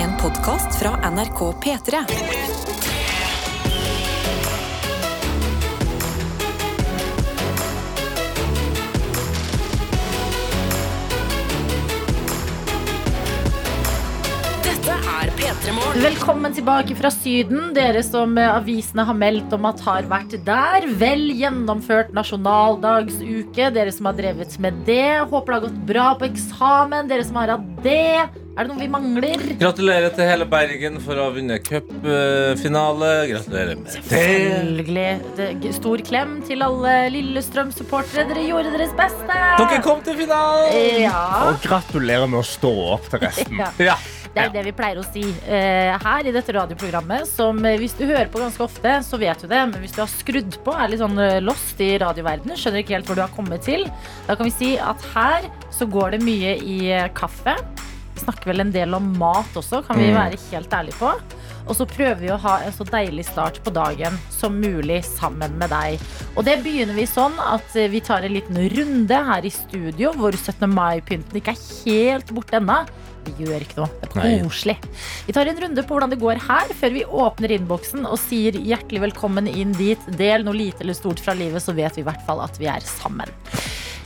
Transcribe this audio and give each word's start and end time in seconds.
En 0.00 0.16
podkast 0.16 0.78
fra 0.80 1.10
NRK 1.10 1.40
P3. 1.60 1.98
Dette 14.64 14.96
er 14.96 15.28
P3 15.36 15.74
Morgen. 15.76 16.00
Velkommen 16.00 16.56
tilbake 16.56 16.96
fra 16.96 17.12
Syden, 17.12 17.74
dere 17.76 18.00
som 18.00 18.38
avisene 18.40 19.04
har 19.04 19.12
meldt 19.20 19.52
om 19.52 19.68
at 19.68 19.84
har 19.84 20.08
vært 20.08 20.40
der. 20.48 20.88
Vel 20.96 21.28
gjennomført 21.36 22.16
nasjonaldagsuke, 22.16 23.68
dere 23.76 23.92
som 23.92 24.08
har 24.08 24.16
drevet 24.16 24.56
med 24.64 24.80
det. 24.88 25.26
Håper 25.28 25.52
det 25.52 25.58
har 25.58 25.66
gått 25.68 25.82
bra 25.92 26.12
på 26.16 26.32
eksamen, 26.32 27.10
dere 27.12 27.28
som 27.28 27.44
har 27.44 27.58
hatt 27.58 27.74
det. 27.84 28.39
Er 28.60 28.66
det 28.68 28.74
noe 28.74 28.82
vi 28.82 28.88
mangler? 28.92 29.42
Gratulerer 29.56 30.12
til 30.12 30.26
hele 30.28 30.44
Bergen 30.44 30.98
for 31.00 31.16
å 31.16 31.30
ha 31.30 31.32
vunnet 31.32 31.62
cupfinale. 31.64 33.08
Gratulerer 33.30 33.78
med 33.80 33.86
det. 33.88 33.94
Selvfølgelig. 33.94 35.06
Det- 35.38 35.72
Stor 35.80 36.02
klem 36.04 36.34
til 36.44 36.60
alle 36.66 36.92
Lillestrøm-supportere. 37.14 38.26
Dere 38.28 38.44
gjorde 38.44 38.74
deres 38.76 38.92
beste. 38.98 39.38
Dere 39.62 39.80
kom 39.80 40.02
til 40.04 40.18
finalen! 40.18 41.00
Ja. 41.00 41.48
Og 41.48 41.62
gratulerer 41.64 42.28
med 42.28 42.42
å 42.42 42.44
stå 42.44 42.72
opp 42.98 43.08
til 43.08 43.24
resten. 43.24 43.56
ja. 43.56 43.70
Ja. 43.80 43.96
Det 44.30 44.44
er 44.44 44.50
det 44.54 44.62
vi 44.68 44.72
pleier 44.76 45.00
å 45.00 45.04
si 45.08 45.24
uh, 45.24 45.96
her 46.04 46.28
i 46.28 46.30
dette 46.30 46.52
radioprogrammet. 46.54 47.26
Som 47.26 47.64
eh, 47.64 47.78
hvis 47.80 47.96
du 47.98 48.04
hører 48.04 48.28
på 48.30 48.38
ganske 48.38 48.62
ofte, 48.62 48.92
så 49.02 49.18
vet 49.18 49.40
du 49.42 49.48
det. 49.50 49.58
Men 49.72 49.80
hvis 49.82 49.96
du 49.96 50.02
har 50.04 50.12
skrudd 50.12 50.60
på, 50.62 50.70
er 50.76 50.92
litt 50.92 51.00
sånn 51.00 51.18
eh, 51.18 51.40
lost 51.42 51.80
i 51.82 51.96
radioverdenen, 51.98 52.54
skjønner 52.60 52.84
ikke 52.84 52.94
helt 52.98 53.08
hvor 53.10 53.18
du 53.18 53.24
har 53.24 53.32
kommet 53.34 53.64
til, 53.66 53.88
da 54.28 54.36
kan 54.36 54.46
vi 54.46 54.52
si 54.54 54.70
at 54.78 55.02
her 55.16 55.48
så 55.74 55.88
går 55.90 56.14
det 56.14 56.22
mye 56.28 56.54
i 56.62 56.78
kaffe. 57.16 57.56
Vi 58.30 58.36
snakker 58.36 58.50
vel 58.52 58.62
en 58.62 58.70
del 58.70 58.94
om 58.94 59.06
mat 59.18 59.56
også, 59.58 59.80
kan 59.82 59.98
vi 59.98 60.12
være 60.14 60.36
helt 60.52 60.74
ærlige 60.76 60.94
på. 61.00 61.08
Og 61.66 61.74
så 61.74 61.86
prøver 61.90 62.20
vi 62.20 62.28
å 62.30 62.36
ha 62.38 62.60
en 62.62 62.74
så 62.76 62.84
deilig 62.86 63.24
start 63.26 63.58
på 63.64 63.72
dagen 63.74 64.14
som 64.30 64.54
mulig 64.54 65.00
sammen 65.02 65.56
med 65.58 65.72
deg. 65.74 66.04
Og 66.36 66.46
det 66.46 66.60
begynner 66.62 66.94
vi 66.94 67.08
sånn 67.10 67.34
at 67.42 67.74
eh, 67.74 67.90
vi 67.90 67.98
tar 68.06 68.22
en 68.22 68.36
liten 68.36 68.60
runde 68.70 69.18
her 69.32 69.42
i 69.42 69.50
studio, 69.50 70.12
hvor 70.14 70.38
17. 70.38 70.62
mai-pynten 70.70 71.40
ikke 71.42 71.56
er 71.56 71.66
helt 71.88 72.30
borte 72.36 72.60
ennå. 72.60 72.78
Det 73.26 73.34
gjør 73.42 73.66
ikke 73.66 73.80
noe. 73.80 73.90
Det 73.98 74.12
er 74.14 74.46
koselig. 74.46 74.78
Vi 75.26 75.34
tar 75.34 75.50
en 75.50 75.62
runde 75.66 75.82
på 75.82 75.98
hvordan 75.98 76.14
det 76.14 76.22
går 76.22 76.46
her, 76.46 76.70
før 76.78 76.96
vi 77.00 77.06
åpner 77.26 77.58
innboksen 77.58 78.06
og 78.06 78.18
sier 78.28 78.54
hjertelig 78.54 79.08
velkommen 79.08 79.50
inn 79.50 79.74
dit. 79.74 80.10
Del 80.22 80.46
noe 80.46 80.54
lite 80.54 80.86
eller 80.86 80.94
stort 80.94 81.18
fra 81.18 81.34
livet, 81.34 81.66
så 81.66 81.74
vet 81.74 81.98
vi 81.98 82.06
i 82.06 82.10
hvert 82.12 82.22
fall 82.30 82.46
at 82.46 82.62
vi 82.62 82.70
er 82.70 82.86
sammen. 82.94 83.34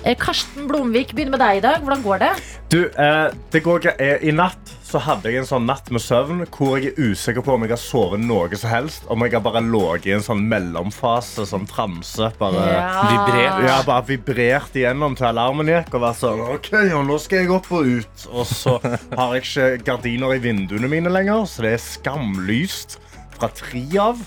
Eh, 0.05 0.17
Karsten 0.21 0.67
Blomvik, 0.69 1.15
begynner 1.17 1.33
med 1.33 1.41
deg 1.41 1.59
i 1.59 1.61
dag. 1.65 1.81
Hvordan 1.81 2.03
går 2.05 2.19
det? 2.21 2.33
Du, 2.69 2.81
eh, 2.93 3.31
det 3.51 3.63
går 3.65 3.79
ikke. 3.81 3.95
Eh, 3.99 4.27
I 4.29 4.33
natt 4.37 4.73
så 4.85 5.01
hadde 5.01 5.31
jeg 5.33 5.41
en 5.41 5.49
sånn 5.49 5.65
natt 5.65 5.89
med 5.91 6.03
søvn 6.05 6.43
hvor 6.53 6.77
jeg 6.77 6.93
er 6.93 7.09
usikker 7.09 7.43
på 7.43 7.55
om 7.55 7.65
jeg 7.65 7.73
har 7.73 7.81
sovet 7.81 8.21
noe 8.21 8.53
som 8.61 8.69
helst. 8.71 9.09
Om 9.09 9.25
jeg 9.25 9.33
har 9.33 9.41
bare 9.47 9.63
ligget 9.65 10.11
i 10.11 10.15
en 10.19 10.27
sånn 10.27 10.45
mellomfase, 10.51 11.47
sånn 11.49 11.65
tramse. 11.71 12.29
Bare, 12.39 12.67
Vibrert. 13.09 13.65
Ja, 13.65 13.81
bare 13.87 14.05
vibrert 14.13 14.77
igjennom 14.77 15.17
til 15.17 15.31
alarmen 15.33 15.73
gikk 15.73 15.97
og 15.97 16.05
vært 16.05 16.21
sånn 16.21 16.45
OK, 16.53 16.71
ja, 16.91 17.01
nå 17.01 17.19
skal 17.19 17.41
jeg 17.41 17.55
opp 17.57 17.73
og 17.73 17.89
ut. 17.97 18.29
Og 18.29 18.45
så 18.53 18.77
har 18.85 19.35
jeg 19.39 19.47
ikke 19.49 19.73
gardiner 19.89 20.37
i 20.37 20.43
vinduene 20.45 20.91
mine 20.93 21.17
lenger, 21.17 21.49
så 21.49 21.65
det 21.65 21.77
er 21.79 21.85
skamlyst 21.89 22.99
fra 23.39 23.49
tre 23.57 23.87
av. 24.05 24.21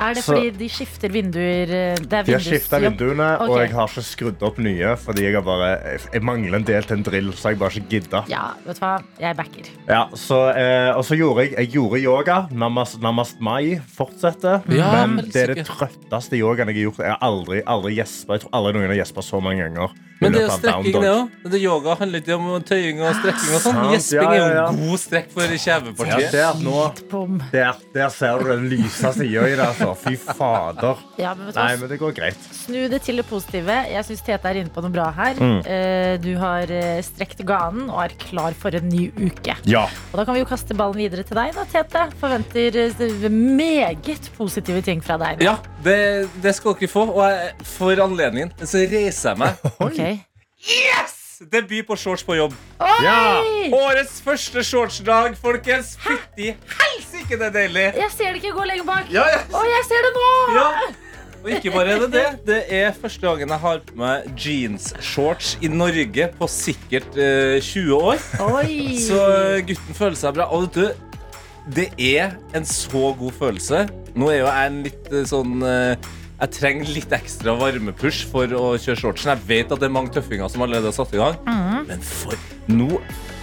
Er 0.00 0.14
det 0.14 0.22
Så- 0.24 0.32
fordi 0.32 0.50
de 0.56 0.68
skifter 0.68 1.08
vinduer? 1.12 1.68
eh, 1.68 1.94
Det 2.00 2.12
er 2.12 2.22
De 2.24 2.32
har 2.32 2.40
skifta 2.40 2.78
vinduene, 2.80 3.26
okay. 3.36 3.48
og 3.50 3.58
jeg 3.60 3.70
har 3.72 3.86
ikke 3.88 4.02
skrudd 4.02 4.42
opp 4.42 4.58
nye 4.58 4.96
fordi 4.96 5.22
jeg, 5.26 5.34
har 5.34 5.42
bare, 5.42 5.98
jeg 6.12 6.22
mangler 6.22 6.56
en 6.56 6.64
del 6.64 6.82
til 6.82 6.96
en 6.96 7.02
drill. 7.02 7.32
Så 7.32 7.50
jeg 7.50 7.58
bare 7.58 7.70
ikke 7.70 7.88
gidda. 8.00 8.24
Ja, 8.28 8.54
vet 8.66 8.80
du 8.80 8.84
hva? 8.86 9.02
Jeg 9.20 9.36
backer. 9.36 9.68
Ja, 9.88 10.06
så, 10.14 10.40
eh, 10.56 10.96
og 10.96 11.04
så 11.04 11.16
gjorde 11.16 11.44
jeg, 11.44 11.54
jeg 11.58 11.68
gjorde 11.72 12.00
yoga. 12.02 12.48
Namast, 12.50 13.00
namast 13.00 13.40
mai 13.40 13.76
fortsetter. 13.96 14.62
Ja, 14.72 15.06
men 15.06 15.16
men 15.16 15.24
det 15.30 15.36
er 15.50 15.54
det 15.54 15.66
trøtteste 15.66 16.32
yogaen 16.40 16.68
jeg 16.72 16.76
har 16.76 16.90
gjort. 16.90 16.98
Jeg 17.04 17.10
har 17.10 17.18
aldri, 17.20 17.62
aldri 17.66 17.94
gjespa. 17.96 18.32
Jeg 18.38 18.40
tror 18.46 18.50
aldri 18.54 18.72
noen 18.78 18.88
har 18.88 18.96
gjespa 19.04 19.22
så 19.22 19.40
mange 19.42 19.62
ganger. 19.68 19.90
Men 20.20 20.34
det 20.34 20.40
er 20.42 20.46
jo 20.46 20.56
strekking, 20.58 20.96
det 21.00 21.10
òg. 21.10 21.54
Yoga 21.60 21.94
handler 22.00 22.20
ikke 22.20 22.34
om 22.36 22.48
tøying 22.68 22.98
og 23.00 23.14
strekking. 23.16 23.52
og 23.56 23.62
sånn 23.64 23.78
Gjesping 23.94 24.26
ja, 24.26 24.34
jo 24.36 24.42
ja, 24.44 24.48
er 24.50 24.58
en 24.68 24.80
god 24.84 25.00
strekk 25.00 25.30
for 25.32 25.46
Ja, 25.48 25.58
kjevepartiet. 25.64 26.32
der, 26.34 27.38
der, 27.54 27.78
der 27.94 28.08
ser 28.12 28.38
du 28.44 28.50
den 28.50 28.66
lyse 28.68 29.12
sida 29.16 29.46
i 29.48 29.54
det. 29.56 29.64
Altså. 29.64 29.94
Fy 29.96 30.16
fader. 30.20 31.00
Ja, 31.20 31.32
men 31.34 31.46
vet 31.48 31.56
Nei, 31.56 31.70
men 31.80 31.88
det 31.92 31.98
går 32.02 32.12
greit. 32.16 32.48
Snu 32.52 32.78
det 32.92 33.00
til 33.06 33.16
det 33.22 33.26
positive. 33.30 33.78
Jeg 33.90 34.04
syns 34.10 34.22
Tete 34.26 34.50
er 34.52 34.60
inne 34.60 34.72
på 34.74 34.84
noe 34.84 34.92
bra 34.94 35.08
her. 35.16 35.40
Mm. 35.40 35.58
Eh, 35.64 36.16
Du 36.20 36.30
har 36.40 36.68
eh, 36.74 37.00
strekt 37.06 37.40
ganen 37.48 37.88
og 37.88 38.02
er 38.04 38.14
klar 38.20 38.52
for 38.60 38.76
en 38.76 38.88
ny 38.92 39.08
uke. 39.16 39.56
Ja. 39.64 39.86
Og 40.12 40.20
da 40.20 40.26
kan 40.28 40.36
vi 40.36 40.44
jo 40.44 40.48
kaste 40.50 40.76
ballen 40.76 41.00
videre 41.00 41.24
til 41.24 41.38
deg, 41.40 41.54
da, 41.56 41.64
Tete. 41.72 42.04
Forventer 42.20 42.76
eh, 42.84 43.28
meget 43.30 44.28
positive 44.36 44.82
ting 44.84 45.00
fra 45.04 45.16
deg. 45.20 45.40
nå. 45.40 45.48
Ja, 45.48 45.56
det, 45.84 46.28
det 46.44 46.54
skal 46.58 46.76
dere 46.76 46.92
få. 46.92 47.06
Og 47.14 47.24
jeg, 47.24 47.54
for 47.72 48.04
anledningen 48.04 48.52
så 48.68 48.84
reiser 48.84 49.32
jeg 49.32 49.38
meg. 49.46 49.66
Ok. 49.90 50.00
Yes! 50.60 51.16
Debut 51.52 51.86
på 51.88 51.96
shorts 51.96 52.22
på 52.22 52.34
jobb. 52.36 52.54
ja. 53.02 53.40
Årets 53.72 54.18
første 54.24 54.60
shortsdag, 54.64 55.36
folkens. 55.40 55.94
Fytti 56.04 56.50
helsike, 56.52 57.38
det 57.40 57.46
er 57.46 57.54
deilig. 57.54 57.84
Jeg 57.96 58.10
ser 58.12 58.34
det 58.34 58.42
ikke 58.42 58.52
gå 58.58 58.66
lenger 58.68 58.84
bak. 58.90 59.08
Ja, 59.14 59.24
jeg... 59.32 59.46
Å, 59.56 59.62
jeg 59.70 59.86
ser 59.88 60.04
det 60.04 60.10
nå! 60.18 60.26
Ja. 60.58 60.66
Og 61.40 61.48
ikke 61.56 61.72
bare 61.72 61.94
er 61.94 62.02
det 62.04 62.10
det. 62.12 62.24
Det 62.44 62.58
er 62.76 62.90
første 62.92 63.24
gangen 63.24 63.48
jeg 63.48 63.62
har 63.62 63.78
på 63.88 63.96
meg 63.96 64.26
jeansshorts 64.36 65.54
i 65.64 65.70
Norge 65.72 66.26
på 66.36 66.48
sikkert 66.52 67.16
eh, 67.16 67.56
20 67.64 67.94
år. 67.96 68.20
Oi. 68.44 68.98
Så 69.00 69.22
eh, 69.24 69.62
gutten 69.70 69.96
føler 69.96 70.20
seg 70.20 70.36
bra. 70.36 70.50
Og 70.52 70.66
vet 70.66 70.76
du, 70.76 71.06
det 71.80 71.88
er 71.96 72.34
en 72.56 72.68
så 72.68 73.14
god 73.16 73.32
følelse. 73.40 73.86
Nå 74.12 74.28
er 74.28 74.42
jo 74.42 74.50
jeg 74.50 74.68
en 74.74 74.78
litt 74.90 75.08
eh, 75.14 75.24
sånn 75.32 75.64
eh, 75.64 76.10
Jeg 76.40 76.52
trenger 76.56 76.92
litt 76.94 77.10
ekstra 77.12 77.52
varmepush 77.60 78.22
for 78.30 78.48
å 78.56 78.70
kjøre 78.80 78.96
shortsen. 78.96 79.34
Jeg 79.34 79.44
vet 79.50 79.74
at 79.74 79.82
det 79.82 79.90
er 79.90 79.92
mange 79.92 80.12
tøffinger 80.14 80.48
som 80.48 80.64
allerede 80.64 80.88
har 80.88 80.96
satt 80.96 81.12
i 81.12 81.20
gang. 81.20 81.36
Men 81.88 82.00
for 82.00 82.38
nå 82.70 83.00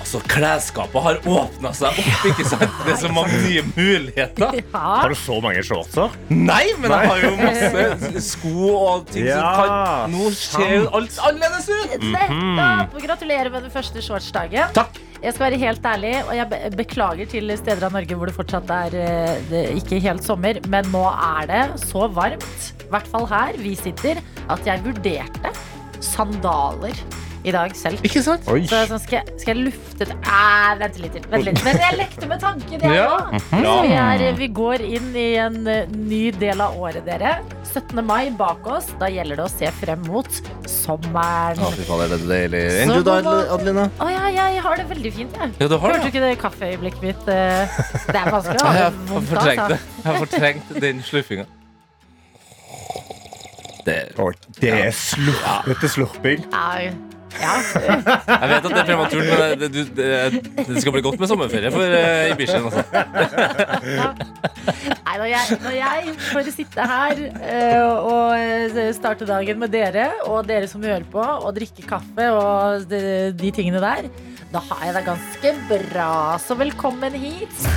Altså, 0.07 0.21
Klesskapet 0.31 1.03
har 1.03 1.17
åpna 1.27 1.73
seg 1.75 1.97
opp. 1.99 2.21
ikke 2.29 2.45
sant? 2.47 2.75
Det 2.85 2.93
er 2.93 2.99
så 3.01 3.09
mange 3.11 3.41
nye 3.43 3.63
muligheter. 3.75 4.53
Ja. 4.71 4.83
Har 5.01 5.11
du 5.11 5.17
så 5.19 5.35
mange 5.43 5.59
shortser? 5.67 6.13
Nei, 6.31 6.69
men 6.79 6.93
jeg 6.93 7.09
har 7.11 7.23
jo 7.25 7.31
masse 7.41 8.21
sko 8.23 8.53
og 8.77 9.09
ting 9.11 9.27
som 9.27 9.57
kan 9.57 10.13
Nå 10.13 10.29
ser 10.37 10.71
jo 10.77 10.85
alt 10.95 11.17
annerledes 11.27 11.67
ut! 11.67 12.07
Nettopp! 12.13 12.95
Gratulerer 13.03 13.51
med 13.51 13.67
den 13.67 13.73
første 13.73 14.05
shortsdagen. 14.05 14.71
Takk. 14.77 14.95
Jeg 15.23 15.33
skal 15.33 15.47
være 15.47 15.57
helt 15.59 15.85
ærlig, 15.89 16.11
og 16.27 16.33
jeg 16.37 16.49
be- 16.51 16.69
beklager 16.77 17.25
til 17.31 17.49
steder 17.57 17.87
av 17.87 17.95
Norge 17.97 18.15
hvor 18.19 18.29
det 18.29 18.35
fortsatt 18.37 18.69
er 18.69 18.97
eh, 19.01 19.39
det, 19.49 19.61
ikke 19.79 19.97
helt 20.03 20.23
sommer, 20.25 20.59
men 20.69 20.85
nå 20.93 21.01
er 21.09 21.47
det 21.49 21.61
så 21.87 22.05
varmt, 22.13 22.59
i 22.85 22.91
hvert 22.93 23.09
fall 23.09 23.25
her 23.31 23.57
vi 23.57 23.73
sitter, 23.79 24.21
at 24.53 24.61
jeg 24.69 24.83
vurderte 24.85 25.51
sandaler 26.05 26.93
i 27.47 27.53
dag 27.55 27.73
selv. 27.79 28.01
Ikke 28.07 28.21
sant? 28.25 28.47
Oi. 28.51 28.61
Så 28.67 28.81
sånn, 28.89 28.99
skal, 29.03 29.21
jeg, 29.23 29.37
skal 29.41 29.53
jeg 29.55 29.67
lufte 29.69 30.07
det 30.09 30.17
ah, 30.27 30.73
Vent 30.81 30.97
litt. 31.01 31.17
Vent 31.31 31.45
litt. 31.47 31.61
Men 31.65 31.79
jeg 31.81 31.97
lekte 32.01 32.27
med 32.29 32.41
tanken, 32.43 32.81
jeg 32.83 32.97
Ja. 32.97 33.05
òg. 33.31 33.37
Vi, 33.87 33.93
er, 33.95 34.25
vi 34.37 34.49
går 34.57 34.83
inn 34.85 35.09
i 35.17 35.27
en 35.41 35.61
eh, 35.71 35.87
ny 35.93 36.23
del 36.35 36.61
av 36.63 36.75
året, 36.79 37.05
dere. 37.07 37.37
17. 37.67 37.99
mai 38.07 38.29
bak 38.37 38.65
oss. 38.71 38.89
Da 38.99 39.09
gjelder 39.11 39.39
det 39.41 39.45
å 39.47 39.51
se 39.51 39.71
frem 39.79 40.03
mot 40.07 40.29
sommeren. 40.67 41.59
Å, 41.63 41.71
fy 41.75 41.85
faen, 41.87 42.05
er 42.07 42.13
det 42.15 42.21
deilig. 42.27 42.63
Du 42.91 43.03
da, 43.07 43.17
Adelina? 43.55 43.87
Å 44.03 44.09
ja, 44.11 44.23
jeg 44.33 44.63
har 44.67 44.79
det 44.81 44.87
veldig 44.91 45.13
fint, 45.19 45.37
jeg. 45.41 45.53
Ja, 45.61 45.67
du 45.71 45.77
har 45.77 45.93
Hørte 45.93 46.07
du 46.07 46.11
ikke 46.11 46.23
det 46.25 46.33
kaffeøyeblikket 46.41 47.05
mitt? 47.05 47.29
eh, 47.31 47.77
Det 48.07 48.17
er 48.21 48.31
vanskelig 48.33 48.63
å 48.63 48.67
ha 48.67 48.73
jeg 48.81 48.81
det 48.81 48.87
har 48.87 48.97
vondt 49.13 49.37
av. 49.37 49.77
Jeg 49.77 50.07
har 50.09 50.19
fortrengt 50.25 50.75
den 50.83 51.03
slurfinga. 51.05 51.47
Det, 53.87 53.99
det 54.59 54.71
er 54.75 54.89
slurpete 54.91 55.87
slurping. 55.87 56.41
Ja, 56.51 56.89
ja. 57.41 57.55
jeg 58.41 58.49
vet 58.51 58.57
at 58.57 58.71
det 58.71 58.81
er 58.81 58.87
prematurt, 58.87 59.25
men 59.27 59.59
det, 59.61 59.69
det, 59.73 59.83
det, 59.97 60.41
det 60.67 60.83
skal 60.83 60.95
bli 60.95 61.03
godt 61.05 61.19
med 61.21 61.31
sommerferie 61.31 61.71
for 61.73 61.83
uh, 61.83 62.31
Ibishi. 62.31 62.57
Altså. 62.57 62.83
Nei, 65.07 65.15
når 65.17 65.27
jeg, 65.31 65.59
når 65.63 65.75
jeg 65.77 66.15
får 66.29 66.51
sitte 66.55 66.87
her 66.93 67.21
uh, 67.27 68.07
og 68.07 68.33
eh, 68.37 68.89
starte 68.97 69.27
dagen 69.29 69.61
med 69.61 69.73
dere, 69.73 70.09
og 70.27 70.47
dere 70.47 70.69
som 70.69 70.83
hører 70.83 71.05
på, 71.11 71.23
og 71.23 71.53
drikke 71.57 71.85
kaffe 71.87 72.31
og 72.35 72.87
de, 72.91 73.01
de 73.37 73.53
tingene 73.55 73.81
der, 73.83 74.09
da 74.53 74.61
har 74.69 74.85
jeg 74.85 74.95
det 74.95 75.03
ganske 75.07 75.53
bra. 75.67 76.11
Så 76.39 76.55
velkommen 76.55 77.13
hit. 77.19 77.67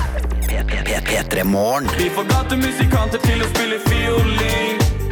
P3morgen. 1.11 1.89
Vi 1.97 2.09
får 2.15 2.55
musikanter 2.55 3.19
til 3.27 3.43
å 3.43 3.49
spille 3.51 3.79
fiolin. 3.89 5.10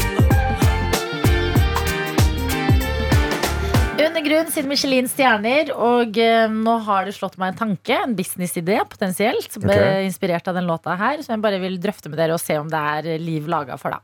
Under 4.10 4.24
grunn 4.26 4.48
siden 4.50 4.70
Michelin 4.72 5.08
stjerner, 5.10 5.70
og 5.78 6.18
eh, 6.18 6.48
nå 6.50 6.74
har 6.88 7.06
det 7.06 7.14
slått 7.14 7.36
meg 7.38 7.52
en 7.54 7.60
tanke, 7.60 7.94
en 7.94 8.16
businessidé 8.18 8.80
potensielt, 8.90 9.52
Ok. 9.60 9.68
eh, 9.70 10.02
inspirert 10.08 10.48
av 10.50 10.56
den 10.58 10.66
låta 10.66 10.96
her, 10.98 11.22
som 11.22 11.36
jeg 11.36 11.44
bare 11.44 11.60
vil 11.62 11.78
drøfte 11.82 12.10
med 12.10 12.18
dere 12.18 12.34
og 12.34 12.42
se 12.42 12.58
om 12.58 12.72
det 12.72 12.80
er 12.96 13.10
eh, 13.14 13.20
liv 13.22 13.46
laga 13.52 13.78
for, 13.78 13.94
da. 13.94 14.02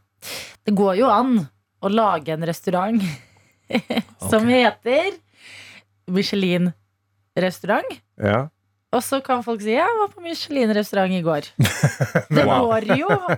Det 0.66 0.76
går 0.78 1.00
jo 1.02 1.10
an 1.10 1.40
å 1.82 1.90
lage 1.90 2.36
en 2.36 2.46
restaurant 2.46 3.02
som 4.30 4.46
heter 4.46 5.10
Michelin 6.14 6.70
restaurant. 7.36 7.98
Ja. 8.22 8.44
Og 8.96 9.04
så 9.04 9.20
kan 9.24 9.44
folk 9.44 9.60
si 9.64 9.74
jeg 9.76 9.98
var 10.00 10.12
på 10.14 10.24
Michelin-restaurant 10.24 11.16
i 11.18 11.24
går. 11.26 11.50
Det 12.36 12.46
går 12.48 12.88
jo 12.96 13.10
an. 13.12 13.36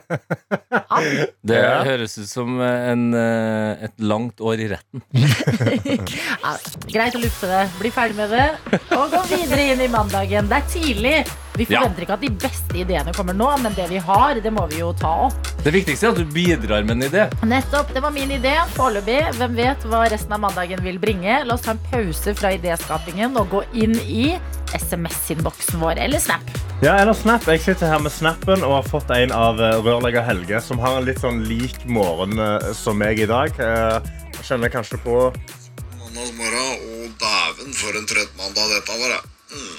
Det 1.48 1.62
høres 1.88 2.18
ut 2.22 2.30
som 2.30 2.60
en, 2.62 3.08
eh, 3.18 3.88
et 3.88 4.06
langt 4.06 4.42
år 4.42 4.62
i 4.66 4.70
retten. 4.76 5.04
Ja, 6.48 6.54
greit 6.88 7.16
å 7.18 7.22
lufte 7.22 7.50
det, 7.50 7.64
bli 7.80 7.90
ferdig 7.92 8.16
med 8.18 8.32
det 8.32 8.46
og 8.96 9.10
gå 9.12 9.22
videre 9.32 9.66
inn 9.74 9.82
i 9.84 9.90
mandagen. 9.92 10.48
Det 10.50 10.60
er 10.62 10.70
tidlig. 10.72 11.16
Vi 11.58 11.66
Ja. 11.70 11.82
forventer 11.82 12.04
ikke 12.06 12.14
at 12.14 12.22
de 12.22 12.30
beste 12.30 12.78
ideene 12.78 13.14
kommer 13.14 13.34
nå, 13.34 13.48
men 13.64 13.74
det 13.74 13.88
vi 13.90 13.98
har, 13.98 14.36
det 14.44 14.52
må 14.54 14.68
vi 14.70 14.80
jo 14.84 14.94
ta 14.94 15.14
opp. 15.28 15.34
Det 15.64 15.74
viktigste 15.74 16.08
er 16.08 16.12
at 16.12 16.18
du 16.22 16.26
bidrar 16.26 16.84
med 16.86 16.98
en 17.02 17.10
idé. 17.10 17.24
Nettopp, 17.44 17.94
Det 17.94 18.02
var 18.04 18.12
min 18.12 18.30
idé. 18.32 18.54
Foreløpig. 18.76 19.34
Hvem 19.40 19.56
vet 19.58 19.84
hva 19.90 20.04
resten 20.10 20.32
av 20.34 20.40
mandagen 20.40 20.80
vil 20.84 21.00
bringe? 21.00 21.44
La 21.46 21.56
oss 21.56 21.62
ta 21.66 21.72
en 21.72 21.80
pause 21.92 22.36
fra 22.38 22.54
idéskapingen 22.56 23.36
og 23.38 23.50
gå 23.50 23.64
inn 23.74 23.96
i 24.06 24.38
SMS-innboksen 24.78 25.80
vår, 25.82 25.98
eller 25.98 26.20
Snap. 26.20 26.42
Ja, 26.82 26.96
eller 27.02 27.14
Snap. 27.14 27.44
Jeg 27.50 27.62
sitter 27.62 27.88
her 27.90 28.00
med 28.00 28.12
Snappen 28.12 28.64
og 28.64 28.84
har 28.84 28.84
fått 28.88 29.10
en 29.16 29.32
av 29.32 29.60
eh, 29.60 29.80
rørlegger 29.82 30.24
Helge, 30.28 30.62
som 30.62 30.78
har 30.80 30.98
en 31.00 31.06
litt 31.08 31.20
sånn 31.24 31.44
lik 31.50 31.86
morgen 31.90 32.38
eh, 32.40 32.72
som 32.78 32.98
meg 33.02 33.20
i 33.20 33.26
dag. 33.26 33.50
Eh, 33.60 34.00
Jeg 34.38 34.46
kjenner 34.52 34.70
kanskje 34.70 35.00
på 35.02 35.16
Mandagsmorgen, 35.98 36.78
og 36.78 37.16
dæven 37.20 37.74
for 37.74 37.98
en 37.98 38.06
trøtt 38.06 38.36
mandag 38.38 38.70
dette 38.76 39.00
var. 39.02 39.10
det. 39.16 39.22
Mm. 39.58 39.76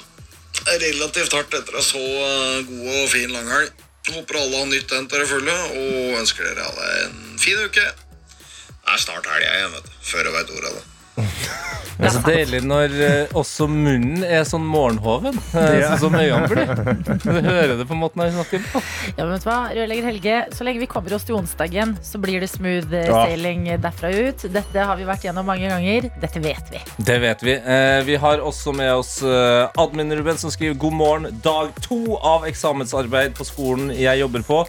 Relativt 0.69 1.33
hardt 1.33 1.55
etter 1.57 1.79
en 1.79 1.85
så 1.85 2.01
eh, 2.01 2.59
god 2.67 2.89
og 2.93 3.09
fin 3.09 3.31
langhelg. 3.33 3.71
Håper 4.09 4.37
alle 4.37 4.61
har 4.61 4.69
nytt 4.69 4.89
den 4.89 5.09
til 5.09 5.23
det 5.23 5.29
fulle, 5.29 5.55
og 5.73 6.19
ønsker 6.21 6.45
dere 6.45 6.67
alle 6.69 6.91
en 7.07 7.41
fin 7.41 7.57
uke. 7.65 7.87
Det 7.89 8.93
er 8.93 9.01
snart 9.01 9.27
helg 9.29 9.45
igjen, 9.45 9.73
vet 9.75 9.89
du. 9.89 9.99
Før 10.11 10.25
du 10.25 10.33
veit 10.33 10.53
ordet 10.55 10.71
av 10.71 10.77
det. 10.79 10.85
Det 11.99 12.07
er 12.07 12.13
så 12.15 12.19
deilig 12.23 12.59
når 12.63 12.93
eh, 13.03 13.31
også 13.35 13.65
munnen 13.67 14.21
er 14.23 14.45
sånn 14.47 14.63
morgenhoven. 14.63 15.35
eh, 15.51 15.81
Ja. 15.81 15.89
Sånn 15.89 16.05
som 16.05 16.13
øynene 16.15 16.47
blir. 16.47 16.69
Du 17.25 17.41
hører 17.43 17.73
det 17.75 17.87
på 17.89 17.91
en 17.91 17.99
måte 17.99 18.15
når 18.15 18.29
jeg 18.29 18.35
snakker 18.37 18.61
på. 18.71 18.81
Ja, 19.17 19.25
men 19.25 19.33
vet 19.33 19.43
du 19.43 19.49
hva, 19.49 19.57
Rørlegger 19.75 20.07
Helge, 20.07 20.37
Så 20.55 20.63
lenge 20.63 20.79
vi 20.79 20.87
kommer 20.87 21.11
oss 21.17 21.25
til 21.27 21.35
onsdagen, 21.35 21.97
så 22.01 22.21
blir 22.23 22.39
det 22.39 22.47
smooth 22.53 22.93
eh, 22.95 23.09
Ja. 23.09 23.25
sailing 23.27 23.67
derfra 23.83 24.13
ut. 24.15 24.47
Dette 24.55 24.85
har 24.87 24.95
vi 24.95 25.09
vært 25.09 25.27
gjennom 25.27 25.43
mange 25.51 25.67
ganger. 25.67 26.07
Dette 26.23 26.39
vet 26.39 26.71
vi. 26.71 26.79
Det 27.03 27.19
vet 27.25 27.43
vi. 27.43 27.57
Eh, 27.59 27.99
vi 28.07 28.15
har 28.15 28.39
også 28.47 28.71
med 28.79 28.93
oss 28.95 29.17
eh, 29.21 29.67
admin 29.83 30.15
Ruben 30.15 30.39
som 30.39 30.55
skriver 30.55 30.79
god 30.79 30.93
morgen. 31.03 31.41
Dag 31.43 31.75
to 31.83 32.15
av 32.15 32.47
eksamensarbeid 32.47 33.35
på 33.35 33.43
skolen 33.51 33.91
jeg 33.91 34.23
jobber 34.23 34.47
på. 34.47 34.63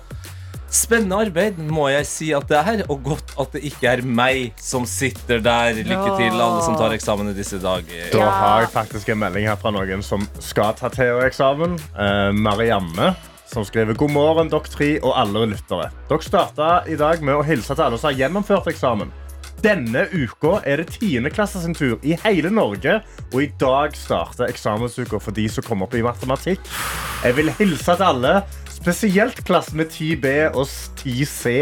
Spennende 0.71 1.17
arbeid, 1.19 1.57
må 1.59 1.89
jeg 1.91 2.07
si 2.07 2.29
at 2.31 2.47
det 2.47 2.59
er, 2.59 2.83
og 2.87 3.01
godt 3.03 3.33
at 3.43 3.57
det 3.57 3.65
ikke 3.67 3.89
er 3.91 4.03
meg 4.07 4.53
som 4.63 4.85
sitter 4.87 5.43
der. 5.43 5.81
Lykke 5.83 6.13
til, 6.15 6.37
alle 6.37 6.61
som 6.63 6.77
tar 6.79 6.95
eksamen 6.95 7.33
i 7.33 7.35
disse 7.35 7.59
dager. 7.59 8.05
Da 8.15 8.29
har 8.31 8.63
jeg 8.63 8.71
faktisk 8.77 9.11
en 9.11 9.19
melding 9.19 9.49
her 9.51 9.59
fra 9.59 9.73
noen 9.75 10.05
som 10.07 10.23
skal 10.39 10.77
ta 10.79 10.93
TH-eksamen. 10.95 11.75
Eh, 11.75 12.31
Marianne, 12.39 13.17
som 13.51 13.67
skriver 13.67 13.99
God 13.99 14.15
morgen, 14.15 14.53
dere 14.53 14.71
tre 14.71 14.93
og 15.01 15.17
alle 15.19 15.49
lyttere. 15.57 15.91
Dere 16.07 16.29
starta 16.29 16.71
i 16.87 16.95
dag 17.01 17.19
med 17.27 17.41
å 17.41 17.43
hilse 17.51 17.75
til 17.75 17.89
alle 17.89 17.99
som 17.99 18.13
har 18.13 18.21
gjennomført 18.23 18.71
eksamen. 18.71 19.11
Denne 19.61 20.07
uka 20.15 20.61
er 20.65 20.81
det 20.81 20.95
10. 21.03 21.27
klasse 21.35 21.61
sin 21.61 21.75
tur 21.77 21.99
i 22.07 22.15
hele 22.23 22.49
Norge, 22.55 23.01
og 23.35 23.43
i 23.43 23.51
dag 23.61 23.99
starter 23.99 24.49
eksamensuka 24.49 25.19
for 25.21 25.37
de 25.37 25.51
som 25.53 25.67
kommer 25.67 25.91
opp 25.91 25.99
i 25.99 26.07
matematikk. 26.07 26.63
Jeg 27.27 27.37
vil 27.37 27.51
hilse 27.59 27.99
til 27.99 28.07
alle, 28.07 28.39
spesielt 28.81 29.43
klassene 29.45 29.85
10B 29.85 30.31
og 30.57 30.67
10C 30.97 31.53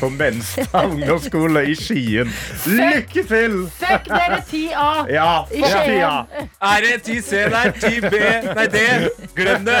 på 0.00 0.08
Menstad 0.18 0.88
ungdomsskole 0.88 1.62
i 1.70 1.76
Skien. 1.78 2.30
Lykke 2.66 3.22
til! 3.28 3.56
Fuck 3.78 4.08
dere 4.10 4.40
10A! 4.42 4.88
Ja, 5.18 5.44
I 5.54 5.62
Skien. 5.62 6.48
Er 6.58 6.84
det 6.84 6.96
10C 7.06 7.44
der? 7.54 7.70
10B? 7.78 8.22
Nei, 8.58 8.66
det! 8.74 8.88
Glem 9.36 9.66
det! 9.68 9.78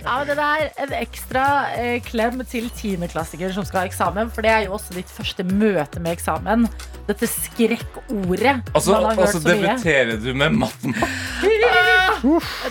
Ja, 0.00 0.16
men 0.22 0.32
det 0.32 0.46
er 0.46 0.66
en 0.86 0.96
ekstra 1.02 1.46
eh, 1.76 1.98
klem 2.04 2.40
til 2.48 2.70
tiendeklassikere 2.78 3.52
som 3.56 3.66
skal 3.68 3.84
ha 3.84 3.90
eksamen. 3.90 4.32
For 4.32 4.46
det 4.46 4.54
er 4.54 4.66
jo 4.66 4.76
også 4.78 4.96
ditt 4.96 5.12
første 5.12 5.44
møte 5.46 6.00
med 6.00 6.16
eksamen. 6.16 6.66
Dette 7.06 7.28
skrekkordet. 7.30 8.62
Altså, 8.72 8.88
så 8.88 8.96
man 8.96 9.10
har 9.10 9.20
hørt 9.20 9.26
og 9.26 9.34
så 9.36 9.44
debuterer 9.46 10.16
du 10.22 10.32
med 10.34 10.60
matten. 10.64 10.96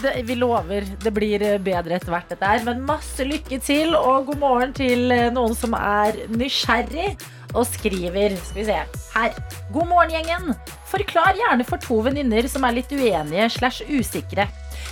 Det, 0.01 0.11
vi 0.25 0.35
lover. 0.35 0.83
Det 0.99 1.11
blir 1.13 1.43
eh, 1.45 1.59
bedre 1.61 1.95
etter 1.95 2.11
hvert, 2.11 2.27
dette 2.33 2.49
her. 2.49 2.63
Men 2.65 2.81
masse 2.87 3.23
lykke 3.35 3.61
til, 3.63 3.95
og 3.95 4.29
god 4.31 4.41
morgen 4.41 4.75
til 4.75 5.11
eh, 5.13 5.31
noen 5.33 5.55
som 5.57 5.75
er 5.77 6.25
nysgjerrig. 6.31 7.15
Og 7.55 7.63
skriver 7.69 8.33
Skal 8.35 8.57
vi 8.57 8.63
se 8.67 8.75
her. 9.13 9.35
God 9.71 9.87
morgen, 9.87 10.11
gjengen. 10.11 10.55
Forklar 10.91 11.37
gjerne 11.37 11.63
for 11.63 11.79
to 11.79 12.01
venninner 12.03 12.47
som 12.51 12.65
er 12.67 12.75
litt 12.75 12.91
uenige 12.91 13.47
slash 13.53 13.85
usikre. 13.87 14.49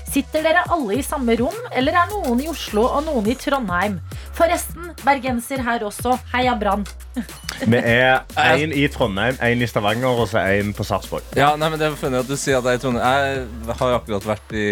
Sitter 0.07 0.45
dere 0.45 0.61
alle 0.71 0.95
i 0.99 1.03
samme 1.03 1.35
rom, 1.39 1.57
eller 1.75 1.97
er 1.99 2.07
noen 2.11 2.39
i 2.39 2.47
Oslo 2.47 2.85
og 2.85 3.03
noen 3.07 3.27
i 3.33 3.35
Trondheim? 3.39 3.97
Forresten, 4.37 4.93
bergenser 5.03 5.63
her 5.65 5.83
også. 5.83 6.15
Heia 6.31 6.53
Brann. 6.59 6.85
Vi 7.73 7.79
er 7.79 8.21
én 8.45 8.71
i 8.75 8.85
Trondheim, 8.91 9.35
én 9.43 9.63
i 9.63 9.67
Stavanger 9.67 10.23
og 10.23 10.29
så 10.31 10.45
én 10.53 10.71
på 10.75 10.87
Sarpsborg. 10.87 11.35
Ja, 11.35 11.53
nei, 11.59 11.67
men 11.67 11.81
det 11.81 11.89
er 11.89 11.99
funny 11.99 12.21
at 12.21 12.31
du 12.31 12.37
sier 12.39 12.61
at 12.61 12.69
jeg 12.69 12.77
er 12.77 12.79
i 12.79 12.85
Trondheim. 12.85 13.51
Jeg 13.67 13.81
har 13.81 13.97
akkurat 13.99 14.31
vært 14.35 14.55
i, 14.55 14.69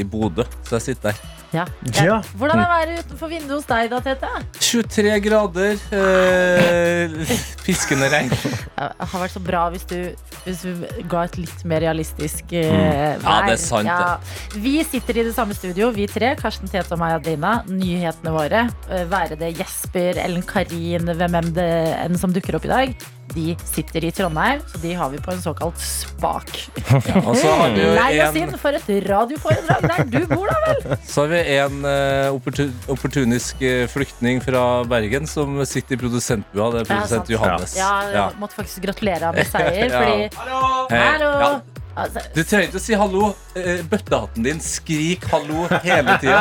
i 0.00 0.08
Bodø, 0.08 0.48
så 0.64 0.78
jeg 0.78 0.88
sitter 0.92 1.12
der. 1.12 1.39
Ja. 1.50 1.64
Ja. 1.98 2.20
Hvordan 2.38 2.60
er 2.62 2.68
været 2.70 3.00
utenfor 3.04 3.30
vinduet 3.32 3.56
hos 3.58 3.66
deg 3.66 3.88
da, 3.90 3.98
Tete? 4.04 4.28
23 4.62 5.16
grader, 5.24 5.80
eh, 5.98 7.32
piskende 7.66 8.06
regn. 8.12 8.30
Det 8.30 9.08
har 9.10 9.24
vært 9.24 9.34
så 9.34 9.42
bra 9.42 9.64
hvis 9.74 9.86
du, 9.90 9.96
hvis 10.44 10.62
du 10.62 10.84
ga 11.10 11.24
et 11.26 11.38
litt 11.40 11.64
mer 11.66 11.82
realistisk 11.82 12.54
eh, 12.54 12.70
vær. 12.70 13.26
Ja, 13.26 13.36
det 13.48 13.56
er 13.56 13.62
sant, 13.64 13.90
sant, 13.90 14.56
Vi 14.62 14.76
sitter 14.86 15.20
i 15.20 15.26
det 15.26 15.34
samme 15.36 15.56
studio, 15.58 15.90
vi 15.96 16.06
tre. 16.10 16.36
Karsten 16.40 16.70
Tete 16.70 16.94
og 16.94 17.02
meg, 17.02 17.18
Adelina. 17.18 17.56
Nyhetene 17.66 18.34
våre. 18.36 18.66
eh, 18.88 19.06
Være 19.10 19.38
det 19.40 19.56
Jesper, 19.58 20.22
Ellen 20.22 20.46
Karin, 20.46 21.10
hvem 21.18 21.40
enn 21.42 21.54
det 21.56 21.70
enn 22.04 22.20
som 22.20 22.30
dukker 22.36 22.60
opp 22.60 22.70
i 22.70 22.76
dag. 22.76 22.94
De 23.34 23.54
sitter 23.64 24.04
i 24.04 24.10
Trondheim, 24.14 24.60
så 24.72 24.78
de 24.82 24.94
har 24.98 25.10
vi 25.12 25.20
på 25.22 25.30
en 25.32 25.42
såkalt 25.42 25.78
spak. 25.78 26.50
Og 27.26 27.36
så 27.38 27.52
har 27.60 27.74
vi 27.76 27.84
jo 27.84 27.92
Nei, 27.94 28.08
en, 28.24 28.38
inn 28.42 28.56
for 28.58 28.74
et 28.74 28.88
radioforedrag 29.06 29.86
der 29.86 30.04
du 30.10 30.18
bor, 30.34 30.50
da 30.50 30.58
vel! 30.66 30.96
så 31.12 31.24
har 31.24 31.32
vi 31.34 31.42
en 31.60 31.80
uh, 31.86 32.34
opportu, 32.34 32.64
opportunisk 32.90 33.62
eh, 33.62 33.84
flyktning 33.90 34.42
fra 34.44 34.64
Bergen 34.90 35.28
som 35.30 35.60
sitter 35.66 35.94
i 35.98 36.02
produsentbua. 36.04 36.70
Det 36.74 36.82
er 36.82 36.88
Ja, 36.88 36.94
produsent 36.94 37.34
Johannes. 37.36 37.76
Ja, 37.78 37.92
Ja. 38.10 38.30
måtte 38.40 38.58
faktisk 38.58 38.82
gratulere 38.88 39.30
ham 39.30 39.38
med 39.38 39.46
seier, 39.54 39.86
Ja. 39.86 40.00
fordi 40.00 40.90
Hei. 40.90 41.04
Hallo! 41.18 41.79
Altså, 42.00 42.22
Du 42.34 42.40
trenger 42.42 42.68
ikke 42.70 42.80
å 42.80 42.82
si 42.82 42.96
hallo. 42.96 43.30
Eh, 43.58 43.82
Bøttehatten 43.90 44.46
din 44.46 44.60
skrik 44.64 45.26
hallo 45.32 45.66
hele 45.84 46.16
tida. 46.22 46.40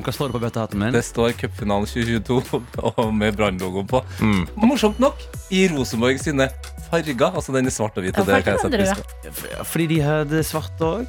Hva 0.00 0.14
står 0.16 0.30
det 0.30 0.36
på 0.36 0.42
bøttehatten 0.42 0.82
min? 0.82 0.94
Det 0.96 1.04
står 1.06 1.34
cupfinalen 1.38 1.86
2022 1.90 3.10
med 3.20 3.38
Brann-logoen 3.38 3.88
på. 3.90 4.02
Mm. 4.24 4.42
Morsomt 4.66 5.00
nok, 5.02 5.22
i 5.54 5.66
Rosenborg 5.72 6.20
sine 6.22 6.48
farger, 6.90 7.30
altså 7.30 7.54
den 7.54 7.70
i 7.70 7.74
svart 7.74 7.98
og 8.00 8.06
hvit. 8.06 8.18
Ja. 8.18 9.64
Fordi 9.66 9.86
de 9.94 10.00
hadde 10.04 10.42
svart 10.46 10.82
òg? 10.82 11.06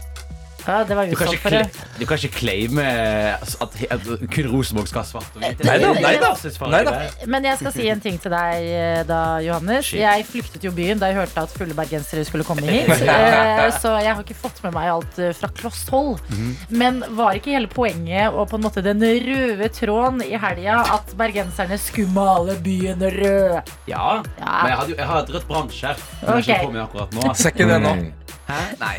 Ja, 0.67 0.83
det 0.87 0.95
var 0.97 1.05
Du 1.11 1.15
kan 1.15 1.27
ikke, 1.33 1.41
for 1.41 1.49
det. 1.49 1.85
du 1.99 2.05
kan 2.05 2.17
ikke 2.21 2.37
claime 2.39 2.83
at, 2.85 3.55
at 3.91 4.05
kun 4.33 4.47
Rosenborg 4.51 4.87
skal 4.91 5.01
ha 5.01 5.07
svart 5.09 5.35
og 5.35 5.41
hvit. 5.43 5.63
Nei 5.65 5.77
da, 5.81 5.91
nei 5.93 6.13
da. 6.21 6.31
Nei 6.71 6.83
da. 6.87 6.93
Men 7.27 7.47
jeg 7.49 7.57
skal 7.61 7.73
si 7.75 7.87
en 7.91 8.01
ting 8.03 8.19
til 8.21 8.31
deg 8.33 8.67
eh, 8.69 9.01
da, 9.09 9.21
Johannes. 9.45 9.85
Shit. 9.91 9.99
Jeg 10.03 10.25
flyktet 10.29 10.63
jo 10.67 10.71
byen 10.75 10.99
da 11.01 11.09
jeg 11.11 11.19
hørte 11.21 11.43
at 11.47 11.55
fulle 11.57 11.75
bergensere 11.77 12.25
skulle 12.27 12.45
komme 12.47 12.65
hit. 12.67 12.89
Eh, 13.11 13.67
Så 13.81 13.91
jeg 14.01 14.13
har 14.13 14.21
ikke 14.23 14.35
fått 14.37 14.61
med 14.63 14.73
meg 14.75 14.89
alt 14.91 15.17
eh, 15.19 15.31
fra 15.37 15.49
kloss 15.57 15.83
hold. 15.91 16.19
Mhm. 16.31 16.51
Men 16.81 17.01
var 17.17 17.35
ikke 17.37 17.53
hele 17.55 17.67
poenget 17.71 18.31
og 18.33 18.47
på 18.51 18.57
en 18.59 18.63
måte 18.65 18.83
den 18.85 19.01
røde 19.01 19.67
tråden 19.75 20.21
i 20.25 20.37
helga 20.39 20.79
at 20.97 21.11
bergenserne 21.19 21.77
skulle 21.81 22.11
male 22.15 22.55
byen 22.63 23.01
rød? 23.01 23.61
Ja, 23.89 24.21
Ja. 24.37 24.51
men 24.61 24.69
jeg, 24.71 24.77
hadde, 24.81 24.95
jeg 24.97 25.07
har 25.07 25.19
et 25.23 25.33
rødt 25.35 25.47
brannskjerf 25.49 26.01
som 26.21 26.39
jeg 26.41 26.57
Ok. 26.61 26.69
ikke 26.69 26.83
akkurat 26.85 27.13
nå. 27.17 27.33
Ser 27.35 27.53
ikke 27.55 27.67
det 27.69 27.79
nå. 27.83 27.93
Hæ? 28.51 28.59
Nei. 28.81 28.95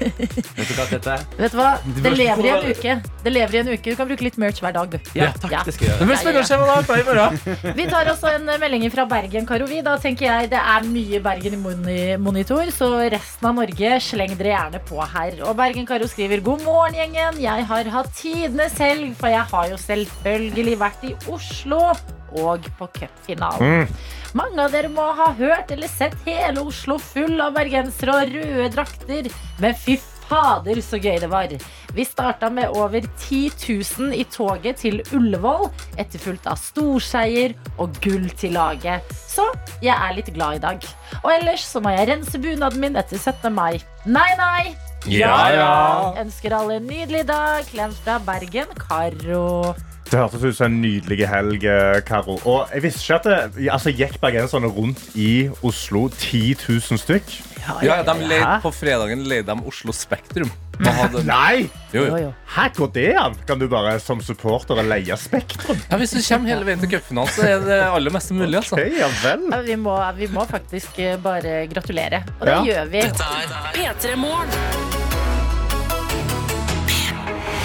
Vet 0.56 0.68
du 0.68 0.74
hva 0.78 0.86
dette 0.90 1.12
er? 1.16 1.24
Vet 1.38 1.52
du 1.54 1.58
hva? 1.58 1.70
Det 2.06 2.12
lever 2.16 2.46
i 2.48 2.52
en 2.52 2.68
uke. 2.72 2.94
Det 3.26 3.32
lever 3.32 3.56
i 3.56 3.60
en 3.62 3.70
uke. 3.74 3.92
Du 3.92 3.98
kan 3.98 4.08
bruke 4.08 4.24
litt 4.26 4.38
merch 4.40 4.62
hver 4.64 4.74
dag, 4.76 4.90
du. 4.94 5.10
Ja, 5.18 5.28
takk, 5.36 5.52
Ja. 5.52 5.62
det 5.66 5.74
skal 5.76 5.88
jeg 5.90 5.98
Det 6.00 6.08
blir 6.08 6.20
spennende 6.20 6.44
å 6.44 6.48
se 6.48 6.56
hva 6.56 6.98
i 6.98 7.04
morgen. 7.08 7.76
Vi 7.76 7.86
tar 7.90 8.10
også 8.12 8.32
en 8.34 8.48
melding 8.62 8.86
fra 8.94 9.04
Bergen, 9.10 9.46
Karo. 9.46 9.66
Vi. 9.70 9.82
Da 9.82 9.96
tenker 10.00 10.26
jeg 10.28 10.50
det 10.54 10.62
er 10.62 10.88
mye 10.88 11.20
Bergen 11.22 11.58
i 11.58 12.16
monitor, 12.16 12.64
så 12.74 12.90
resten 13.12 13.48
av 13.50 13.54
Norge 13.60 13.92
sleng 14.00 14.34
dere 14.38 14.54
gjerne 14.56 14.82
på 14.88 15.00
her. 15.14 15.38
Og 15.46 15.56
Bergen 15.58 15.86
Karo 15.86 16.08
skriver 16.10 16.42
God 16.42 16.64
morgen, 16.64 16.96
gjengen. 16.96 17.40
Jeg 17.42 17.66
har 17.68 17.92
hatt 17.96 18.10
tidenes 18.16 18.78
helg, 18.78 19.14
for 19.20 19.28
jeg 19.32 19.46
har 19.52 19.68
jo 19.68 19.76
selvfølgelig 19.76 20.78
vært 20.80 21.06
i 21.10 21.14
Oslo 21.32 21.92
og 22.40 22.66
på 22.78 22.88
cupfinalen. 22.98 23.88
Mange 24.38 24.64
av 24.64 24.72
dere 24.72 24.88
må 24.92 25.04
ha 25.18 25.32
hørt 25.36 25.72
eller 25.74 25.90
sett 25.92 26.16
hele 26.24 26.64
Oslo 26.64 26.96
full 27.02 27.40
av 27.44 27.56
bergensere 27.58 28.16
og 28.22 28.32
røde 28.36 28.70
drakter. 28.72 29.28
Men 29.60 29.76
fy 29.76 29.98
fader, 30.32 30.80
så 30.80 30.96
gøy 30.96 31.18
det 31.20 31.28
var. 31.32 31.52
Vi 31.92 32.04
starta 32.08 32.48
med 32.50 32.72
over 32.72 33.04
10 33.04 33.50
000 33.98 34.14
i 34.16 34.24
toget 34.32 34.80
til 34.80 35.02
Ullevål, 35.12 35.68
etterfulgt 36.00 36.48
av 36.48 36.60
storseier 36.60 37.52
og 37.76 37.92
gull 38.04 38.30
til 38.40 38.56
laget. 38.56 39.04
Så 39.28 39.44
jeg 39.84 39.92
er 39.92 40.16
litt 40.16 40.32
glad 40.32 40.60
i 40.60 40.64
dag. 40.64 40.88
Og 41.22 41.30
ellers 41.34 41.66
så 41.68 41.82
må 41.84 41.92
jeg 41.92 42.08
rense 42.14 42.40
bunaden 42.40 42.80
min 42.80 42.96
etter 42.96 43.20
17. 43.20 43.52
mai. 43.52 43.82
Nei, 44.06 44.30
nei! 44.40 44.72
Ja, 45.10 45.36
ja. 45.50 45.70
Ønsker 46.22 46.54
alle 46.54 46.78
en 46.78 46.86
nydelig 46.86 47.26
dag. 47.28 47.66
Klem 47.68 47.94
fra 48.04 48.20
Bergen, 48.22 48.70
Karo. 48.78 49.74
Det 50.12 50.18
hørtes 50.20 50.42
ut 50.44 50.56
som 50.58 50.66
en 50.68 50.74
nydelig 50.82 51.24
helg, 51.24 51.62
eh, 51.64 52.00
Karo. 52.04 52.34
Og 52.44 52.68
jeg 52.74 52.82
visste 52.84 53.00
ikke 53.06 53.16
at 53.16 53.54
det 53.56 53.68
altså, 53.72 53.92
gikk 53.96 54.18
bergenserne 54.20 54.68
rundt 54.68 55.00
i 55.16 55.48
Oslo 55.64 56.10
10 56.12 56.42
000 56.68 57.00
stykk. 57.00 57.32
Ja, 57.86 58.02
de 58.04 58.14
leid, 58.26 58.44
på 58.60 58.72
fredagen 58.74 59.22
leide 59.30 59.46
de 59.54 59.64
Oslo 59.70 59.94
Spektrum. 59.96 60.50
Hadde, 60.82 61.22
Nei! 61.24 61.68
jo, 61.94 62.02
Jo. 62.10 62.32
Her 62.56 62.72
går 62.76 62.88
det 62.92 63.06
an? 63.16 63.36
Kan 63.48 63.60
du 63.62 63.68
bare 63.70 63.94
som 64.02 64.20
supporter 64.20 64.82
leie 64.84 65.16
Spektrum? 65.16 65.78
Ja, 65.88 65.96
hvis 66.00 66.12
du 66.12 66.20
kommer 66.26 66.52
hele 66.52 66.66
veien 66.68 66.82
til 66.82 66.90
cupfinalen, 66.92 67.32
så 67.32 67.46
er 67.48 67.64
det 67.64 67.80
aller 67.86 68.12
meste 68.12 68.36
mulig. 68.36 68.58
Altså. 68.60 68.76
Okay, 68.76 68.98
ja 69.00 69.08
vel. 69.22 69.46
Ja, 69.48 69.62
Vi 69.64 69.76
må, 69.80 69.96
vi 70.18 70.28
må 70.34 70.44
faktisk 70.50 70.98
eh, 71.00 71.16
bare 71.22 71.62
gratulere. 71.72 72.24
Og 72.40 72.44
det 72.50 72.58
Ja. 72.58 72.64
gjør 72.68 72.90
vi. 72.98 73.06
P3 73.78 74.16
Morgen. 74.20 74.91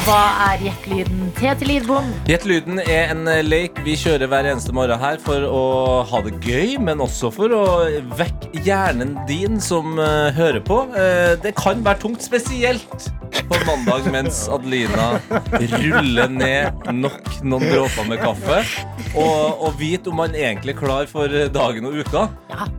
Hva 0.07 0.53
er 0.53 0.61
gjettelyden? 0.63 1.23
Tete 1.35 1.65
Lidbom. 1.67 2.05
Gjettelyden 2.29 2.79
er 2.79 3.09
en 3.11 3.27
eh, 3.27 3.41
lek 3.43 3.81
vi 3.83 3.97
kjører 3.99 4.29
hver 4.31 4.47
eneste 4.47 4.71
morgen 4.71 5.01
her 5.01 5.17
for 5.19 5.43
å 5.43 5.63
ha 6.07 6.21
det 6.23 6.37
gøy, 6.45 6.77
men 6.79 7.03
også 7.03 7.27
for 7.35 7.51
å 7.51 7.65
vekke 8.15 8.63
hjernen 8.63 9.17
din 9.27 9.59
som 9.59 9.99
eh, 9.99 10.29
hører 10.37 10.63
på. 10.63 10.77
Eh, 10.95 11.33
det 11.43 11.51
kan 11.59 11.83
være 11.83 11.99
tungt, 12.05 12.23
spesielt 12.23 13.09
på 13.47 13.59
mandag 13.67 14.07
mens 14.11 14.43
Adelina 14.51 15.19
ruller 15.77 16.31
ned 16.31 16.87
nok 16.95 17.29
noen 17.43 17.65
dråper 17.69 18.07
med 18.09 18.21
kaffe. 18.23 18.61
Og, 19.17 19.63
og 19.63 19.77
vite 19.79 20.11
om 20.11 20.19
man 20.21 20.35
egentlig 20.35 20.75
er 20.75 20.79
klar 20.79 21.09
for 21.09 21.31
dagen 21.53 21.87
og 21.89 21.97
uka. 22.01 22.27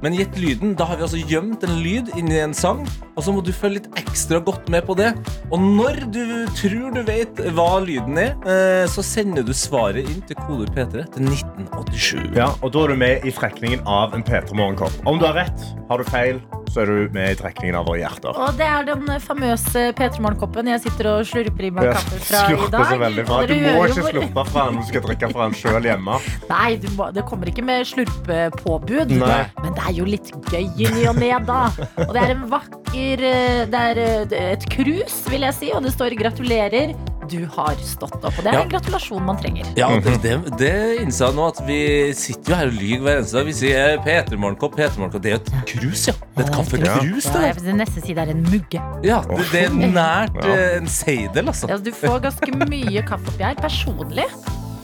Men 0.02 0.16
gitt 0.18 0.36
lyden. 0.38 0.74
Da 0.78 0.86
har 0.88 0.98
vi 0.98 1.06
altså 1.06 1.20
gjemt 1.30 1.64
en 1.66 1.78
lyd 1.82 2.12
inni 2.18 2.38
en 2.42 2.54
sang, 2.56 2.84
og 3.14 3.24
så 3.24 3.34
må 3.34 3.42
du 3.44 3.52
følge 3.54 3.78
litt 3.78 4.00
ekstra 4.00 4.40
godt 4.44 4.68
med 4.72 4.86
på 4.88 4.96
det. 4.98 5.12
Og 5.52 5.62
når 5.62 6.02
du 6.14 6.22
tror 6.58 6.92
du 6.94 7.02
vet 7.06 7.42
hva 7.56 7.70
lyden 7.84 8.18
er, 8.20 8.34
eh, 8.48 8.84
så 8.90 9.04
sender 9.04 9.46
du 9.46 9.54
svaret 9.56 10.08
inn 10.08 10.22
til 10.28 10.38
koder 10.46 10.70
P3 10.74 11.06
til 11.14 11.30
1987. 11.30 12.36
Ja, 12.38 12.52
og 12.62 12.72
Da 12.78 12.84
er 12.84 12.94
du 12.94 13.00
med 13.00 13.26
i 13.26 13.34
trekningen 13.34 13.82
av 13.86 14.14
en 14.14 14.22
P3 14.22 14.54
Morgenkopp. 14.54 14.94
Om 15.06 15.18
du 15.18 15.26
har 15.26 15.34
rett, 15.34 15.66
har 15.90 15.98
du 15.98 16.06
feil, 16.06 16.40
så 16.68 16.82
er 16.82 16.90
du 16.90 17.14
med 17.14 17.32
i 17.32 17.38
trekningen 17.38 17.78
av 17.78 17.88
våre 17.88 18.02
hjerter. 18.02 18.36
Og 18.36 18.58
det 18.58 18.66
er 18.68 18.86
den 18.88 19.08
famøse 19.24 19.88
P3 19.98 20.22
Morgenkoppen 20.38 20.68
jeg 20.70 20.82
sitter 20.84 21.08
og 21.10 21.24
slurper 21.26 21.66
i 21.66 21.70
meg 21.74 21.88
kaffe 21.96 22.18
fra 22.22 22.42
i 22.46 22.68
dag. 22.70 23.48
Du 23.50 23.54
må 23.58 23.86
ikke 23.88 24.04
slurpe 24.06 24.44
fra 24.46 24.66
den, 24.68 24.78
du 24.78 24.86
skal 24.86 25.02
drikke 25.02 25.30
fra 25.32 25.48
den 25.48 25.56
sjøl 25.58 25.88
hjemme. 25.88 26.18
Nei, 26.52 26.68
du 26.78 26.86
må, 26.94 27.08
det 27.14 27.24
kommer 27.26 27.50
ikke 27.50 27.64
med 27.66 27.88
slurpepåbud. 27.90 29.16
Nei. 29.18 29.40
Men 29.58 29.74
det 29.74 29.86
er 29.90 29.96
jo 29.98 30.06
litt 30.06 30.30
gøy 30.52 30.68
i 30.78 30.90
ny 30.94 31.04
og 31.10 31.18
ne, 31.18 31.32
da. 31.48 31.60
Og 32.06 32.14
det 32.14 32.22
er 32.22 32.34
en 32.36 32.46
vakker 32.52 33.26
eh, 33.32 33.62
Det 33.68 33.84
er 33.90 34.02
eh, 34.04 34.38
et 34.54 34.70
krus, 34.70 35.24
vil 35.32 35.48
jeg 35.48 35.58
si, 35.58 35.74
og 35.74 35.82
det 35.82 35.96
står 35.96 36.14
'gratulerer'. 36.20 37.17
Du 37.28 37.44
har 37.56 37.74
stått 37.84 38.14
opp. 38.24 38.32
Og 38.38 38.42
det 38.44 38.46
er 38.52 38.56
Ja. 38.58 38.62
en 38.62 38.70
gratulasjon 38.72 39.22
man 39.24 39.36
trenger. 39.36 39.66
Ja, 39.76 39.88
det, 40.00 40.14
det, 40.22 40.34
det 40.58 40.72
innser 41.02 41.26
jeg 41.28 41.36
nå 41.36 41.48
at 41.52 41.60
vi 41.66 41.78
sitter 42.16 42.52
jo 42.54 42.56
her 42.60 42.70
og 42.72 42.78
lyver 42.78 43.02
hver 43.04 43.18
eneste 43.20 43.36
dag. 43.38 43.46
Vi 43.50 43.56
sier 43.58 43.98
P3 44.06 44.38
Morgenkopp, 44.40 44.76
P3 44.78 44.96
Morgenkopp. 44.98 45.22
Det 45.22 45.32
er 45.32 45.36
jo 45.36 45.42
et 45.42 45.52
krus, 45.72 46.06
ja. 46.08 46.14
Det 46.36 46.44
er 46.44 46.48
et 46.48 46.54
kaffekrus, 46.54 46.86
Ja, 46.88 46.96
det 47.02 47.12
neste 47.18 47.42
der. 47.42 47.60
vil 47.68 47.78
nesten 47.82 48.02
si 48.06 48.14
det 48.14 48.24
er 48.28 48.32
en 48.34 48.42
mugge. 48.48 48.80
Ja, 49.04 49.20
det, 49.28 49.50
det 49.52 49.64
er 49.64 49.92
nært 49.92 50.38
Ja. 50.44 50.54
eh, 50.54 50.76
en 50.78 50.86
seidel, 50.88 51.48
altså. 51.52 51.68
Ja, 51.68 51.76
du 51.76 51.90
får 51.92 52.20
ganske 52.28 52.54
mye 52.68 53.02
kaffe 53.08 53.28
oppi 53.34 53.44
her. 53.44 53.54
Personlig 53.60 54.24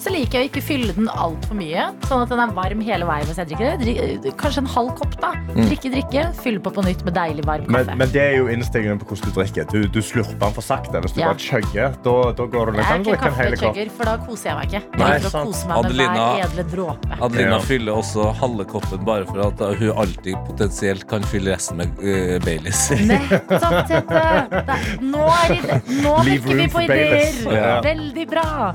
så 0.04 0.12
liker 0.12 0.36
jeg 0.38 0.44
å 0.44 0.50
ikke 0.50 0.62
fylle 0.64 0.92
den 0.96 1.08
altfor 1.08 1.56
mye, 1.56 1.86
sånn 2.04 2.22
at 2.26 2.28
den 2.34 2.40
er 2.44 2.50
varm 2.56 2.80
hele 2.84 3.06
veien 3.08 3.24
hvis 3.30 3.38
jeg 3.40 3.48
drikker 3.52 3.70
det. 3.70 3.86
Drik- 4.20 4.36
Kanskje 4.40 4.60
en 4.64 4.66
halv 4.74 4.90
kopp, 4.98 5.14
da. 5.22 5.30
Drikke, 5.54 5.90
drikke. 5.94 6.24
Fylle 6.44 6.60
på 6.60 6.72
på 6.74 6.82
nytt 6.84 7.04
med 7.06 7.14
deilig 7.16 7.44
varm 7.48 7.64
kaffe. 7.70 7.94
men 7.96 8.10
det 8.12 8.20
er 8.22 8.36
jo 8.36 8.48
innstillingen 8.52 8.98
på 9.00 9.06
hvordan 9.08 9.32
du 9.32 9.38
drikker. 9.40 9.64
Du, 9.72 9.88
du 9.88 10.00
slurper 10.04 10.36
den 10.44 10.52
for 10.58 10.62
sakte. 10.66 11.00
Hvis 11.04 11.14
du 11.16 11.20
Ja. 11.22 11.30
bare 11.32 11.38
chugger, 11.40 11.94
da, 12.04 12.14
da 12.36 12.44
går 12.54 12.72
du 12.72 12.76
jeg 12.76 12.84
er 12.84 12.90
kan 12.90 13.02
du 13.02 13.10
ikke 13.10 13.16
drikke 13.16 13.26
en 13.26 13.34
hel 13.40 13.56
kopp. 13.56 13.60
kaffechugger, 13.74 13.90
for 13.96 14.04
da 14.04 14.16
koser 14.26 14.50
jeg 14.50 14.56
meg 14.58 14.66
ikke. 14.68 14.82
Jeg 14.84 14.98
Nei, 15.00 15.08
liker 15.14 15.26
å 15.26 15.30
sant. 15.30 15.46
kose 15.48 15.66
meg 15.68 15.74
med 15.74 15.84
Adelina- 15.90 16.28
hver 16.34 16.44
edle 16.44 16.64
dråpe. 16.74 17.20
Adelina 17.28 17.50
Ja. 17.50 17.58
fyller 17.70 17.92
også 18.02 18.34
halve 18.42 18.64
koppen 18.74 19.04
bare 19.04 19.24
for 19.26 19.40
at 19.46 19.78
hun 19.78 19.90
alltid 20.04 20.34
potensielt 20.46 21.06
kan 21.08 21.22
fylle 21.22 21.54
resten 21.54 21.76
med 21.78 21.88
uh, 22.02 22.38
Baileys. 22.44 22.90
Nettopp, 23.08 23.88
Tete! 23.88 24.22
Det- 24.50 25.00
Nå, 25.00 25.24
er 25.24 25.54
ide- 25.54 25.80
nå 26.02 26.12
Leave 26.24 26.44
virker 26.44 26.54
vi 26.54 26.60
room 26.60 26.68
på 26.68 26.78
for 26.80 26.86
Baileys. 26.88 27.40
ideer. 27.40 27.56
Ja. 27.62 27.80
Veldig 27.80 28.28
bra. 28.30 28.74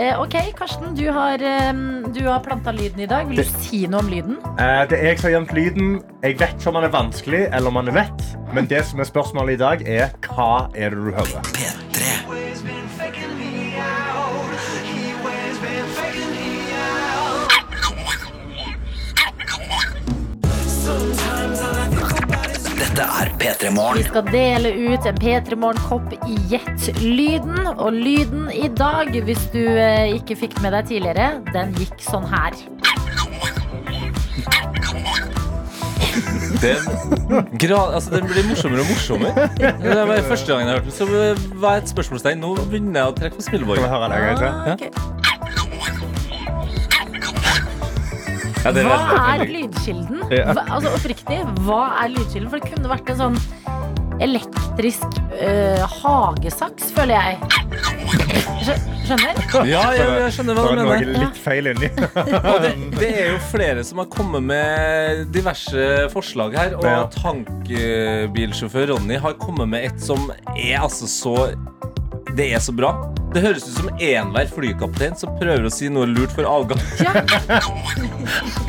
Eh, 0.00 0.20
ok, 0.20 0.34
Karsten, 0.56 0.94
du 0.94 1.10
har, 1.10 1.34
eh, 1.34 1.72
du 2.14 2.28
har 2.28 2.40
planta 2.40 2.72
lyden 2.72 3.00
i 3.00 3.06
dag. 3.06 3.26
Vil 3.28 3.36
du 3.36 3.44
si 3.44 3.86
noe 3.86 4.00
om 4.00 4.08
lyden? 4.08 4.38
Eh, 4.56 4.86
det 4.88 4.96
er 4.96 5.04
jeg 5.10 5.18
som 5.18 5.28
har 5.28 5.34
gjemt 5.34 5.52
lyden. 5.52 5.90
Jeg 6.22 6.38
vet 6.40 6.54
ikke 6.56 6.68
om 6.72 6.78
den 6.78 6.84
er 6.84 6.94
vanskelig, 6.94 7.42
eller 7.52 7.68
om 7.68 7.74
den 7.74 7.88
er 7.92 7.98
vett. 8.00 8.24
Men 8.54 8.64
det 8.66 8.84
som 8.88 9.00
er 9.00 9.04
spørsmålet 9.04 9.58
i 9.58 9.60
dag, 9.60 9.84
er 9.84 10.08
hva 10.24 10.70
er 10.74 10.96
det 10.96 11.04
du 11.04 11.12
hører? 11.12 12.79
Dette 23.00 23.14
er 23.16 23.30
P3 23.40 23.70
Vi 23.96 24.02
skal 24.04 24.26
dele 24.28 24.70
ut 24.76 25.06
en 25.08 25.20
P3 25.22 25.56
Morgen-kopp 25.56 26.10
i 26.28 26.34
Jet-lyden. 26.50 27.70
Og 27.80 27.94
lyden 27.96 28.50
i 28.52 28.68
dag, 28.76 29.08
hvis 29.24 29.46
du 29.54 29.62
eh, 29.62 30.12
ikke 30.18 30.36
fikk 30.36 30.58
med 30.60 30.76
deg 30.76 30.90
tidligere, 30.90 31.30
den 31.54 31.72
gikk 31.80 31.96
sånn 32.04 32.28
her. 32.28 32.52
Den, 36.60 36.84
grad, 37.56 37.94
altså, 37.96 38.18
den 38.18 38.28
blir 38.28 38.44
morsommere 38.50 38.84
og 38.84 38.92
morsommere. 38.92 39.48
Det 39.56 39.96
var 39.96 40.20
første 40.28 40.52
gangen 40.52 40.68
jeg 40.68 40.76
hørte 40.76 40.90
den, 40.90 40.98
så 40.98 41.56
var 41.64 41.80
et 41.80 41.88
spørsmålstegn. 41.88 42.44
Nå 42.44 42.52
begynner 42.66 43.00
jeg 43.00 43.14
å 43.14 43.16
trekke 43.16 43.40
på 43.40 43.48
smilebåndet. 43.48 43.88
Ah, 43.88 44.74
ok. 44.76 45.19
Ja, 48.64 48.72
det 48.76 48.82
er 48.84 48.88
Hva 48.90 48.96
er 49.34 49.38
veldig- 49.40 49.54
lydkilden? 49.56 50.22
Ja. 50.30 50.52
Hva, 50.52 50.64
altså 50.76 50.90
Oppriktig, 50.98 51.38
hva 51.64 51.82
er 52.04 52.08
lydkilden? 52.12 52.50
For 52.52 52.58
det 52.60 52.72
kunne 52.74 52.90
vært 52.92 53.10
en 53.14 53.20
sånn 53.24 53.38
elektrisk 54.20 55.14
eh, 55.40 55.80
hagesaks, 56.02 56.90
føler 56.92 57.16
jeg. 57.16 57.38
Skjø- 58.60 58.76
Skjønner? 59.10 59.38
Ja, 59.66 59.80
jeg, 59.96 60.10
jeg 60.20 60.34
skjønner 60.36 60.54
hva 60.58 60.64
Det 60.68 60.76
du 60.76 60.84
var 60.84 61.00
mener. 61.00 61.22
litt 61.24 61.38
feil 61.40 61.70
inni. 61.72 61.88
Og 62.52 62.58
det, 62.62 62.72
det 63.00 63.08
er 63.22 63.30
jo 63.32 63.38
flere 63.50 63.82
som 63.88 64.02
har 64.02 64.10
kommet 64.12 64.44
med 64.44 65.24
diverse 65.34 65.86
forslag 66.12 66.54
her. 66.60 66.76
Og 66.76 66.84
Ja. 66.84 67.00
tankbilsjåfør 67.16 68.92
Ronny 68.92 69.16
har 69.24 69.34
kommet 69.40 69.68
med 69.72 69.88
et 69.88 70.00
som 70.04 70.28
er 70.54 70.76
altså 70.84 71.08
så 71.10 71.34
Det 72.36 72.52
er 72.54 72.60
så 72.62 72.76
bra. 72.76 72.92
Det 73.34 73.42
høres 73.44 73.66
ut 73.68 73.76
som 73.76 73.88
enhver 74.02 74.48
flykaptein 74.50 75.14
som 75.18 75.30
prøver 75.38 75.68
å 75.68 75.70
si 75.72 75.88
noe 75.92 76.06
lurt 76.10 76.32
for 76.34 76.44
avgang. 76.50 76.80
Ja. 76.98 77.12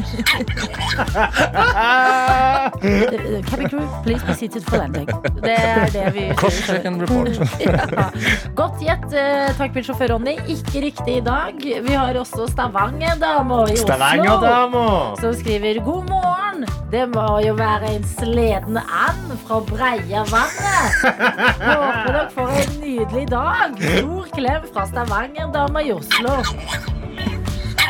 Cabin 2.81 3.69
crew, 3.69 3.87
please 4.03 4.23
be 4.23 4.33
seated 4.33 4.63
for 4.67 4.77
landing. 4.77 5.07
Det 5.41 5.55
er 5.55 5.89
det 5.93 6.05
vi 6.15 6.27
Cross 6.37 6.69
and 6.69 7.01
report. 7.01 7.29
ja. 7.65 8.09
Godt 8.57 8.83
gjett, 8.83 9.07
eh, 9.13 9.49
tankbilsjåfør 9.57 10.13
Ronny. 10.15 10.37
Ikke 10.51 10.85
riktig 10.85 11.17
i 11.21 11.23
dag. 11.25 11.57
Vi 11.61 11.93
har 11.95 12.17
også 12.21 12.47
Stavanger-dama 12.51 13.63
i 13.71 13.79
Oslo. 13.79 14.85
Som 15.21 15.33
skriver 15.41 15.81
god 15.85 16.09
morgen. 16.09 16.65
Det 16.91 17.05
må 17.07 17.23
jo 17.45 17.53
være 17.55 17.93
en 17.95 18.03
sleden 18.03 18.77
and 18.77 19.35
fra 19.45 19.61
Breiavannet. 19.69 21.05
Håper 21.61 22.11
dere 22.11 22.25
får 22.35 22.49
en 22.65 22.73
nydelig 22.81 23.25
dag. 23.31 23.77
Stor 23.79 24.27
klem 24.35 24.50
fra 24.73 24.85
Stavanger-dama 24.89 25.81
i 25.83 25.91
Oslo. 25.95 26.29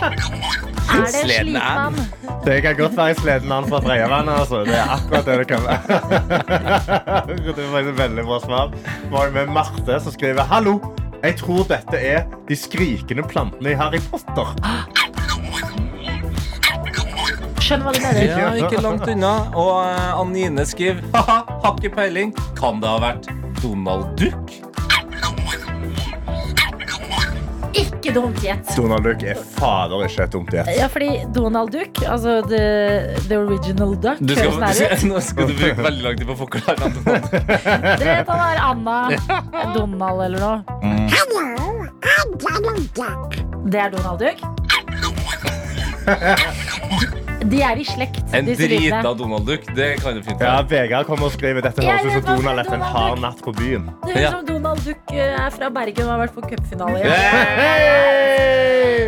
Er 0.01 1.05
det 1.05 1.11
sliten 1.13 1.57
and? 1.57 1.95
Det 2.45 2.61
kan 2.61 2.75
godt 2.77 2.97
være 2.97 3.15
sledenand 3.15 3.69
fra 3.69 3.79
Breiavannet. 3.79 4.33
Altså. 4.39 4.63
Det 4.65 4.75
er 4.77 4.89
akkurat 4.95 5.25
det 5.25 5.37
det 5.39 5.47
kan 5.47 5.61
være. 5.67 5.81
Det 7.57 7.67
var 7.71 7.79
et 7.79 7.97
veldig 7.97 8.25
bra 8.25 8.39
svar. 8.39 8.73
Vi 9.09 9.15
har 9.15 9.31
med 9.35 9.53
Marte 9.53 9.99
som 10.03 10.11
skriver 10.11 10.43
Hallo. 10.43 10.79
Jeg 11.23 11.35
tror 11.37 11.63
dette 11.69 11.97
er 12.01 12.23
de 12.49 12.55
skrikende 12.57 13.23
plantene 13.29 13.71
i 13.71 13.77
Harry 13.77 14.01
Potter. 14.09 14.55
Skjønner 17.61 17.85
hva 17.85 17.93
du 17.93 18.01
mener. 18.01 18.23
Ja, 18.25 18.49
ikke 18.57 18.81
langt 18.83 19.05
unna. 19.07 19.33
Og 19.53 19.83
eh, 19.85 20.19
Anine 20.19 20.65
skriver 20.65 21.05
Haha, 21.13 21.37
har 21.63 21.77
ikke 21.77 21.93
peiling. 21.95 22.33
Kan 22.57 22.81
det 22.81 22.89
ha 22.89 22.97
vært 23.05 23.29
Donald 23.61 24.17
Duck? 24.19 24.50
Ikke 28.11 28.19
dumt 28.25 28.41
gjett. 28.43 28.67
Donald 28.75 29.05
Duck 29.07 29.21
er 29.23 29.37
fader 29.55 30.01
ikke 30.03 30.23
et 30.25 30.33
dumt 30.33 30.49
gjett. 30.51 30.67
Ja, 30.75 30.87
fordi 30.91 31.21
Donald 31.31 31.71
Duck, 31.71 32.01
altså 32.03 32.41
the, 32.43 32.59
the 33.29 33.37
original 33.39 33.93
duck 33.95 34.19
Du 34.19 34.33
skal, 34.35 34.51
høres 34.51 34.81
nær 34.81 35.05
nå 35.13 35.21
skal 35.23 35.47
du 35.47 35.53
bruke 35.55 35.85
veldig 35.85 36.03
lang 36.03 36.17
tid 36.19 36.27
på 36.27 36.35
å 36.35 36.39
forklare 36.41 36.75
navnet. 36.81 37.05
Dere 38.01 38.17
vet 38.19 38.27
han 38.33 38.41
er 38.49 38.59
Anna 38.67 38.97
Donald 39.77 40.25
eller 40.27 40.39
noe? 40.43 40.57
Det 43.71 43.79
er 43.79 43.95
Donald 43.95 44.19
Duck? 44.19 44.43
De 47.41 47.57
er 47.65 47.79
i 47.81 47.83
slekt, 47.87 48.19
En 48.37 48.45
drita 48.45 49.13
Donald 49.17 49.45
Duck, 49.49 49.63
det 49.75 49.95
kan 50.03 50.13
du 50.15 50.21
fint 50.23 50.39
Ja. 50.41 50.61
Vegard 50.61 51.05
kommer 51.07 51.25
og 51.25 51.31
skriver 51.33 51.61
dette 51.65 51.81
høres 51.81 52.05
ut 52.05 52.11
som 52.27 52.37
Donald 52.37 52.59
etter 52.61 52.73
en 52.77 52.81
hard 52.85 53.19
natt 53.23 53.41
på 53.41 53.51
byen. 53.57 53.87
Det 54.05 54.13
høres 54.13 54.21
Ja. 54.21 54.27
ut 54.29 54.33
som 54.35 54.45
Donald 54.45 54.83
Duck 54.85 55.11
eh, 55.11 55.45
er 55.45 55.49
fra 55.55 55.69
Bergen 55.73 56.03
og 56.05 56.09
har 56.13 56.19
vært 56.27 56.35
på 56.35 56.41
cupfinale. 56.45 56.99
Hey! 57.01 57.07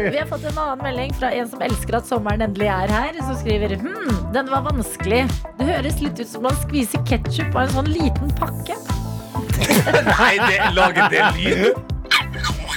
Vi 0.09 0.17
har 0.17 0.25
fått 0.27 0.43
en 0.49 0.57
annen 0.57 0.81
melding 0.83 1.13
fra 1.13 1.29
en 1.31 1.47
som 1.49 1.61
elsker 1.61 1.95
at 1.97 2.05
sommeren 2.09 2.41
endelig 2.41 2.67
er 2.73 2.87
her. 2.91 3.13
Som 3.21 3.35
skriver 3.37 3.75
hm, 3.77 4.33
den 4.33 4.49
var 4.51 4.61
vanskelig. 4.65 5.27
Det 5.59 5.65
høres 5.69 6.01
litt 6.01 6.19
ut 6.19 6.27
som 6.27 6.41
man 6.43 6.55
skviser 6.65 6.99
ketsjup 7.07 7.53
av 7.55 7.61
en 7.67 7.73
sånn 7.77 7.87
liten 7.93 8.29
pakke. 8.41 8.73
Nei, 10.09 10.37
det, 10.41 10.59
lager 10.73 11.09
det 11.13 11.21
lyd? 11.37 11.73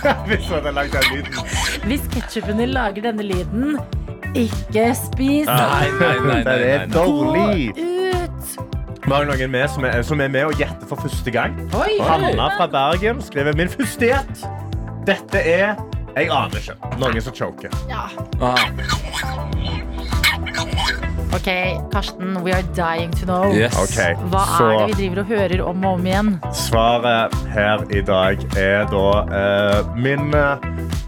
Hvis 1.87 2.03
ketsjupen 2.13 2.57
din 2.61 2.73
lager 2.77 3.03
denne 3.09 3.25
lyden, 3.27 3.79
ikke 4.43 4.87
spis. 4.99 5.47
Nei, 5.49 5.89
nei, 6.01 6.13
nei, 6.21 6.21
nei, 6.27 6.43
Det 6.45 6.55
er 6.71 6.79
nei, 6.79 6.87
nei. 6.87 6.95
dårlig. 6.95 7.71
Ut. 7.77 8.57
Vi 9.07 9.13
har 9.15 9.27
noen 9.29 9.51
med 9.53 9.69
som 9.71 9.85
er, 9.87 10.01
som 10.03 10.21
er 10.21 10.29
med 10.35 10.45
og 10.49 10.57
gjetter 10.59 10.89
for 10.91 10.99
første 11.05 11.31
gang. 11.31 11.55
Oi. 11.79 11.93
Hanna 12.03 12.49
fra 12.57 12.67
Bergen 12.73 13.21
skriver 13.23 13.55
min 13.57 13.71
første 13.71 14.09
gjett. 14.13 14.47
Dette 15.07 15.39
er 15.47 15.77
Jeg 16.17 16.31
aner 16.33 16.57
ikke. 16.59 16.75
Noen 16.99 17.21
som 17.23 17.35
choker. 17.37 17.71
Ah, 17.93 18.57
Ok, 21.35 21.49
Karsten, 21.93 22.37
we 22.45 22.53
are 22.53 22.63
dying 22.75 23.11
to 23.21 23.27
know. 23.27 23.53
yes. 23.53 23.75
Okay, 23.77 24.15
Hva 24.31 24.45
så 24.57 24.67
er 24.71 24.79
det 24.87 24.87
vi 24.97 25.03
driver 25.03 25.21
og 25.23 25.27
hører 25.27 25.63
om 25.67 25.85
og 25.85 25.99
om 25.99 26.07
igjen? 26.07 26.31
svaret 26.55 27.35
her 27.53 27.83
i 27.91 28.01
dag 28.07 28.41
er 28.57 28.87
da 28.91 29.07
eh, 29.41 29.91
min, 30.01 30.31
eh, 30.35 30.57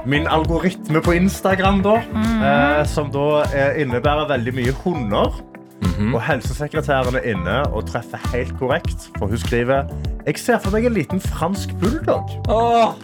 min 0.06 0.26
algoritme 0.28 1.00
på 1.04 1.14
Instagram, 1.16 1.80
da. 1.82 1.94
eh, 2.14 2.82
som 2.86 3.10
da 3.14 3.44
eh, 3.54 3.80
innebærer 3.82 4.28
veldig 4.28 4.54
mye 4.54 4.74
hunder. 4.84 5.38
Og 5.98 6.20
helsesekretæren 6.22 7.16
er 7.18 7.24
inne 7.32 7.56
og 7.74 7.86
treffer 7.88 8.20
helt 8.32 8.52
korrekt. 8.58 9.08
For 9.18 9.26
hun 9.26 9.38
skriver 9.38 9.88
Jeg 10.26 10.38
ser 10.38 10.58
for 10.62 10.70
meg 10.74 10.84
en 10.86 10.94
liten 10.94 11.20
fransk 11.20 11.72
bulldog. 11.80 12.28
Åh, 12.50 12.94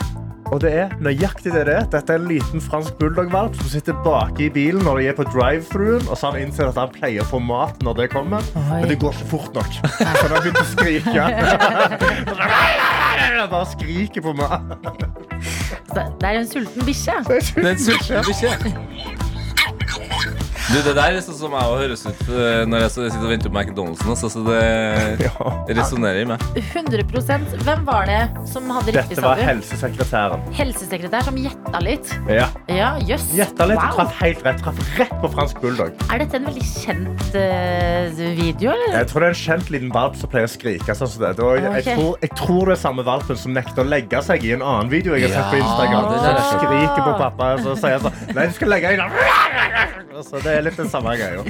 Og 0.54 0.60
det 0.62 0.70
er 0.84 0.92
nøyaktig 1.02 1.50
det 1.50 1.64
det 1.66 1.72
er. 1.74 1.82
Dette 1.90 2.14
er 2.14 2.20
en 2.20 2.28
liten 2.30 2.60
fransk 2.62 2.94
bulldog-valp 3.00 3.56
som 3.58 3.66
sitter 3.72 3.96
bak 4.04 4.38
i 4.38 4.46
bilen 4.54 4.84
når 4.86 4.94
de 5.00 5.04
er 5.10 5.16
på 5.18 5.24
drive-thruen. 5.32 6.04
Og 6.06 6.14
så 6.14 6.28
har 6.28 6.32
han 6.36 6.44
innsett 6.46 6.68
at 6.70 6.78
han 6.78 6.92
pleier 6.94 7.20
å 7.24 7.26
få 7.32 7.38
mat 7.42 7.74
når 7.82 7.92
det 7.98 8.06
kommer. 8.14 8.38
Men 8.54 8.86
det 8.86 9.00
går 9.02 9.10
ikke 9.16 9.30
fort 9.32 9.50
nok. 9.58 9.72
Så 9.82 10.06
han 10.06 10.30
har 10.36 10.40
begynt 10.44 10.62
å 10.62 10.68
skrike. 10.70 11.22
Bare 13.50 13.66
skriker 13.74 14.20
på 14.24 14.30
mat. 14.38 14.62
Det 15.94 16.04
det 16.22 16.28
er 16.30 16.36
en 16.38 16.46
sulten 16.48 16.82
bikkje. 16.86 17.14
det 17.28 17.36
er 17.60 17.66
en 17.74 17.82
sulten 17.82 18.22
bikkje. 18.30 18.50
Du, 20.74 20.80
det 20.82 20.94
der 20.96 21.14
er 21.14 21.22
sånn 21.22 21.36
som 21.38 21.52
jeg 21.54 21.74
høres 21.78 22.00
ut 22.02 22.22
eh, 22.34 22.64
når 22.66 22.80
jeg 22.82 22.90
sitter 22.96 23.20
og 23.22 23.28
venter 23.30 23.50
på 23.52 23.58
McDonald'sen. 23.60 24.08
Altså, 24.10 24.26
så 24.32 24.40
det 24.42 25.22
Ja. 25.28 25.50
resonnerer 25.70 26.24
i 26.24 26.26
meg. 26.26 26.42
100% 26.72 27.52
Hvem 27.62 27.84
var 27.86 28.08
det 28.10 28.16
som 28.50 28.66
hadde 28.74 28.90
riktig, 28.96 29.12
Dette 29.14 29.20
sa 29.20 29.28
var 29.28 29.38
du? 29.38 29.44
helsesekretæren. 29.46 30.42
Helsesekretær 30.58 31.28
som 31.28 31.38
gjetta 31.38 31.82
litt. 31.84 32.10
Ja. 32.26 32.48
Ja, 32.74 32.88
jøss. 33.06 33.28
Gjetta 33.38 33.68
litt 33.70 33.78
og 33.78 33.84
Wow. 33.84 34.00
traff 34.00 34.18
helt 34.24 34.42
rett. 34.48 34.58
Traff 34.64 34.80
rett 34.98 35.14
på 35.22 35.30
fransk 35.36 35.60
bulldog. 35.62 35.94
Er 36.10 36.24
dette 36.24 36.40
en 36.40 36.48
veldig 36.50 36.66
kjent 36.66 37.38
uh, 37.38 38.24
video, 38.40 38.72
eller? 38.74 38.98
Jeg 38.98 39.10
tror 39.12 39.22
det 39.22 39.30
er 39.30 39.36
en 39.36 39.40
kjent 39.44 39.70
liten 39.76 39.94
valp 39.94 40.18
som 40.18 40.32
pleier 40.34 40.50
å 40.50 40.52
skrike 40.56 40.98
sånn 40.98 41.12
som 41.14 41.22
det. 41.28 41.32
Og 41.38 41.54
jeg, 41.62 41.70
Ok. 41.70 41.92
tror, 41.92 42.18
jeg 42.26 42.34
tror 42.42 42.72
det 42.72 42.76
er 42.78 42.82
samme 42.82 43.06
valpen 43.06 43.38
som 43.44 43.54
nekter 43.54 43.84
å 43.84 43.86
legge 43.94 44.24
seg 44.26 44.42
i 44.50 44.56
en 44.58 44.66
annen 44.66 44.90
video 44.90 45.14
jeg 45.14 45.30
har 45.30 45.38
sett 45.38 45.54
på 45.54 45.62
Ja, 45.62 45.70
Instagram. 45.70 46.10
er 46.10 46.34
han 46.34 46.50
skriker 46.58 47.06
på 47.06 47.14
pappa, 47.22 47.52
og 47.54 47.62
så 47.68 47.78
sier 47.78 48.02
sånn 48.08 48.34
Nei, 48.34 48.48
du 48.50 48.58
skal 48.58 48.74
legge 48.74 48.90
deg 48.90 48.98
i 48.98 50.22
Så 50.24 50.38
det 50.44 50.52
er 50.64 50.70
litt 50.70 50.80
den 50.80 50.90
samme 50.92 51.14
greia. 51.18 51.44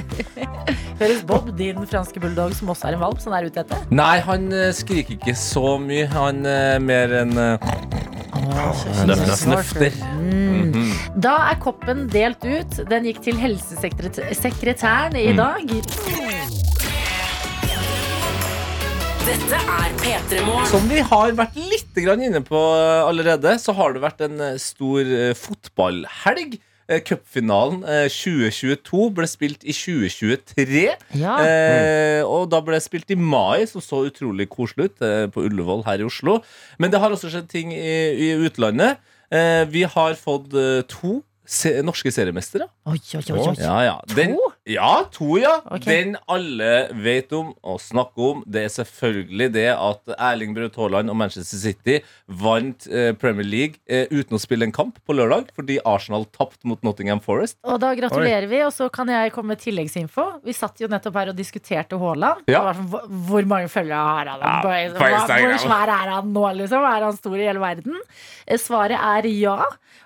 Høres 0.99 1.23
Bob, 1.27 1.49
din 1.57 1.81
franske 1.89 2.21
bulldog, 2.23 2.55
som 2.55 2.71
også 2.71 2.89
er 2.89 2.97
en 2.97 3.03
valp, 3.03 3.19
som 3.23 3.35
er 3.35 3.47
ute 3.49 3.63
etter? 3.63 3.81
Nei, 3.95 4.19
han 4.23 4.47
eh, 4.55 4.71
skriker 4.75 5.17
ikke 5.17 5.35
så 5.39 5.75
mye. 5.81 6.07
Han 6.13 6.45
er 6.47 6.79
mer 6.83 7.15
enn 7.23 7.35
eh, 7.39 7.57
snøfter. 9.35 9.95
Mm. 10.19 10.93
Da 11.19 11.35
er 11.51 11.59
koppen 11.63 12.07
delt 12.11 12.43
ut. 12.47 12.79
Den 12.91 13.07
gikk 13.09 13.23
til 13.27 13.39
helsesekretæren 13.39 15.19
i 15.19 15.31
dag. 15.35 15.75
Dette 19.25 19.57
er 19.57 19.93
P3 20.03 20.41
Morgen. 20.45 20.67
Som 20.69 20.83
vi 20.85 20.99
har 21.01 21.31
vært 21.33 21.55
litt 21.57 21.95
grann 21.97 22.21
inne 22.21 22.43
på 22.45 22.59
eh, 22.59 23.07
allerede, 23.07 23.55
så 23.57 23.73
har 23.73 23.95
det 23.95 24.03
vært 24.03 24.21
en 24.27 24.37
eh, 24.51 24.59
stor 24.61 25.01
eh, 25.01 25.31
fotballhelg. 25.33 26.59
Eh, 26.87 27.01
Cupfinalen 27.01 27.81
eh, 27.89 28.05
2022 28.13 29.07
ble 29.17 29.25
spilt 29.29 29.63
i 29.65 29.73
2023. 29.73 30.83
Ja. 31.17 31.35
Eh, 31.41 32.21
og 32.21 32.51
da 32.53 32.61
ble 32.61 32.77
det 32.77 32.85
spilt 32.85 33.09
i 33.09 33.17
mai, 33.17 33.65
som 33.69 33.81
så 33.81 34.03
utrolig 34.05 34.45
koselig 34.51 34.91
ut, 34.91 35.05
eh, 35.05 35.25
på 35.33 35.47
Ullevål 35.47 35.85
her 35.87 36.03
i 36.03 36.05
Oslo. 36.05 36.39
Men 36.77 36.93
det 36.93 37.01
har 37.01 37.13
også 37.13 37.31
skjedd 37.33 37.49
ting 37.49 37.73
i, 37.73 37.95
i 38.27 38.29
utlandet. 38.37 39.01
Eh, 39.33 39.63
vi 39.73 39.81
har 39.89 40.13
fått 40.19 40.53
eh, 40.53 40.83
to 40.91 41.23
se 41.45 41.81
norske 41.85 42.11
seriemestere. 42.11 42.67
Oi, 42.89 42.97
oi, 43.15 43.21
oi, 43.31 43.39
oi. 43.47 43.55
Ja, 43.61 43.75
ja. 43.85 43.95
Den, 44.15 44.35
ja, 44.69 45.03
to, 45.13 45.37
ja. 45.37 45.61
Okay. 45.69 45.85
Den 45.91 46.17
alle 46.31 46.89
vet 47.05 47.31
om 47.37 47.53
og 47.63 47.79
snakker 47.81 48.29
om, 48.31 48.43
det 48.47 48.63
er 48.65 48.73
selvfølgelig 48.73 49.47
det 49.53 49.67
at 49.73 50.15
Erling 50.17 50.55
Braut 50.57 50.75
Haaland 50.79 51.09
og 51.13 51.17
Manchester 51.19 51.57
City 51.61 51.99
vant 52.27 52.87
eh, 52.89 53.11
Premier 53.21 53.45
League 53.47 53.79
eh, 53.87 54.07
uten 54.11 54.37
å 54.37 54.41
spille 54.41 54.65
en 54.67 54.73
kamp 54.75 54.97
på 55.05 55.15
lørdag, 55.17 55.51
fordi 55.55 55.77
Arsenal 55.85 56.25
tapte 56.35 56.65
mot 56.69 56.81
Nottingham 56.85 57.21
Forest. 57.23 57.57
Og 57.63 57.79
da 57.83 57.93
gratulerer 57.97 58.47
vi, 58.51 58.63
og 58.65 58.73
så 58.73 58.89
kan 58.93 59.09
jeg 59.13 59.33
komme 59.35 59.53
med 59.55 59.61
tilleggsinfo. 59.63 60.27
Vi 60.45 60.53
satt 60.57 60.81
jo 60.81 60.89
nettopp 60.91 61.15
her 61.21 61.33
og 61.33 61.37
diskuterte 61.39 61.99
Haaland. 62.01 62.45
Ja. 62.51 62.65
Sånn, 62.73 62.89
hvor- 62.91 63.07
Hvor 63.25 63.45
mange 63.47 63.67
følgere 63.69 64.03
har 64.05 64.25
han? 64.31 64.39
Ja, 64.41 64.61
hvor 64.63 65.57
svær 65.61 65.89
er 65.91 66.09
han 66.13 66.33
nå, 66.33 66.43
liksom? 66.57 66.83
Er 66.85 67.03
han 67.03 67.17
stor 67.17 67.35
i 67.37 67.45
hele 67.47 67.59
verden? 67.59 67.95
Eh, 68.47 68.57
Svaret 68.57 68.97
er 68.99 69.27
ja. 69.29 69.57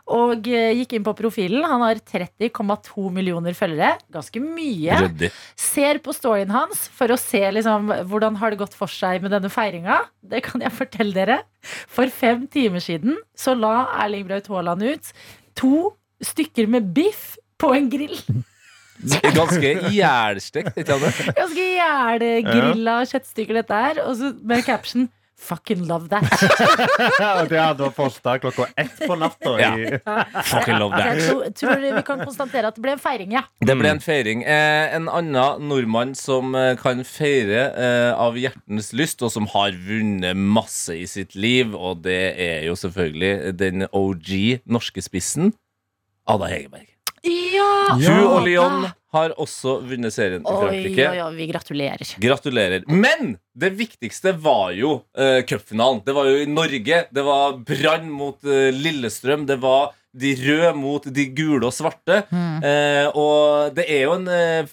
Og 0.10 0.48
eh, 0.50 0.72
gikk 0.80 0.96
inn 0.98 1.06
på 1.06 1.14
profilen. 1.18 1.66
Han 1.70 1.84
har 1.86 2.00
30,2 2.02 3.10
millioner 3.14 3.54
følgere. 3.58 4.00
Ganske 4.14 4.42
mye. 4.42 5.02
Ryddig. 5.06 5.30
Ser 5.60 6.02
på 6.06 6.16
storyen 6.16 6.54
hans 6.54 6.88
for 6.96 7.14
å 7.14 7.20
se 7.20 7.44
liksom, 7.56 7.92
hvordan 8.10 8.40
har 8.42 8.54
det 8.54 8.62
gått 8.64 8.78
for 8.78 8.90
seg 8.92 9.22
med 9.26 9.36
denne 9.36 9.52
feiringa. 9.54 10.02
Det 10.26 10.42
kan 10.48 10.66
jeg 10.66 10.76
fortelle 10.82 11.16
dere. 11.16 11.42
For 11.62 12.10
fem 12.14 12.48
timer 12.52 12.84
siden 12.84 13.20
så 13.38 13.54
la 13.58 13.90
Erling 14.06 14.26
Braut 14.30 14.50
Haaland 14.50 14.86
ut 14.88 15.14
to 15.60 15.90
stykker 16.24 16.70
med 16.72 16.90
biff 16.96 17.36
på 17.60 17.74
en 17.76 17.90
grill. 17.92 18.18
Ganske 19.40 19.70
jævlstekt, 19.96 20.76
ikke 20.82 20.98
sant? 21.00 21.22
Ganske 21.38 21.68
jævlegrilla 21.78 22.98
kjøttstykker 23.08 23.62
dette 23.62 23.80
her. 23.86 24.02
Og 24.08 24.18
så 24.20 24.34
med 24.44 24.66
caption 24.68 25.08
'Fucking 25.40 25.88
love 25.88 26.10
that'. 26.12 26.28
Og 27.42 27.48
det 27.50 27.60
hadde 27.60 27.86
vært 27.86 27.96
posta 27.96 28.36
klokka 28.44 28.68
ett 28.78 29.00
på 29.08 29.16
natta. 29.16 29.54
Ja. 29.62 29.72
Fucking 30.52 30.78
love 30.82 30.98
that. 30.98 31.16
jeg 31.16 31.30
tror, 31.30 31.46
tror 31.56 31.84
vi 31.86 32.04
kan 32.06 32.24
konstatere 32.26 32.68
at 32.68 32.76
det 32.76 32.84
ble 32.84 32.94
en 32.98 33.02
feiring, 33.02 33.32
ja. 33.38 33.46
Det 33.64 33.78
ble 33.80 33.94
en 33.96 34.04
feiring. 34.04 34.44
Eh, 34.44 34.96
en 34.98 35.08
annen 35.08 35.66
nordmann 35.72 36.14
som 36.20 36.54
eh, 36.60 36.76
kan 36.82 37.06
feire 37.08 37.64
eh, 37.72 38.12
av 38.20 38.38
hjertens 38.40 38.92
lyst, 38.94 39.24
og 39.24 39.32
som 39.34 39.48
har 39.56 39.74
vunnet 39.88 40.38
masse 40.38 40.94
i 40.94 41.08
sitt 41.10 41.40
liv, 41.40 41.74
og 41.74 42.04
det 42.04 42.22
er 42.36 42.68
jo 42.68 42.76
selvfølgelig 42.80 43.56
den 43.60 43.88
OG 43.90 44.62
norske 44.70 45.04
spissen, 45.06 45.54
Ada 46.30 46.52
Hegerberg. 46.52 46.90
Ja! 47.26 47.96
Hun 47.96 48.26
og 48.28 48.42
Lyon 48.46 48.90
har 49.16 49.34
også 49.42 49.80
vunnet 49.90 50.14
serien 50.14 50.44
i 50.44 50.50
Oi, 50.50 50.58
Frankrike. 50.64 51.06
oi, 51.10 51.22
oi, 51.24 51.30
vi 51.38 51.48
gratulerer. 51.50 52.16
Gratulerer. 52.22 52.84
Men 52.90 53.38
det 53.58 53.72
viktigste 53.80 54.36
var 54.38 54.74
jo 54.78 55.00
uh, 55.18 55.40
cupfinalen. 55.50 56.04
Det 56.06 56.14
var 56.16 56.30
jo 56.30 56.44
i 56.44 56.50
Norge. 56.50 57.06
Det 57.10 57.24
var 57.26 57.58
Brann 57.66 58.12
mot 58.14 58.38
uh, 58.46 58.70
Lillestrøm. 58.76 59.48
Det 59.50 59.58
var 59.64 59.96
de 60.20 60.32
røde 60.42 60.70
mot 60.74 61.04
de 61.06 61.26
gule 61.38 61.68
og 61.68 61.74
svarte. 61.76 62.24
Eh, 62.34 63.06
og 63.14 63.76
det 63.78 63.84
er 63.94 64.08
jo 64.08 64.16
en, 64.16 64.26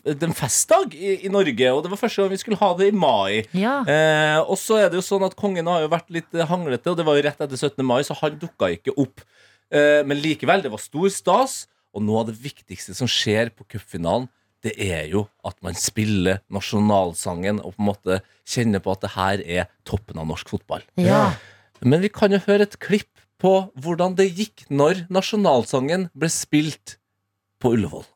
en 0.08 0.32
festdag 0.32 0.94
i, 0.96 1.10
i 1.28 1.32
Norge, 1.32 1.72
og 1.76 1.82
det 1.84 1.90
var 1.92 2.00
første 2.00 2.24
gang 2.24 2.32
vi 2.32 2.38
skulle 2.40 2.60
ha 2.62 2.70
det 2.78 2.88
i 2.88 2.94
mai. 2.96 3.42
Ja. 3.52 3.74
Uh, 3.84 4.40
og 4.48 4.56
så 4.56 4.80
er 4.80 4.88
det 4.88 4.96
jo 4.96 5.04
sånn 5.04 5.26
at 5.28 5.36
kongen 5.36 5.68
har 5.68 5.84
jo 5.84 5.92
vært 5.92 6.08
litt 6.16 6.40
hanglete, 6.48 6.88
og 6.88 6.96
det 6.96 7.04
var 7.04 7.20
jo 7.20 7.26
rett 7.28 7.44
etter 7.44 7.60
17. 7.68 7.84
mai, 7.84 8.00
så 8.08 8.16
han 8.16 8.40
dukka 8.40 8.72
ikke 8.78 8.96
opp. 8.96 9.26
Men 9.68 10.20
likevel, 10.22 10.60
det 10.62 10.70
var 10.70 10.80
stor 10.80 11.10
stas. 11.10 11.64
Og 11.96 12.04
noe 12.04 12.22
av 12.22 12.30
det 12.30 12.36
viktigste 12.42 12.94
som 12.96 13.08
skjer 13.08 13.50
på 13.56 13.66
cupfinalen, 13.72 14.28
det 14.64 14.74
er 14.82 15.06
jo 15.12 15.26
at 15.46 15.56
man 15.64 15.76
spiller 15.78 16.40
nasjonalsangen 16.52 17.60
og 17.62 17.76
på 17.76 17.82
en 17.82 17.88
måte 17.90 18.18
kjenner 18.48 18.82
på 18.82 18.94
at 18.94 19.04
det 19.04 19.12
her 19.14 19.42
er 19.44 19.68
toppen 19.86 20.18
av 20.20 20.28
norsk 20.28 20.56
fotball. 20.56 20.84
ja. 21.00 21.28
Men 21.84 22.00
vi 22.00 22.08
kan 22.08 22.32
jo 22.32 22.38
høre 22.40 22.64
et 22.64 22.78
klipp 22.80 23.20
på 23.36 23.50
hvordan 23.84 24.14
det 24.16 24.30
gikk 24.30 24.64
når 24.72 25.02
nasjonalsangen 25.12 26.06
ble 26.16 26.30
spilt 26.32 26.96
på 27.60 27.74
Ullevål. 27.76 28.06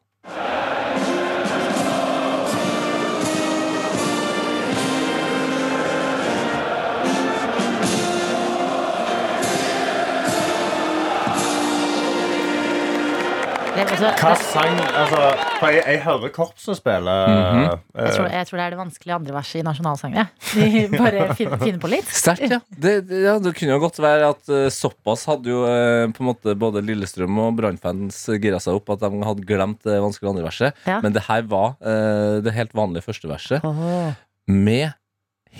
Altså, 13.86 14.10
Hva 14.20 14.32
sang 14.40 14.76
altså, 14.80 15.20
for 15.60 15.72
jeg, 15.74 15.82
jeg 15.86 16.00
hører 16.04 16.32
korpset 16.34 16.78
spille 16.78 17.14
Mhm. 17.30 17.64
eh, 17.64 18.04
jeg, 18.04 18.14
tror, 18.16 18.28
jeg 18.34 18.48
tror 18.48 18.58
det 18.60 18.64
er 18.66 18.74
det 18.74 18.78
vanskelige 18.80 19.16
andre 19.16 19.34
verset 19.36 19.60
i 19.60 19.64
nasjonalsangen. 19.66 20.16
Ja. 20.20 20.26
De 20.54 20.98
bare 20.98 21.26
finner, 21.38 21.58
finner 21.62 21.80
på 21.82 21.90
litt. 21.92 22.12
Sterkt, 22.20 22.44
ja. 22.52 22.60
Det, 22.86 22.94
ja. 23.24 23.34
det 23.42 23.54
kunne 23.58 23.74
jo 23.76 23.80
godt 23.82 24.00
være 24.02 24.30
at 24.34 24.52
eh, 24.52 24.68
såpass 24.74 25.26
hadde 25.30 25.52
jo 25.52 25.64
eh, 25.68 26.06
på 26.16 26.24
en 26.24 26.30
måte 26.30 26.54
både 26.58 26.82
Lillestrøm 26.86 27.38
og 27.46 27.58
Brannfans 27.60 28.22
gira 28.42 28.60
seg 28.62 28.78
opp 28.80 28.92
at 28.96 29.04
de 29.04 29.22
hadde 29.26 29.46
glemt 29.48 29.82
det 29.86 29.98
vanskelige 30.02 30.34
andre 30.34 30.46
verset. 30.48 30.80
Ja. 30.88 31.00
Men 31.04 31.14
det 31.16 31.24
her 31.28 31.42
var 31.50 31.76
det 31.80 32.52
helt 32.56 32.72
vanlige 32.76 33.04
første 33.06 33.28
verset. 33.30 33.64
Oh. 33.66 34.10
med 34.50 34.92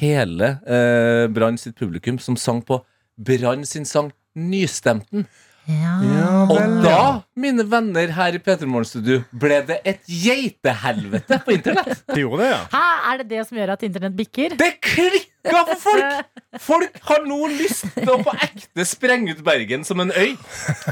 hele 0.00 0.52
eh, 0.66 1.26
Brann 1.34 1.58
sitt 1.58 1.76
publikum 1.78 2.18
som 2.22 2.36
sang 2.38 2.60
på 2.62 2.80
Brann 3.18 3.64
sin 3.66 3.84
sang 3.88 4.12
Nystemten. 4.38 5.24
Ja. 5.70 5.96
Og 6.50 6.76
da, 6.82 6.98
mine 7.38 7.64
venner 7.70 8.12
her 8.16 8.36
i 8.36 8.40
P3 8.42 8.66
Morgen-studio, 8.68 9.20
ble 9.42 9.60
det 9.68 9.78
et 9.86 10.00
geitehelvete 10.10 11.40
på 11.44 11.54
internett. 11.56 12.02
Det 12.10 12.22
gjorde 12.22 12.42
det, 12.42 12.50
ja. 12.50 12.60
Hæ, 12.72 12.84
er 13.10 13.20
det 13.22 13.28
det 13.30 13.42
som 13.48 13.60
gjør 13.60 13.74
at 13.76 13.84
internett 13.86 14.16
bikker? 14.18 14.56
Det 14.60 14.70
klikka 14.84 15.64
for 15.70 15.82
folk! 15.84 16.30
Folk 16.60 16.96
har 17.06 17.26
nå 17.28 17.38
lyst 17.52 17.86
til 17.94 18.10
å 18.10 18.18
på 18.26 18.34
ekte 18.34 18.86
sprenge 18.88 19.36
ut 19.36 19.44
Bergen 19.46 19.86
som 19.86 20.02
en 20.02 20.10
øy. 20.10 20.34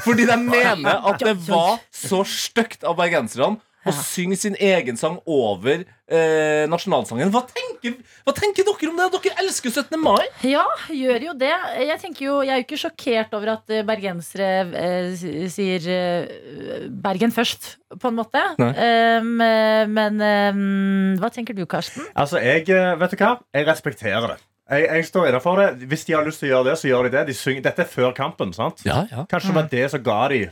Fordi 0.05 0.29
de 0.29 0.37
mener 0.45 1.03
at 1.11 1.25
det 1.25 1.35
var 1.49 1.81
så 1.95 2.23
stygt 2.29 2.87
av 2.87 2.99
bergenserne 3.01 3.57
å 3.88 3.94
synger 3.96 4.38
sin 4.40 4.57
egen 4.61 4.98
sang 5.01 5.18
over 5.27 5.83
eh, 5.83 6.64
nasjonalsangen. 6.70 7.31
Hva 7.35 7.42
tenker, 7.48 7.96
hva 8.27 8.35
tenker 8.37 8.66
dere 8.66 8.90
om 8.90 9.01
det? 9.01 9.09
Dere 9.14 9.44
elsker 9.44 9.72
17. 9.72 9.96
mai. 10.03 10.27
Ja, 10.46 10.64
gjør 10.92 11.29
jo 11.29 11.37
det. 11.40 11.53
Jeg, 11.83 12.12
jo, 12.24 12.38
jeg 12.46 12.55
er 12.55 12.62
jo 12.62 12.66
ikke 12.66 12.81
sjokkert 12.81 13.37
over 13.38 13.55
at 13.57 13.74
eh, 13.74 13.87
bergensere 13.88 14.51
eh, 14.79 15.48
sier 15.53 15.88
eh, 15.92 16.87
Bergen 16.88 17.35
først, 17.35 17.74
på 17.98 18.11
en 18.11 18.18
måte. 18.18 18.42
Um, 18.61 19.38
eh, 19.44 19.85
men 19.88 20.20
um, 20.20 21.16
hva 21.20 21.33
tenker 21.35 21.57
du, 21.57 21.64
Karsten? 21.70 22.07
Altså, 22.14 22.42
jeg, 22.44 22.66
vet 22.68 23.16
du 23.16 23.20
hva? 23.20 23.38
Jeg 23.55 23.68
respekterer 23.68 24.35
det. 24.35 24.38
Jeg, 24.68 24.85
jeg 24.85 25.05
står 25.09 25.31
innenfor 25.31 25.61
det. 25.62 25.88
Hvis 25.88 26.05
de 26.05 26.14
har 26.16 26.27
lyst 26.27 26.42
til 26.42 26.51
å 26.51 26.57
gjøre 26.57 26.70
det, 26.70 26.79
så 26.81 26.90
gjør 26.90 27.09
de 27.09 27.12
det. 27.16 27.27
De 27.31 27.37
synger, 27.37 27.64
dette 27.64 27.85
er 27.85 27.88
før 27.88 28.12
kampen. 28.16 28.53
sant? 28.57 28.83
Ja, 28.85 29.05
ja. 29.11 29.24
Kanskje 29.31 29.53
det 29.53 29.57
var 29.57 29.70
det 29.72 29.85
som 29.94 30.03
ga 30.05 30.22
de 30.33 30.42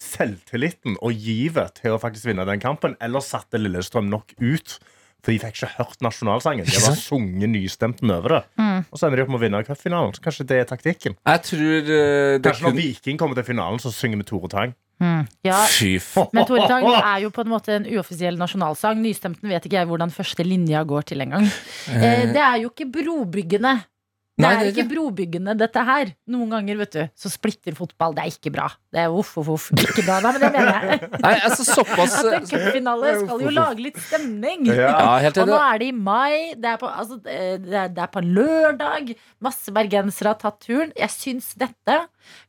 selvtilliten 0.00 0.96
og 1.00 1.12
givet 1.16 1.80
til 1.80 1.96
å 1.96 2.00
faktisk 2.02 2.30
vinne 2.30 2.46
den 2.48 2.62
kampen. 2.62 2.96
Eller 3.02 3.24
satte 3.24 3.60
Lillestrøm 3.60 4.10
nok 4.12 4.34
ut. 4.38 4.78
For 5.20 5.34
de 5.34 5.40
fikk 5.42 5.58
ikke 5.58 5.72
hørt 5.76 6.04
nasjonalsangen. 6.04 6.64
De 6.64 6.80
var 6.80 6.94
sunget 6.96 7.52
nystemten 7.52 8.12
over 8.14 8.38
det. 8.38 8.42
Og 8.88 8.96
så 8.96 9.08
ender 9.08 9.20
de 9.20 9.24
opp 9.26 9.32
med 9.34 9.40
å 9.40 9.42
vinne 9.42 9.64
cupfinalen. 9.66 10.14
Så 10.16 10.24
kanskje 10.24 10.46
det 10.48 10.62
er 10.62 10.70
taktikken. 10.70 11.16
Jeg 11.28 11.42
tror 11.50 11.74
uh, 11.90 11.90
det 12.38 12.46
Kanskje 12.46 12.66
når 12.66 12.72
kun... 12.72 12.80
Viking 12.80 13.20
kommer 13.20 13.36
til 13.36 13.50
finalen, 13.50 13.82
så 13.82 13.92
synger 13.92 14.22
vi 14.22 14.30
Tore 14.30 14.52
Tang. 14.52 14.72
Ja, 15.44 15.62
Fy 15.64 15.94
faen. 16.04 16.28
men 16.36 16.44
Tore 16.48 16.66
Tang 16.68 16.84
er 16.92 17.22
jo 17.22 17.30
på 17.32 17.44
en 17.44 17.52
måte 17.52 17.72
en 17.78 17.86
uoffisiell 17.88 18.36
nasjonalsang. 18.40 19.00
Nystemten 19.00 19.48
vet 19.48 19.64
ikke 19.64 19.78
jeg 19.78 19.88
hvordan 19.88 20.12
første 20.12 20.44
linja 20.44 20.82
går 20.88 21.08
til 21.12 21.24
engang. 21.24 21.46
Eh, 21.90 22.26
det 22.32 22.42
er 22.44 22.60
jo 22.62 22.72
ikke 22.72 22.88
brobyggende. 23.00 23.78
Det 24.40 24.46
Nei, 24.46 24.52
er 24.54 24.60
det 24.60 24.68
er 24.70 24.76
ikke 24.78 24.90
brobyggende, 24.94 25.54
dette 25.60 25.82
her. 25.84 26.12
Noen 26.32 26.54
ganger 26.54 26.78
vet 26.80 26.94
du, 26.96 27.00
så 27.22 27.30
splitter 27.32 27.76
fotball. 27.76 28.14
Det 28.16 28.22
er 28.24 28.32
ikke 28.32 28.52
bra. 28.54 28.68
Det 28.90 29.02
er 29.02 29.16
uff, 29.20 29.34
uff, 29.40 29.50
uff. 29.54 29.66
Ikke 29.76 30.04
bra, 30.06 30.20
Nei, 30.24 30.32
men 30.36 30.44
det 30.44 30.50
mener 30.54 30.78
jeg. 30.78 31.10
Nei, 31.26 31.34
altså 31.48 31.66
såpass 31.68 32.16
At 32.22 32.30
en 32.38 32.48
cupfinale 32.48 33.12
skal 33.20 33.44
jo 33.44 33.52
lage 33.54 33.84
litt 33.84 34.00
stemning. 34.00 34.70
Ja. 34.70 34.94
helt 35.20 35.36
enig. 35.36 35.44
Og 35.44 35.52
nå 35.52 35.60
er 35.60 35.82
det 35.82 35.90
i 35.90 35.96
mai. 35.96 36.32
Det 36.56 36.72
er 36.72 36.80
på, 36.80 36.88
altså, 37.02 37.20
det 37.20 37.36
er, 37.36 37.92
det 37.92 38.04
er 38.06 38.12
på 38.16 38.24
lørdag. 38.24 39.12
Masse 39.44 39.76
bergensere 39.76 40.32
har 40.32 40.40
tatt 40.40 40.60
turen. 40.64 40.94
Jeg 40.96 41.14
syns 41.16 41.52
dette 41.60 42.00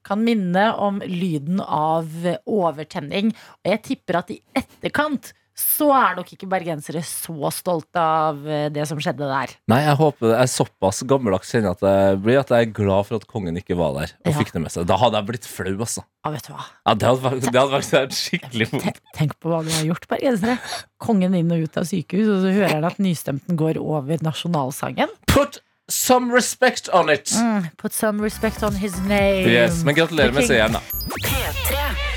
kan 0.08 0.24
minne 0.24 0.70
om 0.80 1.04
lyden 1.06 1.62
av 1.62 2.10
overtenning. 2.46 3.36
Og 3.62 3.74
jeg 3.76 3.86
tipper 3.92 4.22
at 4.22 4.34
i 4.34 4.42
etterkant 4.58 5.34
så 5.62 5.88
er 5.94 6.16
nok 6.18 6.30
ikke 6.34 6.48
bergensere 6.50 7.02
så 7.06 7.52
stolte 7.54 8.02
av 8.02 8.42
eh, 8.50 8.68
det 8.74 8.84
som 8.90 9.00
skjedde 9.02 9.28
der. 9.30 9.54
Nei, 9.72 9.80
jeg 9.86 9.96
håper 10.00 10.34
jeg 10.34 10.42
er 10.44 10.52
såpass 10.52 11.02
gammeldags 11.08 11.52
kjenner 11.54 11.76
at 11.78 11.86
jeg 11.86 12.20
blir 12.26 12.40
At 12.42 12.52
jeg 12.56 12.68
er 12.68 12.74
glad 12.82 13.08
for 13.08 13.22
at 13.22 13.28
kongen 13.30 13.58
ikke 13.62 13.78
var 13.80 13.94
der 14.00 14.14
og 14.26 14.32
Ja. 14.32 14.38
fikk 14.42 14.52
det 14.56 14.62
med 14.66 14.74
seg. 14.74 14.86
Da 14.90 14.98
hadde 15.02 15.22
jeg 15.22 15.30
blitt 15.32 15.48
flau, 15.48 15.74
altså. 15.86 16.04
Ja, 16.26 16.32
vet 16.36 16.48
du 16.50 16.54
hva? 16.54 16.66
Ja, 16.86 16.94
det 16.94 17.08
hadde, 17.10 17.22
vært- 17.30 17.42
det 17.48 17.56
hadde 17.62 17.74
vært 17.78 17.92
vært 17.96 18.18
skikkelig 18.18 18.70
Tenk, 18.76 19.02
tenk 19.18 19.40
på 19.40 19.50
hva 19.54 19.64
du 19.66 19.72
har 19.74 19.88
gjort, 19.94 20.08
bergensere. 20.12 20.58
Kongen 21.02 21.36
inn 21.38 21.52
og 21.56 21.64
ut 21.66 21.78
av 21.82 21.88
sykehus, 21.90 22.30
og 22.36 22.40
så 22.46 22.54
hører 22.60 22.76
han 22.80 22.86
at 22.92 22.98
nystemten 23.02 23.58
går 23.60 23.78
over 23.82 24.18
nasjonalsangen. 24.22 25.10
Put 25.28 25.62
some 25.90 26.32
respect 26.32 26.88
on 26.94 27.10
it! 27.10 27.26
Mm, 27.36 27.72
put 27.78 27.92
some 27.94 28.22
respect 28.22 28.64
on 28.64 28.74
his 28.76 28.96
name. 29.02 29.50
Yes, 29.50 29.84
Men 29.84 29.96
gratulerer 29.98 30.32
med 30.34 30.48
seieren, 30.48 30.78
da. 30.78 30.82
P3. 31.20 32.11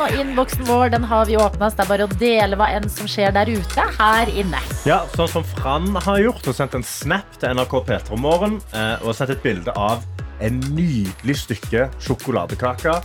Og 0.00 0.14
innboksen 0.16 0.64
vår 0.68 0.92
den 0.94 1.04
har 1.08 1.26
vi 1.28 1.36
åpna, 1.36 1.68
så 1.70 1.78
det 1.78 1.84
er 1.84 1.90
bare 1.90 2.06
å 2.08 2.14
dele 2.20 2.58
hva 2.60 2.70
enn 2.72 2.88
som 2.92 3.08
skjer 3.10 3.34
der 3.36 3.50
ute, 3.52 3.84
her 3.98 4.32
inne. 4.32 4.60
Ja, 4.88 5.02
sånn 5.16 5.30
som 5.30 5.44
Fran 5.54 5.92
har 5.94 6.18
gjort 6.22 6.46
Hun 6.48 6.56
sendt 6.56 6.74
en 6.78 6.86
snap 6.86 7.36
til 7.40 7.52
NRK 7.54 7.76
P3 7.86 8.18
Morgen 8.20 8.58
eh, 8.72 8.96
og 9.04 9.14
sendte 9.16 9.36
et 9.36 9.44
bilde 9.44 9.74
av 9.78 10.02
en 10.42 10.58
nydelig 10.74 11.36
stykke 11.44 11.86
sjokoladekake 12.02 12.96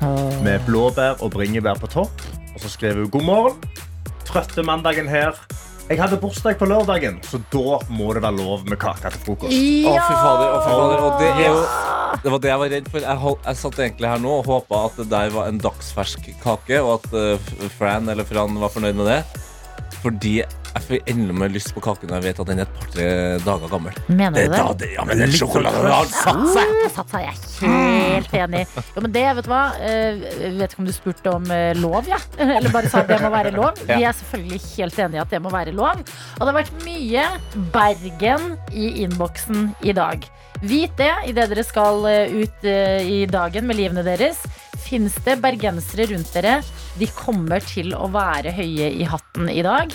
med 0.45 0.63
blåbær 0.65 1.19
og 1.21 1.35
bringebær 1.35 1.77
på 1.81 1.89
topp. 1.93 2.23
Og 2.55 2.63
så 2.63 2.71
skrev 2.73 3.03
hun 3.03 3.11
god 3.13 3.27
morgen. 3.27 3.59
Trøtte 4.25 4.65
mandagen 4.65 5.09
her. 5.11 5.37
Jeg 5.87 6.01
hadde 6.01 6.17
bursdag 6.19 6.57
på 6.59 6.67
lørdagen, 6.67 7.21
så 7.23 7.39
da 7.53 7.77
må 7.93 8.09
det 8.17 8.25
være 8.25 8.39
lov 8.41 8.65
med 8.67 8.79
kake 8.81 9.13
til 9.13 9.21
frokost. 9.23 9.53
Å, 9.53 9.93
fy 9.93 10.17
fader. 10.17 10.49
Å, 10.49 10.57
fy 10.65 10.73
fader. 10.73 11.05
Og 11.05 11.21
det 11.21 11.29
er 11.35 11.45
jo 11.45 11.61
Det 12.23 12.31
var 12.33 12.43
det 12.43 12.51
jeg 12.53 12.61
var 12.63 12.73
redd 12.75 12.91
for. 12.93 12.99
Jeg, 13.07 13.21
hold, 13.23 13.39
jeg 13.45 13.61
satt 13.63 13.81
egentlig 13.85 14.11
her 14.13 14.23
nå 14.23 14.37
og 14.41 14.47
håpa 14.51 14.85
at 14.89 15.01
det 15.01 15.09
der 15.11 15.33
var 15.35 15.51
en 15.51 15.59
dagsfersk 15.63 16.31
kake, 16.43 16.81
og 16.83 16.99
at 16.99 17.11
uh, 17.17 17.69
Fran 17.77 18.09
eller 18.13 18.27
Fran 18.27 18.57
var 18.61 18.73
fornøyd 18.73 18.97
med 18.99 19.11
det. 19.11 19.21
Fordi 19.97 20.37
jeg 20.77 20.83
får 20.85 21.09
endelig 21.09 21.33
med 21.35 21.53
lyst 21.55 21.71
på 21.73 21.81
kaken 21.81 22.11
når 22.11 22.19
jeg 22.19 22.25
vet 22.27 22.39
at 22.43 22.49
den 22.51 22.59
er 22.61 22.67
et 22.67 22.73
par-tre 22.77 23.05
dager 23.41 23.71
gammel. 23.71 23.95
Mener 24.11 24.35
Det, 24.35 24.43
du 24.45 24.51
det? 24.51 24.59
da, 24.59 24.73
det, 24.83 24.89
ja, 24.93 25.05
men 25.09 25.21
den 25.23 25.31
sjokoladen 25.33 25.87
har 25.89 26.09
satt 26.11 26.43
seg! 26.53 26.73
Ah, 26.85 26.91
satt 26.93 27.15
seg, 27.15 27.25
jeg 27.25 27.71
er 27.71 28.13
helt 28.13 28.35
enig. 28.37 28.61
Jo, 28.93 29.01
men 29.07 29.15
det, 29.15 29.23
vet 29.39 29.47
du 29.47 29.51
hva? 29.51 29.63
Eh, 29.81 30.21
vet 30.59 30.75
ikke 30.75 30.83
om 30.83 30.89
du 30.89 30.93
spurte 30.93 31.33
om 31.33 31.49
eh, 31.53 31.71
lov, 31.81 32.05
ja? 32.11 32.19
Eller 32.59 32.69
bare 32.75 32.91
sa 32.93 33.01
det 33.09 33.17
må 33.23 33.31
være 33.33 33.55
lov. 33.57 33.81
Vi 33.89 33.97
er 33.97 34.13
selvfølgelig 34.19 34.61
helt 34.75 35.01
enige 35.07 35.17
i 35.17 35.23
at 35.25 35.33
det 35.33 35.41
må 35.47 35.53
være 35.55 35.73
lov. 35.75 36.03
Og 36.05 36.43
det 36.45 36.51
har 36.51 36.59
vært 36.61 36.85
mye 36.85 37.25
Bergen 37.73 38.51
i 38.77 38.91
innboksen 39.07 39.71
i 39.81 39.97
dag. 39.97 40.29
Vit 40.65 40.93
det 40.97 41.13
idet 41.29 41.49
dere 41.51 41.65
skal 41.65 42.05
eh, 42.09 42.33
ut 42.41 42.65
eh, 42.65 43.05
i 43.05 43.19
dagen 43.29 43.67
med 43.69 43.77
livene 43.77 44.03
deres. 44.05 44.39
Fins 44.87 45.17
det 45.25 45.37
bergensere 45.43 46.07
rundt 46.13 46.33
dere? 46.33 46.59
De 46.97 47.09
kommer 47.13 47.61
til 47.61 47.93
å 47.97 48.09
være 48.13 48.55
høye 48.55 48.89
i 48.97 49.05
hatten 49.07 49.51
i 49.53 49.61
dag. 49.65 49.93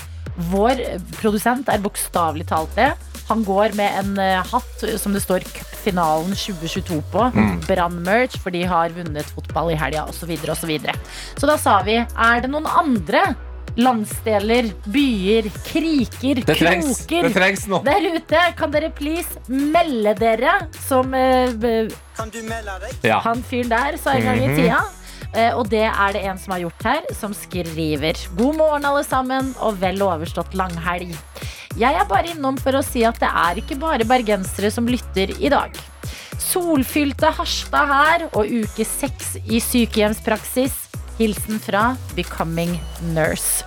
Vår 0.52 0.78
produsent 1.18 1.68
er 1.68 1.82
bokstavelig 1.82 2.46
talt 2.52 2.72
det. 2.78 2.92
Han 3.28 3.42
går 3.46 3.74
med 3.78 3.98
en 4.00 4.16
eh, 4.22 4.52
hatt 4.52 4.86
som 5.00 5.16
det 5.16 5.24
står 5.24 5.46
Cupfinalen 5.50 6.34
2022 6.36 7.00
på. 7.10 7.28
Brann-merch, 7.66 8.38
for 8.42 8.54
de 8.54 8.62
har 8.68 8.94
vunnet 8.94 9.34
fotball 9.34 9.72
i 9.74 9.78
helga, 9.78 10.06
osv. 10.06 10.22
Så, 10.22 10.30
videre, 10.30 10.54
og 10.54 10.62
så, 10.62 10.70
videre. 10.70 10.94
så 11.34 11.50
da 11.50 11.58
sa 11.58 11.80
vi 11.86 11.98
er 11.98 12.44
det 12.44 12.52
noen 12.52 12.70
andre 12.70 13.32
landsdeler, 13.76 14.70
byer, 14.92 15.48
kriker, 15.66 16.42
Det 16.44 16.56
trengs, 16.58 17.04
kroker 17.06 17.28
det 17.28 17.34
trengs 17.36 17.66
nå. 17.70 17.82
der 17.86 18.08
ute? 18.16 18.42
Kan 18.58 18.72
dere 18.74 18.90
please 18.94 19.40
melde 19.48 20.14
dere 20.18 20.58
som 20.76 21.14
eh, 21.14 21.54
deg? 21.56 21.92
Ja. 23.06 23.20
han 23.24 23.42
fyren 23.42 23.72
der 23.72 23.96
sa 24.00 24.16
en 24.16 24.28
gang 24.28 24.42
i 24.44 24.50
tida? 24.56 24.82
Eh, 25.32 25.54
og 25.56 25.70
det 25.72 25.86
er 25.88 26.12
det 26.12 26.24
en 26.28 26.38
som 26.40 26.52
har 26.52 26.66
gjort 26.66 26.84
her, 26.84 27.06
som 27.16 27.32
skriver. 27.36 28.18
God 28.36 28.58
morgen, 28.58 28.84
alle 28.84 29.04
sammen, 29.06 29.54
og 29.64 29.80
vel 29.80 30.02
overstått 30.04 30.52
langhelg. 30.58 31.14
Jeg 31.80 31.96
er 31.96 32.04
bare 32.04 32.34
innom 32.34 32.58
for 32.60 32.76
å 32.76 32.84
si 32.84 33.00
at 33.08 33.16
det 33.22 33.30
er 33.30 33.62
ikke 33.62 33.78
bare 33.80 34.04
bergensere 34.04 34.68
som 34.74 34.88
lytter 34.90 35.32
i 35.40 35.48
dag. 35.52 35.72
Solfylte 36.36 37.30
Harstad 37.32 37.88
her, 37.88 38.26
og 38.36 38.44
uke 38.44 38.84
seks 38.84 39.38
i 39.48 39.62
sykehjemspraksis. 39.62 40.81
Hilsen 41.18 41.60
fra 41.60 41.92
Becoming 42.16 42.78
Nurse. 43.12 43.64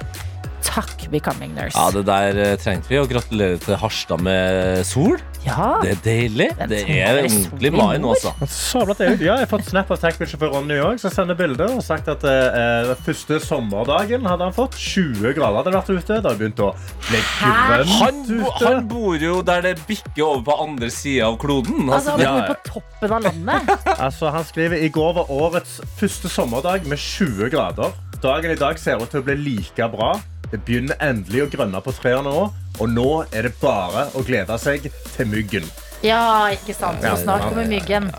Takk, 0.65 1.07
Becoming 1.13 1.53
Nurse. 1.55 1.77
Ja, 1.77 1.91
det 1.93 2.05
der 2.07 2.39
eh, 2.41 2.57
trengte 2.59 2.91
vi, 2.91 2.99
og 2.99 3.09
gratulerer 3.11 3.61
til 3.61 3.77
Harstad 3.79 4.23
med 4.25 4.81
sol. 4.87 5.19
Ja. 5.45 5.67
Det 5.83 5.91
er 5.93 5.99
deilig. 6.05 6.47
Det 6.69 6.79
er 6.89 7.19
ordentlig 7.21 7.71
mai 7.75 7.97
nå, 8.01 8.13
altså. 8.15 8.31
Sabla 8.55 8.95
det. 8.97 9.09
Ja, 9.21 9.35
jeg 9.37 9.45
har 9.45 9.49
fått 9.51 9.67
snap 9.69 9.91
av 9.93 9.99
tech-bitcher 10.01 10.41
Ronny 10.49 10.79
òg, 10.81 10.97
som 11.01 11.13
sender 11.13 11.37
bilder. 11.37 11.75
Og 11.77 11.83
sagt 11.85 12.09
at 12.11 12.25
eh, 12.25 12.87
den 12.89 13.01
første 13.05 13.37
sommerdagen 13.43 14.25
hadde 14.25 14.47
han 14.49 14.55
fått 14.55 14.77
20 14.81 15.35
grader. 15.37 15.59
hadde 15.61 15.75
vært 15.77 15.91
ute. 15.93 16.17
Det 16.19 16.31
har 16.31 16.39
begynt 16.39 16.63
å 16.65 16.71
bli 17.09 17.21
grønt 17.39 17.93
Han, 17.99 18.21
ute. 18.31 18.53
han 18.65 18.87
bor 18.91 19.21
jo 19.21 19.39
der 19.45 19.61
det 19.69 19.75
bikker 19.87 20.23
over 20.25 20.43
på 20.49 20.57
andre 20.65 20.89
sida 20.93 21.29
av 21.29 21.37
kloden. 21.41 21.85
Altså, 21.89 22.15
Altså, 22.15 22.27
han 22.29 22.41
bor 22.41 22.49
på 22.53 22.71
toppen 22.73 23.15
av 23.19 23.25
landet. 23.29 23.73
Altså, 24.05 24.29
han 24.33 24.43
skriver 24.45 24.81
i 24.85 24.89
går 24.93 25.13
var 25.21 25.31
årets 25.31 25.77
første 25.99 26.29
sommerdag 26.29 26.85
med 26.89 26.99
20 27.01 27.49
grader. 27.53 27.93
Dagen 28.23 28.51
i 28.53 28.57
dag 28.59 28.79
ser 28.81 29.01
ut 29.01 29.09
til 29.13 29.21
å 29.21 29.25
bli 29.27 29.35
like 29.43 29.87
bra. 29.93 30.15
Det 30.51 30.59
begynner 30.65 30.97
endelig 31.03 31.45
å 31.45 31.49
grønne 31.53 31.81
på 31.85 31.93
trærne 31.97 32.31
òg. 32.33 32.53
Og 32.79 32.91
nå 32.91 33.09
er 33.31 33.47
det 33.47 33.55
bare 33.61 34.09
å 34.15 34.23
glede 34.25 34.57
seg 34.59 34.87
til 35.15 35.29
myggen. 35.31 35.67
Ja, 36.05 36.49
ikke 36.53 36.75
sant. 36.75 36.99
Så 37.01 37.13
Og 37.13 37.21
snart 37.21 37.45
kommer 37.47 37.65
myggen. 37.69 38.09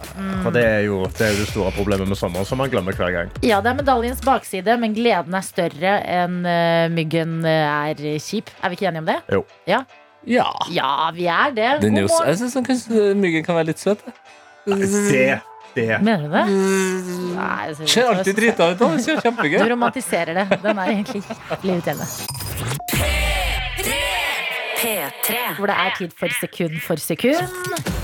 For 0.43 0.55
det 0.55 0.63
er 0.65 0.81
jo 0.87 1.03
det, 1.07 1.29
er 1.29 1.35
jo 1.35 1.43
det 1.45 1.51
store 1.51 1.73
problemet 1.77 2.09
med 2.09 2.19
sommeren, 2.19 2.47
som 2.49 2.59
man 2.59 2.73
glemmer 2.73 2.97
hver 2.97 3.13
gang. 3.15 3.35
Ja, 3.47 3.61
det 3.63 3.71
er 3.73 3.79
medaljens 3.79 4.23
bakside, 4.25 4.79
men 4.81 4.97
gleden 4.97 5.37
er 5.37 5.45
større 5.47 5.93
enn 6.17 6.41
uh, 6.47 6.87
myggen 6.93 7.39
eh, 7.47 7.93
er 7.93 8.19
kjip. 8.23 8.51
Er 8.63 8.73
vi 8.73 8.79
ikke 8.79 8.89
enige 8.91 9.05
om 9.05 9.11
det? 9.13 9.19
Jo. 9.37 9.45
Ja, 9.69 9.85
Ja. 10.27 10.49
ja 10.73 11.11
vi 11.15 11.29
er 11.31 11.53
det. 11.55 11.69
God 11.83 11.93
morgen. 11.93 12.31
jeg 12.33 12.41
syns 12.41 12.57
kanskje 12.67 13.13
myggen 13.15 13.45
kan 13.47 13.61
være 13.61 13.71
litt 13.71 13.83
søt. 13.83 14.03
Det, 14.67 15.39
det. 15.77 16.01
Mener 16.03 16.27
du 16.27 16.33
det? 16.33 16.47
Nei, 17.37 17.69
det 17.69 17.91
Ser 17.93 18.11
alltid 18.11 18.35
drita 18.41 18.73
ut. 18.73 18.83
Det 18.83 19.05
ser 19.05 19.21
Du 19.23 19.71
romantiserer 19.71 20.43
det. 20.43 20.49
Den 20.65 20.79
er 20.79 20.97
egentlig 20.97 21.23
jævlig 21.23 21.77
irriterende. 21.77 23.26
P3. 24.77 25.37
Hvor 25.57 25.71
det 25.71 25.77
er 25.77 25.95
tid 25.99 26.17
for 26.19 26.33
sekund 26.41 26.81
for 26.85 27.01
sekund. 27.01 27.95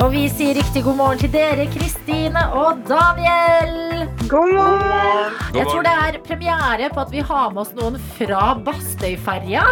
Og 0.00 0.12
vi 0.14 0.22
sier 0.32 0.54
riktig 0.56 0.80
god 0.86 0.96
morgen 0.96 1.20
til 1.20 1.32
dere, 1.34 1.66
Kristine 1.74 2.40
og 2.56 2.78
Daniel. 2.88 4.06
God 4.30 4.52
morgen! 4.54 5.34
Jeg 5.52 5.66
tror 5.68 5.84
det 5.84 5.92
er 5.92 6.20
premiere 6.24 6.88
på 6.94 7.02
at 7.02 7.10
vi 7.12 7.24
har 7.26 7.50
med 7.52 7.66
oss 7.66 7.74
noen 7.76 7.98
fra 8.16 8.52
Bastøyferja. 8.66 9.64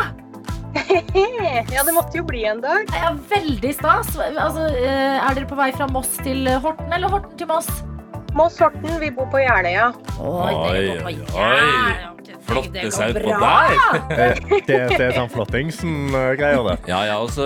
Ja, 1.73 1.83
det 1.83 1.95
måtte 1.97 2.19
jo 2.21 2.25
bli 2.29 2.43
en 2.47 2.61
dag. 2.63 2.91
Er 2.95 3.17
veldig 3.31 3.71
stas. 3.75 4.11
Altså, 4.21 4.67
eh, 4.77 5.17
er 5.17 5.39
dere 5.39 5.49
på 5.49 5.57
vei 5.59 5.71
fra 5.75 5.89
Moss 5.91 6.11
til 6.21 6.45
Horten, 6.61 6.93
eller 6.93 7.11
Horten 7.13 7.39
til 7.41 7.49
Moss? 7.51 7.71
Moss 8.39 8.59
Horten, 8.63 8.93
vi 9.03 9.11
bor 9.15 9.27
på 9.33 9.41
Jeløya. 9.43 9.89
Oi, 10.23 10.53
Oi, 10.55 10.85
oi, 11.03 11.15
jævla- 11.17 12.15
Flotte 12.49 12.91
seg 12.95 13.11
ut 13.13 13.19
på 13.27 13.33
bra. 13.35 13.49
der. 13.69 13.99
Det, 14.09 14.27
det, 14.69 14.77
det 14.95 15.01
er 15.09 15.13
sånn 15.19 15.29
Flottingsen-greier, 15.33 16.63
det. 16.71 16.77
Ja, 16.89 17.01
ja, 17.11 17.17
og 17.21 17.33
så 17.35 17.45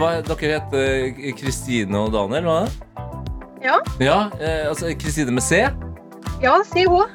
hva, 0.00 0.14
Dere 0.26 0.50
heter 0.56 1.36
Kristine 1.38 2.00
og 2.06 2.10
Daniel, 2.16 2.48
hva? 2.48 2.58
Ja. 3.62 3.76
Ja, 4.02 4.16
eh, 4.40 4.64
altså 4.70 4.90
Kristine 4.98 5.34
med 5.36 5.44
C? 5.46 5.62
Ja, 6.42 6.56
si 6.68 6.84
hun. 6.90 7.06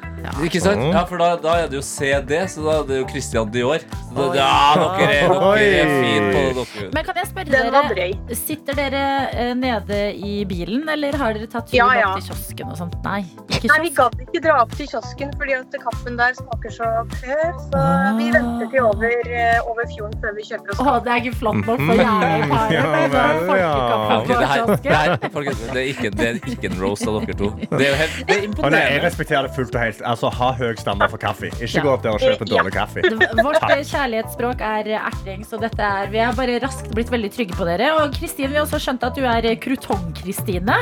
Ikke 0.46 0.60
sant? 0.62 0.78
Mm. 0.82 0.92
Ja, 0.94 1.02
for 1.08 1.16
da, 1.22 1.28
da 1.42 1.54
er 1.62 1.68
det 1.72 1.76
jo 1.78 1.82
CD, 1.86 2.32
så 2.48 2.62
da 2.66 2.74
er 2.80 2.86
det 2.88 2.98
jo 3.02 3.06
Christian 3.10 3.50
Dior. 3.52 3.82
Så 4.12 4.14
da, 4.14 4.26
ja, 4.36 4.48
dere 4.76 5.08
er, 5.08 5.32
dere 5.32 5.32
er 5.32 5.46
Oi. 5.48 5.94
fine 6.02 6.32
på 6.32 6.40
det, 6.42 6.66
dere. 6.74 6.90
Men 6.94 7.04
kan 7.08 7.20
jeg 7.22 7.28
spørre 7.30 7.50
Den 7.52 7.70
var 7.72 7.88
dere, 7.88 8.08
drøy. 8.12 8.34
sitter 8.36 8.78
dere 8.78 9.02
eh, 9.32 9.52
nede 9.58 10.00
i 10.14 10.32
bilen, 10.48 10.84
eller 10.92 11.16
har 11.20 11.32
dere 11.38 11.48
tatt 11.52 11.66
tur 11.70 11.76
Ja, 11.78 11.88
ja. 11.98 12.10
opp 12.12 12.20
til 12.20 12.28
kiosken 12.32 12.72
og 12.74 12.76
sånt? 12.82 12.96
Nei, 13.06 13.20
ikke 13.48 13.70
Nei, 13.72 13.78
vi 13.86 13.90
kiosk. 13.90 13.98
gadd 13.98 14.20
ikke 14.26 14.42
dra 14.46 14.56
opp 14.62 14.76
til 14.78 14.90
kiosken 14.92 15.32
fordi 15.40 15.56
at 15.58 15.78
kaffen 15.82 16.18
der 16.20 16.36
smaker 16.38 16.74
så 16.76 16.90
før. 17.18 17.44
Så 17.68 17.82
vi 18.18 18.28
Ah. 18.28 18.32
venter 18.36 18.66
til 18.72 18.82
over, 18.84 19.16
eh, 19.32 19.60
over 19.70 19.86
fjorden 19.94 20.16
før 20.22 20.36
vi 20.36 20.42
kjøper 20.48 20.72
oss 20.76 20.80
Å, 20.82 20.96
det 21.04 21.12
er 21.12 21.22
ikke 21.24 21.36
flott 21.40 21.60
nok 21.66 21.80
for. 21.80 21.94
Ja, 21.96 22.14
det 22.20 22.30
er 22.32 23.08
vel, 23.12 23.58
ja. 23.58 23.72
folkekaffe 23.72 24.18
Ok, 24.22 24.28
det, 24.28 24.48
her, 24.52 24.66
det, 24.66 24.92
her, 24.92 25.30
folkens, 25.32 25.60
det, 25.72 25.80
er 25.82 25.88
ikke, 25.92 26.10
det 26.16 26.28
er 26.28 26.40
ikke 26.52 26.70
en 26.70 26.78
roast 26.82 27.06
av 27.08 27.18
dere 27.22 27.36
to. 27.38 27.50
Det 27.72 27.80
er 27.86 27.90
jo 27.90 27.98
helt, 28.02 28.16
det 28.18 28.22
er 28.22 28.26
nei, 28.26 28.36
jeg 28.36 28.48
imponerende. 28.50 29.02
respekterer 29.06 29.48
det 29.48 29.54
fullt 29.56 29.74
og 29.74 29.80
helt. 29.86 30.02
Altså, 30.12 30.28
Ha 30.36 30.50
høy 30.58 30.74
standard 30.76 31.10
for 31.12 31.20
kaffe. 31.22 31.48
Ikke 31.56 31.78
Ja. 31.78 31.82
gå 31.86 31.92
opp 31.94 32.02
der 32.04 32.12
og 32.16 32.20
kjøpe 32.20 32.48
dårlig 32.48 32.72
kaffe. 32.74 33.02
Vårt 33.40 33.62
kjærlighetsspråk 33.64 34.60
er 34.60 34.90
erting, 35.00 35.44
så 35.48 35.58
dette 35.60 35.80
er, 35.82 36.10
vi 36.12 36.18
er 36.20 36.32
bare 36.36 36.58
raskt 36.62 36.92
blitt 36.94 37.10
veldig 37.12 37.30
trygge 37.32 37.56
på 37.56 37.64
dere. 37.68 37.92
Og 38.02 38.12
Kristin, 38.18 38.50
vi 38.52 38.56
har 38.60 38.66
også 38.66 38.80
skjønt 38.82 39.06
at 39.08 39.16
du 39.16 39.24
er 39.24 39.48
Krutong-Kristine. 39.62 40.76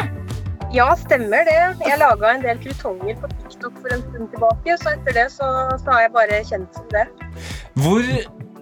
Ja, 0.73 0.95
stemmer 0.95 1.43
det. 1.47 1.57
Jeg 1.83 1.99
laga 1.99 2.35
en 2.35 2.43
del 2.45 2.59
krutonger 2.63 3.17
på 3.19 3.31
TikTok 3.41 3.79
for 3.83 3.95
en 3.95 4.03
stund 4.05 4.29
tilbake, 4.35 4.77
så 4.79 4.93
etter 4.95 5.17
det 5.17 5.27
så, 5.35 5.49
så 5.83 5.91
har 5.91 6.05
jeg 6.05 6.13
bare 6.15 6.43
kjent 6.47 6.75
som 6.79 6.87
det. 6.95 7.07
Hvor 7.75 8.07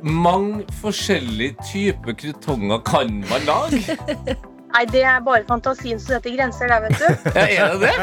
mange 0.03 0.65
forskjellige 0.81 1.57
typer 1.69 2.17
krutonger 2.23 2.81
kan 2.89 3.13
man 3.29 3.45
lage? 3.49 3.99
Nei, 4.75 4.85
det 4.93 5.03
er 5.09 5.21
bare 5.25 5.45
fantasien 5.49 6.01
som 6.01 6.15
setter 6.17 6.35
grenser 6.37 6.69
der, 6.71 6.83
vet 6.85 6.99
du. 7.01 7.31
Er 7.41 7.73
det 7.73 7.89
det? 7.89 7.95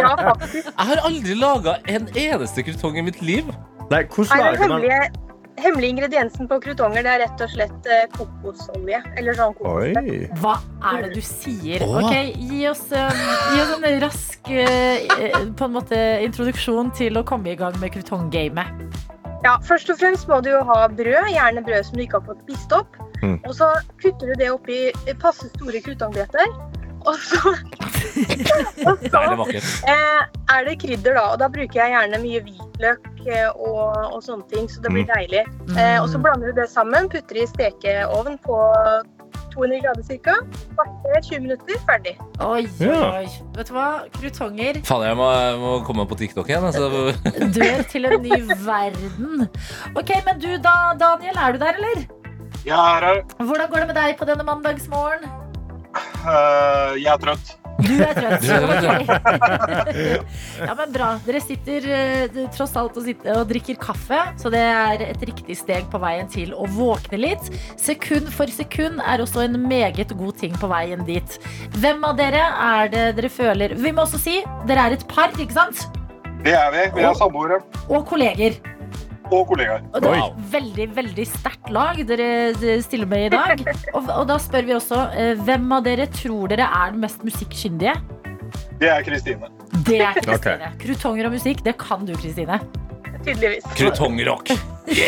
Ja, 0.00 0.14
faktisk. 0.18 0.70
Jeg 0.72 0.88
har 0.90 1.02
aldri 1.06 1.36
laga 1.38 1.76
en 1.90 2.08
eneste 2.18 2.64
krutong 2.66 2.98
i 2.98 3.04
mitt 3.06 3.20
liv. 3.22 3.52
Nei, 3.92 4.00
Nei, 4.00 4.02
hvordan 4.08 4.32
den 4.32 4.44
lager 4.44 4.58
man 4.58 4.82
hemmelige, 4.82 5.24
hemmelige 5.62 5.94
ingrediensen 5.94 6.48
på 6.50 6.58
krutonger 6.64 7.04
det 7.06 7.12
er 7.12 7.20
rett 7.22 7.44
og 7.46 7.52
slett 7.52 7.88
eh, 7.94 8.04
kokosolje. 8.16 9.00
Eller 9.20 9.38
sånn 9.38 9.54
kokosfett. 9.60 10.34
Hva 10.42 10.56
er 10.90 11.06
det 11.06 11.12
du 11.14 11.22
sier? 11.28 11.86
Åh. 11.86 11.98
Ok, 12.00 12.34
Gi 12.50 12.60
oss, 12.72 12.84
eh, 12.90 13.24
gi 13.54 13.62
oss 13.62 13.74
en 13.78 14.00
rask 14.02 14.50
eh, 14.50 15.38
på 15.54 15.68
en 15.68 15.76
måte, 15.78 16.00
introduksjon 16.26 16.90
til 16.98 17.20
å 17.20 17.24
komme 17.28 17.54
i 17.54 17.58
gang 17.60 17.78
med 17.82 17.94
krutonggamet. 17.94 18.82
Ja, 19.44 19.58
først 19.68 19.90
og 19.92 19.98
fremst 20.00 20.26
må 20.26 20.38
du 20.40 20.48
jo 20.54 20.62
ha 20.64 20.86
brød, 20.88 21.26
gjerne 21.28 21.62
brød 21.66 21.86
som 21.86 21.98
du 22.00 22.06
ikke 22.06 22.16
har 22.22 22.30
fått 22.32 22.44
spist 22.46 22.72
opp. 22.72 22.96
Mm. 23.24 23.36
Og 23.48 23.54
så 23.56 23.70
kutter 24.02 24.32
du 24.32 24.38
det 24.40 24.50
opp 24.52 24.68
i 24.68 24.80
passe 25.22 25.48
store 25.56 25.80
krutongbretter. 25.84 26.56
Og 27.04 27.18
så, 27.20 27.36
og 28.88 29.02
så 29.12 29.22
eh, 29.52 30.20
er 30.54 30.68
det 30.68 30.78
krydder, 30.80 31.18
da. 31.18 31.24
Og 31.34 31.40
da 31.42 31.50
bruker 31.52 31.80
jeg 31.82 31.92
gjerne 31.92 32.20
mye 32.22 32.40
hvitløk 32.46 33.10
eh, 33.28 33.50
og, 33.50 33.98
og 34.08 34.22
sånne 34.24 34.48
ting, 34.52 34.70
så 34.72 34.84
det 34.84 34.92
blir 34.94 35.08
deilig. 35.10 35.44
Eh, 35.76 35.98
og 36.00 36.08
så 36.12 36.20
blander 36.24 36.52
du 36.52 36.62
det 36.62 36.70
sammen, 36.72 37.10
putter 37.12 37.42
i 37.42 37.48
stekeovn 37.50 38.40
på 38.46 38.60
200 39.54 39.82
grader 39.84 40.02
ca. 40.24 40.34
Kvarter, 40.72 41.20
20 41.28 41.44
minutter, 41.44 41.78
ferdig. 41.86 42.16
Oi, 42.40 42.64
oi, 42.64 42.88
Ja. 42.88 42.98
oi. 43.20 43.28
Vet 43.54 43.68
du 43.68 43.76
hva? 43.76 43.86
Krutonger 44.16 44.80
Faen, 44.88 45.06
jeg 45.06 45.20
må, 45.20 45.30
må 45.60 45.76
komme 45.86 46.08
på 46.10 46.18
TikTok 46.24 46.50
igjen. 46.50 46.66
Altså. 46.72 46.88
dør 47.54 47.84
til 47.92 48.08
en 48.10 48.24
ny 48.24 48.40
verden. 48.64 49.48
Ok, 49.94 50.16
men 50.26 50.40
du 50.42 50.54
da, 50.56 50.76
Daniel, 50.98 51.36
er 51.36 51.54
du 51.54 51.62
der, 51.62 51.78
eller? 51.80 52.06
Jeg 52.64 52.80
er 52.80 53.04
det. 53.04 53.36
Hvordan 53.36 53.68
går 53.70 53.78
det 53.82 53.86
med 53.90 53.96
deg 53.98 54.14
på 54.16 54.24
denne 54.28 54.44
mandagsmorgen? 54.46 55.26
Uh, 56.24 56.94
jeg 56.96 57.10
er 57.12 57.18
trøtt. 57.20 57.50
Du 57.84 57.92
er 58.00 58.14
trøtt. 58.16 58.44
Ja, 60.64 60.72
men 60.78 60.92
bra. 60.94 61.08
Dere 61.26 61.40
sitter 61.42 61.84
eh, 61.90 62.36
tross 62.54 62.72
alt 62.78 62.94
og, 62.96 63.02
sitter, 63.04 63.34
og 63.40 63.48
drikker 63.50 63.74
kaffe, 63.82 64.20
så 64.40 64.46
det 64.52 64.60
er 64.62 65.02
et 65.08 65.22
riktig 65.26 65.56
steg 65.58 65.88
på 65.92 65.98
veien 66.00 66.28
til 66.30 66.52
å 66.54 66.64
våkne 66.70 67.18
litt. 67.18 67.50
Sekund 67.80 68.30
for 68.32 68.46
sekund 68.54 69.02
er 69.02 69.20
også 69.24 69.42
en 69.44 69.58
meget 69.66 70.14
god 70.14 70.38
ting 70.40 70.54
på 70.60 70.70
veien 70.70 71.02
dit. 71.08 71.36
Hvem 71.82 72.04
av 72.06 72.14
dere 72.20 72.44
er 72.68 72.84
det 72.94 73.04
dere 73.18 73.30
føler 73.32 73.68
Vi 73.82 73.90
må 73.92 74.00
også 74.06 74.18
si 74.22 74.36
dere 74.70 74.80
er 74.86 74.92
et 74.96 75.04
par, 75.10 75.28
ikke 75.34 75.58
sant? 75.58 75.78
Det 76.44 76.54
er 76.54 76.70
vi. 76.72 76.82
Vi 76.98 77.02
er 77.08 77.14
samboere 77.18 77.56
Og 77.88 78.04
kolleger. 78.08 78.52
Og 79.40 79.48
kollegaer. 79.50 79.84
Og 79.92 80.04
det 80.04 80.10
er 80.10 80.20
et 80.24 80.52
veldig, 80.54 80.86
veldig 80.96 81.26
sterkt 81.28 81.70
lag 81.74 82.00
dere 82.08 82.28
stiller 82.84 83.08
med 83.10 83.26
i 83.26 83.32
dag. 83.34 83.64
Og, 83.94 84.08
og 84.08 84.26
da 84.30 84.38
spør 84.42 84.68
vi 84.68 84.76
også 84.76 85.00
eh, 85.14 85.34
hvem 85.46 85.66
av 85.76 85.84
dere 85.86 86.08
tror 86.14 86.52
dere 86.52 86.68
er 86.68 86.94
den 86.94 87.04
mest 87.04 87.24
musikkskyndige? 87.26 87.96
Det 88.80 88.90
er 88.90 89.04
Kristine. 89.06 89.50
Det 89.86 90.00
er 90.00 90.18
Kristine. 90.24 90.72
Krutonger 90.82 91.30
og 91.30 91.36
musikk, 91.38 91.64
det 91.66 91.76
kan 91.80 92.06
du, 92.08 92.14
Kristine. 92.18 92.60
Tydeligvis. 93.24 93.64
Krutongrock. 93.78 94.52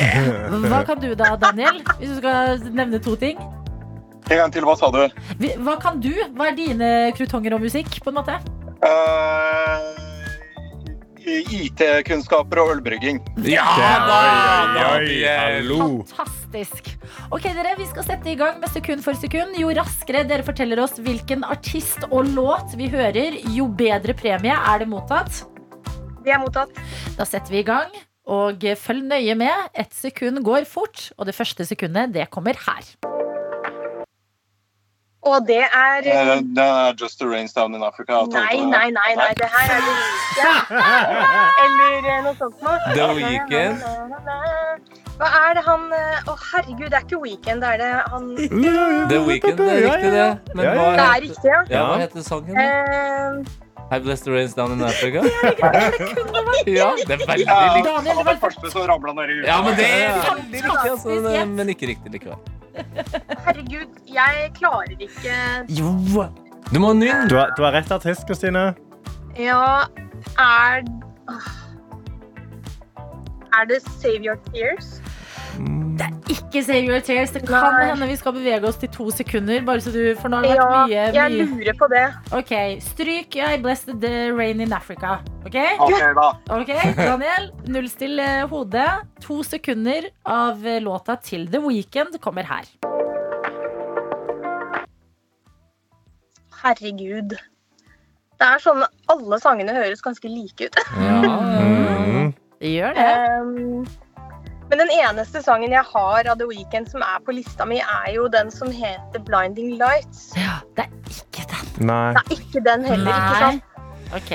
Hva 0.70 0.80
kan 0.88 1.02
du 1.02 1.10
da, 1.18 1.34
Daniel? 1.40 1.82
Hvis 1.98 2.14
du 2.14 2.18
skal 2.22 2.64
nevne 2.72 3.00
to 3.02 3.16
ting. 3.20 3.40
En 4.26 4.40
gang 4.40 4.50
til, 4.50 4.64
hva 4.66 4.74
sa 4.74 4.88
du? 4.90 5.04
Hva 5.62 5.76
kan 5.78 6.00
du? 6.02 6.10
Hva 6.34 6.48
er 6.50 6.56
dine 6.58 6.88
krutonger 7.14 7.54
og 7.54 7.62
musikk, 7.62 8.00
på 8.02 8.10
en 8.10 8.16
måte? 8.18 8.40
Eh, 8.82 10.05
IT-kunnskaper 11.26 12.60
og 12.62 12.72
ølbrygging. 12.76 13.18
Ja 13.42 13.64
da! 14.06 14.18
Gabriel. 14.76 15.24
hallo. 15.26 15.88
Fantastisk. 16.06 16.92
Ok, 17.34 17.48
dere, 17.50 17.74
Vi 17.78 17.88
skal 17.90 18.06
sette 18.06 18.30
i 18.30 18.36
gang 18.38 18.60
med 18.62 18.70
sekund 18.70 19.02
for 19.02 19.18
sekund. 19.18 19.58
Jo 19.58 19.72
raskere 19.74 20.22
dere 20.28 20.46
forteller 20.46 20.80
oss 20.84 21.00
hvilken 21.02 21.42
artist 21.44 22.06
og 22.10 22.30
låt 22.36 22.76
vi 22.78 22.88
hører, 22.92 23.40
jo 23.56 23.66
bedre 23.66 24.14
premie 24.14 24.54
er 24.54 24.84
det 24.84 24.88
mottatt. 24.88 25.42
Det 26.22 26.34
er 26.34 26.42
mottatt. 26.42 26.70
Da 27.18 27.26
setter 27.26 27.54
vi 27.54 27.64
i 27.64 27.66
gang. 27.66 27.90
Og 28.26 28.62
følg 28.78 29.04
nøye 29.06 29.36
med. 29.38 29.68
Ett 29.74 29.94
sekund 29.94 30.42
går 30.46 30.66
fort, 30.66 31.10
og 31.18 31.26
det 31.26 31.34
første 31.34 31.66
sekundet 31.66 32.14
det 32.14 32.30
kommer 32.30 32.58
her. 32.66 33.15
Og 35.26 35.46
det 35.48 35.62
er 35.64 36.06
Eh, 36.06 36.40
det 36.56 36.64
er 36.64 36.94
Just 37.00 37.18
the 37.20 37.26
Rains 37.28 37.52
Down 37.52 37.74
in 37.74 37.82
Africa. 37.82 38.12
Nei, 38.30 38.60
nei, 38.74 38.90
nei, 38.98 39.10
nei. 39.20 39.32
Det 39.40 39.48
her 39.54 39.72
er 39.76 39.80
det 39.86 39.94
ikke. 40.12 40.52
Eller 41.64 42.08
eh, 42.12 42.22
noe 42.26 42.34
sånt 42.38 42.62
noe. 42.62 42.78
The 42.94 43.08
Weeknd. 43.18 43.82
Hva 45.16 45.28
er 45.48 45.54
det 45.56 45.62
han 45.64 45.84
eh, 45.96 46.28
Å, 46.28 46.34
herregud, 46.52 46.88
det 46.92 46.98
er 46.98 47.04
ikke 47.06 47.20
Weekend, 47.22 47.62
det 47.64 47.68
er 47.74 47.78
det 47.80 47.92
han 48.12 48.26
The 49.12 49.20
Weeknd, 49.24 49.56
det 49.62 49.68
er 49.72 49.86
riktig, 49.86 50.10
det. 50.12 50.26
Men 50.52 50.66
hva 50.66 50.88
ja. 50.90 51.06
er 51.06 51.22
riktig, 51.24 51.52
ja. 51.54 51.62
ja, 51.72 51.84
hva 51.88 52.02
heter 52.02 52.26
sangen? 52.26 53.46
I 53.86 54.00
bless 54.02 54.20
the 54.26 54.32
rains 54.34 54.52
down 54.52 54.72
in 54.74 54.82
Africa? 54.82 55.22
Ja, 56.66 56.90
det 57.06 57.14
er 57.16 57.20
veldig 57.22 57.46
Ja, 57.46 57.58
likt. 57.76 57.88
han 57.88 58.16
var 58.18 58.32
den 58.32 58.40
første 58.42 58.70
som 58.72 58.86
ramla 58.90 59.14
ned 59.14 59.30
i 59.30 59.38
huet. 59.38 59.48
Ja, 59.48 59.60
men 59.62 59.78
det 59.78 59.88
er 59.88 60.20
veldig 60.20 60.62
riktig, 60.66 60.90
altså, 60.90 61.44
men 61.54 61.72
ikke 61.72 61.92
riktig 61.94 62.12
likevel. 62.18 62.40
Herregud, 63.46 64.00
jeg 64.14 64.50
klarer 64.58 64.96
ikke 64.98 65.36
Jo! 65.68 65.94
Du 66.72 66.80
må 66.82 66.92
nynne. 66.98 67.28
Du 67.30 67.36
har, 67.38 67.52
du 67.56 67.62
har 67.62 67.76
rett 67.76 67.90
artist, 67.94 68.26
Kristine. 68.26 68.74
Ja, 69.38 69.86
er. 70.42 70.82
Er 73.56 73.68
det 73.70 73.78
Save 73.86 74.26
Your 74.26 74.36
Tears? 74.50 74.96
Mm, 75.58 75.96
Ikke 76.28 76.62
Save 76.64 76.84
Your 76.88 77.00
Tears. 77.00 77.30
Det 77.34 77.42
kan 77.46 77.64
Nei. 77.74 77.86
hende 77.90 78.08
vi 78.10 78.16
skal 78.18 78.34
bevege 78.36 78.68
oss 78.68 78.76
til 78.80 78.90
to 78.92 79.06
sekunder. 79.14 79.62
Bare 79.66 79.80
så 79.80 79.92
du, 79.94 80.00
for 80.20 80.32
nå 80.32 80.40
har 80.40 80.46
det 80.46 80.56
vært 80.56 80.60
Ja, 80.60 80.82
mye, 80.86 81.06
jeg 81.16 81.46
lurer 81.50 81.78
på 81.78 81.88
det. 81.92 82.04
Ok, 82.36 82.52
Stryk 82.84 83.38
I 83.40 83.56
Blessed 83.62 84.00
the 84.02 84.32
Rain 84.36 84.60
in 84.60 84.72
Africa. 84.76 85.18
Ok? 85.46 85.56
okay 85.86 86.12
da. 86.18 86.28
Ok, 86.56 86.72
Daniel, 86.98 87.50
nullstill 87.70 88.18
eh, 88.20 88.44
hodet. 88.50 88.88
To 89.26 89.40
sekunder 89.46 90.10
av 90.26 90.64
eh, 90.66 90.80
låta 90.82 91.16
til 91.22 91.46
The 91.52 91.62
Weekend 91.64 92.18
kommer 92.20 92.46
her. 92.50 92.66
Herregud. 96.62 97.36
Det 98.36 98.44
er 98.46 98.60
sånn 98.60 98.82
Alle 99.12 99.38
sangene 99.40 99.72
høres 99.76 100.02
ganske 100.04 100.28
like 100.30 100.68
ut. 100.70 100.82
Mm. 102.16 102.32
Det 102.60 102.70
gjør 102.72 102.94
det. 102.96 103.06
Um, 103.44 103.86
men 104.70 104.80
den 104.82 104.90
eneste 104.90 105.42
sangen 105.44 105.74
jeg 105.74 105.84
har 105.86 106.28
av 106.30 106.38
The 106.40 106.46
Weeknd 106.50 106.88
som 106.90 107.04
er 107.06 107.20
på 107.22 107.34
lista 107.36 107.66
mi, 107.68 107.78
er 107.78 108.08
jo 108.16 108.26
den 108.32 108.50
som 108.50 108.70
heter 108.72 109.22
'Blinding 109.22 109.76
Lights'. 109.80 110.32
Ja, 110.38 110.58
det 110.76 110.88
er 110.88 111.12
ikke 111.12 111.46
den. 111.52 111.86
Nei. 111.86 112.14
Det 112.16 112.22
er 112.24 112.40
ikke 112.40 112.64
den 112.66 112.84
heller, 112.84 113.20
ikke 113.20 113.42
sant? 113.44 113.62
Ok. 114.16 114.32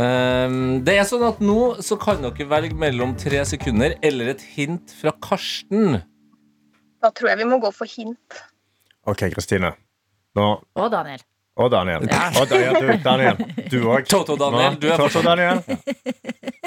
Um, 0.00 0.84
det 0.86 0.94
er 0.96 1.04
sånn 1.04 1.24
at 1.26 1.40
Nå 1.42 1.82
så 1.82 1.96
kan 2.00 2.22
dere 2.22 2.46
velge 2.48 2.76
mellom 2.78 3.16
tre 3.18 3.42
sekunder 3.44 3.96
eller 4.06 4.32
et 4.34 4.44
hint 4.54 4.94
fra 5.00 5.12
Karsten. 5.22 6.00
Da 7.02 7.10
tror 7.10 7.32
jeg 7.32 7.40
vi 7.42 7.48
må 7.50 7.58
gå 7.62 7.70
for 7.74 7.90
hint. 7.90 8.42
OK, 9.08 9.26
Kristine. 9.34 9.74
Nå 10.38 10.48
Og 10.78 10.90
Daniel. 10.92 11.22
Og 11.60 11.70
Daniel. 11.72 12.06
Ja. 12.08 12.30
Og 12.40 12.48
da, 12.48 12.58
ja, 12.62 12.72
du, 12.78 12.90
Daniel. 13.04 13.40
Du 13.70 13.78
òg. 13.90 14.06
Toto 14.08 14.36
Daniel, 14.38 14.78
du 14.80 14.86
er 14.88 15.00
Toto 15.00 15.22
Daniel. 15.24 15.62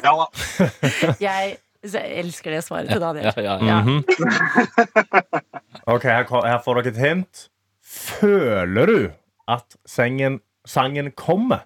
Ja 0.04 0.14
da. 0.20 0.28
Jeg, 1.28 1.58
jeg 1.84 2.20
elsker 2.22 2.52
det 2.56 2.62
svaret 2.64 2.88
til 2.90 3.02
Daniel. 3.04 3.26
Ja, 3.26 3.34
ja, 3.38 3.58
ja. 3.60 3.66
Ja. 3.68 3.82
Mhm. 3.84 4.04
OK, 5.94 6.04
her, 6.08 6.24
her 6.48 6.62
får 6.64 6.80
dere 6.82 6.94
et 6.94 7.02
hint. 7.02 7.50
Føler 7.84 8.86
du 8.88 8.98
at 9.52 9.76
sengen, 9.86 10.40
sangen 10.66 11.12
kommer? 11.12 11.66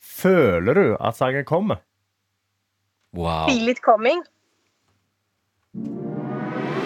Føler 0.00 0.74
du 0.74 0.96
at 1.00 1.16
sangen 1.16 1.44
kommer? 1.44 1.76
Wow. 3.12 3.46
Feel 3.48 3.68
It 3.68 3.82
Coming. 3.84 4.24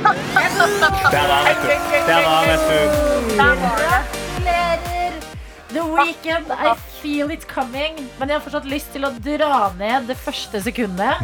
Der 0.03 1.25
var 1.31 1.41
vet 1.47 1.63
du. 1.63 1.69
Der 2.09 2.21
var 2.27 2.43
vet 2.51 2.65
du. 2.71 2.79
Der 3.37 3.55
var 3.63 3.77
det. 3.79 4.01
Gratulerer! 4.43 5.21
The 5.73 5.83
Weekend, 5.83 6.47
I 6.53 6.75
feel 7.01 7.31
it 7.31 7.47
coming. 7.49 7.95
Men 8.19 8.29
jeg 8.29 8.37
har 8.37 8.43
fortsatt 8.45 8.67
lyst 8.69 8.91
til 8.93 9.07
å 9.09 9.11
dra 9.25 9.71
ned 9.79 10.11
det 10.11 10.17
første 10.21 10.61
sekundet. 10.61 11.23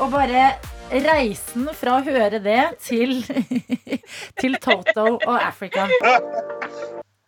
Og 0.00 0.10
bare 0.12 0.46
reisen 0.92 1.68
fra 1.76 1.98
å 1.98 2.04
høre 2.04 2.40
det 2.42 2.62
til, 2.84 3.20
til 4.40 4.58
Toto 4.62 5.16
og 5.18 5.36
Africa. 5.38 5.88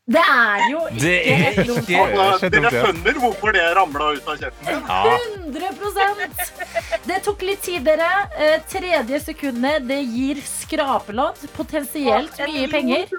Det 0.05 0.21
er 0.21 0.63
jo 0.69 0.81
Det 1.01 1.13
ikke 1.25 1.35
er 1.35 1.45
et 1.49 1.71
ikke. 1.73 2.01
Altså, 2.21 2.49
dere 2.53 2.71
skjønner 2.75 3.21
hvorfor 3.23 3.55
det 3.57 3.63
ramla 3.79 4.09
ut 4.19 4.27
av 4.29 4.43
kjeften 4.43 4.67
min? 4.69 4.83
Ja. 4.85 5.15
100 5.47 7.07
Det 7.09 7.21
tok 7.25 7.45
litt 7.49 7.63
tid, 7.65 7.87
dere. 7.87 8.11
Eh, 8.37 8.59
tredje 8.69 9.21
sekundet, 9.31 9.87
det 9.89 10.03
gir 10.03 10.43
skrapelodd. 10.45 11.41
Potensielt 11.57 12.37
mye 12.45 12.69
penger. 12.69 13.17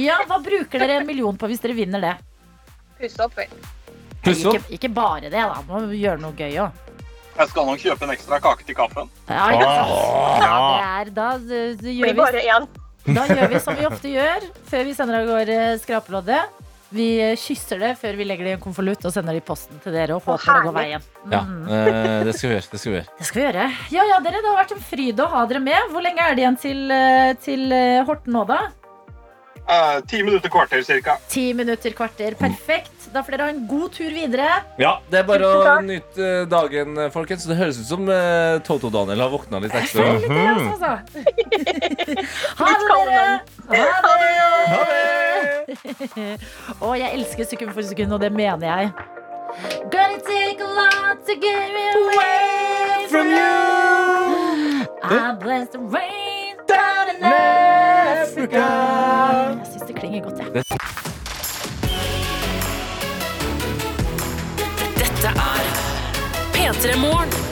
Ja, 0.00 0.22
Hva 0.28 0.40
bruker 0.40 0.80
dere 0.80 1.02
en 1.02 1.06
million 1.10 1.36
på 1.36 1.52
hvis 1.52 1.60
dere 1.60 1.76
vinner 1.76 2.00
det? 2.00 2.14
Pusse 2.96 3.28
opp, 3.28 3.36
vel. 3.36 3.52
Ikke, 4.32 4.62
ikke 4.72 4.88
bare 4.88 5.28
det, 5.28 5.36
da. 5.36 5.60
Må 5.68 5.84
gjøre 5.92 6.22
noe 6.22 6.32
gøy 6.38 6.62
òg. 6.64 6.91
Jeg 7.38 7.48
skal 7.48 7.66
nok 7.66 7.80
kjøpe 7.80 8.04
en 8.06 8.12
ekstra 8.14 8.38
kake 8.44 8.66
til 8.68 8.76
kaffen. 8.76 9.08
Ja, 9.28 9.44
ikke 9.54 9.68
sant? 9.68 9.92
Ja, 9.92 10.48
ja. 10.48 10.56
det 10.72 10.88
er, 10.88 11.12
da, 11.16 11.28
det, 11.38 11.60
det 11.80 11.84
Blir 11.86 11.94
gjør 12.00 12.10
vi, 12.12 12.18
bare 12.20 12.42
én. 12.56 12.66
da 13.16 13.24
gjør 13.30 13.48
vi 13.54 13.60
som 13.64 13.78
vi 13.78 13.86
ofte 13.88 14.10
gjør 14.12 14.44
før 14.68 14.84
vi 14.88 14.92
sender 14.98 15.20
av 15.22 15.30
gårde 15.32 15.56
skrapeloddet. 15.82 16.58
Vi 16.92 17.06
eh, 17.24 17.32
kysser 17.40 17.80
det 17.80 17.94
før 17.96 18.18
vi 18.18 18.26
legger 18.28 18.44
det 18.44 18.50
i 18.52 18.56
en 18.58 18.60
konvolutt 18.60 19.06
og 19.08 19.14
sender 19.14 19.32
det 19.32 19.40
i 19.40 19.46
posten 19.48 19.78
til 19.80 19.94
dere. 19.96 20.18
og 20.18 20.26
håper 20.28 20.44
det 20.58 20.66
går 20.66 20.74
veien. 20.76 21.06
Mm. 21.24 21.32
Ja, 21.32 21.40
det 22.28 22.34
skal 22.36 22.50
vi 22.50 22.54
gjøre. 22.58 22.68
Det 22.74 22.80
skal 22.82 22.92
vi 22.92 22.96
gjøre. 22.98 23.08
Det 23.22 23.28
skal 23.30 23.40
vi 23.40 23.46
gjøre. 23.46 23.64
Ja, 23.96 24.04
ja, 24.10 24.18
dere, 24.26 24.42
Det 24.44 24.50
har 24.52 24.60
vært 24.60 24.74
en 24.76 24.84
fryd 24.90 25.22
å 25.24 25.30
ha 25.32 25.46
dere 25.48 25.62
med. 25.64 25.88
Hvor 25.94 26.04
lenge 26.04 26.20
er 26.28 26.36
det 26.36 26.44
igjen 26.44 26.60
til, 26.60 26.82
eh, 26.92 27.32
til 27.48 27.64
eh, 27.72 28.02
Horten 28.04 28.36
nå, 28.36 28.44
da? 28.52 28.60
Eh, 29.62 29.98
Ti 30.10 30.20
minutter 30.26 30.52
kvarter 30.52 30.84
cirka. 30.84 31.16
Ti 31.32 31.46
minutter, 31.56 31.96
kvarter. 31.96 32.36
Perfekt. 32.36 33.01
Da 33.12 33.20
får 33.22 33.34
dere 33.36 33.42
ha 33.46 33.52
en 33.52 33.66
god 33.68 33.92
tur 33.92 34.10
videre. 34.14 34.48
Ja, 34.80 34.94
Det 35.10 35.18
er 35.20 35.26
bare 35.28 35.44
å 35.44 35.74
nyte 35.84 36.22
eh, 36.24 36.44
dagen, 36.48 36.94
eh, 36.98 37.10
folkens. 37.12 37.44
Det 37.48 37.56
høres 37.58 37.76
ut 37.82 37.88
som 37.90 38.06
uh, 38.08 38.56
Toto 38.64 38.88
Daniel 38.92 39.20
har 39.20 39.28
våkna 39.32 39.60
litt 39.60 39.74
ekstra. 39.76 40.06
Litt 40.16 40.30
Mhm. 40.32 40.72
altså. 40.72 40.92
ha 42.62 42.70
det, 42.72 42.88
dere. 42.88 43.24
Ha 43.68 43.74
det. 44.22 44.32
Ha 44.72 44.82
det! 44.88 46.38
Og 46.80 46.96
jeg 46.98 47.10
elsker 47.18 47.44
sekund 47.52 47.72
for 47.76 47.82
sekund, 47.84 48.12
og 48.16 48.20
det 48.24 48.32
mener 48.32 48.64
jeg. 48.66 48.92
Gonna 49.92 50.18
take 50.24 50.60
a 50.64 50.70
lot 50.78 51.20
to 51.28 51.34
get 51.36 51.68
me 51.76 51.84
away 51.92 53.06
from 53.12 53.28
you. 53.28 54.86
I 55.04 55.34
bless 55.38 55.68
the 55.68 55.78
rain 55.78 56.56
down 56.66 57.12
in 57.12 57.22
Africa. 57.22 58.64
Jeg 59.60 59.66
syns 59.74 59.86
det 59.90 59.96
klinger 60.00 60.24
godt, 60.24 60.38
jeg. 60.40 61.11
Dette 65.22 65.38
er 65.38 66.72
P3 66.72 66.96
Morgen. 66.96 67.51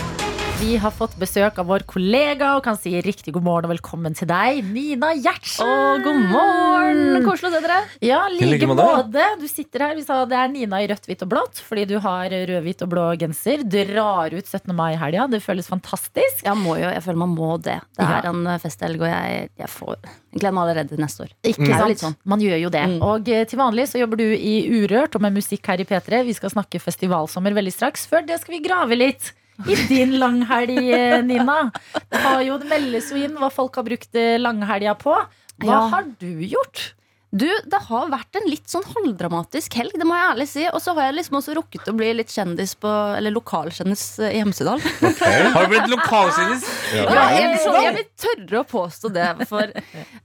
Vi 0.61 0.75
har 0.77 0.93
fått 0.93 1.15
besøk 1.17 1.57
av 1.63 1.69
vår 1.71 1.83
kollega 1.89 2.51
og 2.59 2.65
kan 2.67 2.77
si 2.77 2.91
riktig 3.01 3.33
god 3.33 3.45
morgen 3.47 3.67
og 3.69 3.71
velkommen 3.73 4.13
til 4.17 4.29
deg, 4.29 4.59
Nina 4.75 5.15
Gjertsen. 5.17 5.65
Og 5.65 6.03
god 6.05 6.19
morgen! 6.29 7.25
Koselig 7.25 7.49
å 7.49 7.53
se 7.55 7.61
dere. 7.65 7.79
Ja, 8.05 8.19
like 8.29 8.69
måte. 8.69 9.25
Du 9.41 9.47
sitter 9.49 9.87
her. 9.87 9.95
Vi 9.97 10.05
sa 10.05 10.19
det 10.29 10.37
er 10.37 10.53
Nina 10.53 10.83
i 10.85 10.91
rødt, 10.91 11.09
hvitt 11.09 11.25
og 11.25 11.31
blått 11.33 11.63
fordi 11.65 11.87
du 11.89 11.97
har 12.05 12.29
rød, 12.29 12.53
hvitt 12.67 12.85
og 12.85 12.93
blå 12.93 13.07
genser. 13.23 13.65
Drar 13.73 14.37
ut 14.37 14.53
17. 14.53 14.75
mai 14.77 14.91
i 14.93 15.01
helga. 15.01 15.25
Det 15.33 15.41
føles 15.47 15.71
fantastisk. 15.71 16.45
Jeg, 16.45 16.57
må 16.61 16.77
jo, 16.77 16.93
jeg 16.93 17.07
føler 17.09 17.23
man 17.25 17.35
må 17.39 17.55
det. 17.57 17.79
Det 17.97 18.05
Ja. 18.05 18.21
er 18.21 18.31
en 18.35 18.45
eh, 18.47 18.61
festhelg, 18.61 19.01
og 19.01 19.09
jeg, 19.09 19.49
jeg 19.65 19.73
får 19.79 19.97
gleder 20.37 20.55
meg 20.59 20.63
allerede 20.67 20.93
til 20.93 21.01
neste 21.07 21.25
år. 21.25 21.35
Ikke 21.55 21.71
er 21.73 21.87
sant? 21.87 22.05
sånn. 22.05 22.19
Man 22.29 22.45
gjør 22.45 22.61
jo 22.67 22.75
det. 22.77 22.85
Mm. 22.99 23.01
Og 23.09 23.33
eh, 23.33 23.47
til 23.49 23.65
vanlig 23.65 23.89
så 23.95 24.05
jobber 24.05 24.21
du 24.21 24.29
i 24.37 24.55
Urørt 24.77 25.17
og 25.17 25.25
med 25.25 25.41
musikk 25.41 25.73
her 25.73 25.81
i 25.81 25.89
P3. 25.89 26.21
Vi 26.29 26.37
skal 26.37 26.53
snakke 26.53 26.85
festivalsommer 26.85 27.57
veldig 27.57 27.73
straks. 27.81 28.05
Før 28.13 28.29
det 28.29 28.43
skal 28.45 28.59
vi 28.59 28.67
grave 28.69 29.01
litt 29.01 29.33
i 29.69 29.77
din 29.89 30.15
langhelg, 30.19 30.79
eh, 30.95 31.19
Nina. 31.25 31.71
Det, 32.09 32.21
har 32.25 32.41
jo, 32.47 32.57
det 32.63 32.69
meldes 32.71 33.11
jo 33.13 33.17
inn 33.21 33.37
hva 33.41 33.51
folk 33.53 33.75
har 33.81 33.85
brukt 33.87 34.15
eh, 34.15 34.39
langhelga 34.41 34.95
på. 35.01 35.17
Hva 35.61 35.67
Ja. 35.75 35.81
har 35.93 36.05
du 36.19 36.31
gjort? 36.47 36.95
Du, 37.31 37.47
det 37.47 37.79
har 37.87 38.09
vært 38.11 38.39
en 38.41 38.47
litt 38.51 38.67
sånn 38.71 38.83
halvdramatisk 38.91 39.77
helg, 39.79 39.95
det 39.95 40.07
må 40.09 40.17
jeg 40.19 40.31
ærlig 40.33 40.47
si. 40.51 40.65
Og 40.67 40.81
så 40.83 40.95
har 40.97 41.07
jeg 41.09 41.19
liksom 41.21 41.37
også 41.39 41.55
rukket 41.55 41.91
å 41.91 41.95
bli 41.95 42.09
litt 42.19 42.33
kjendis 42.35 42.73
på 42.81 42.91
Eller 43.15 43.31
lokalkjendis 43.35 44.03
eh, 44.19 44.35
i 44.35 44.41
Hemsedal. 44.43 44.83
Har 45.55 45.69
du 45.69 45.71
blitt 45.71 45.93
lokalkjendis? 45.93 46.65
Ja, 46.97 47.29
jeg, 47.37 47.61
jeg 47.63 47.93
vil 48.01 48.09
tørre 48.25 48.63
å 48.63 48.67
påstå 48.67 49.13
det, 49.15 49.29
for 49.51 49.71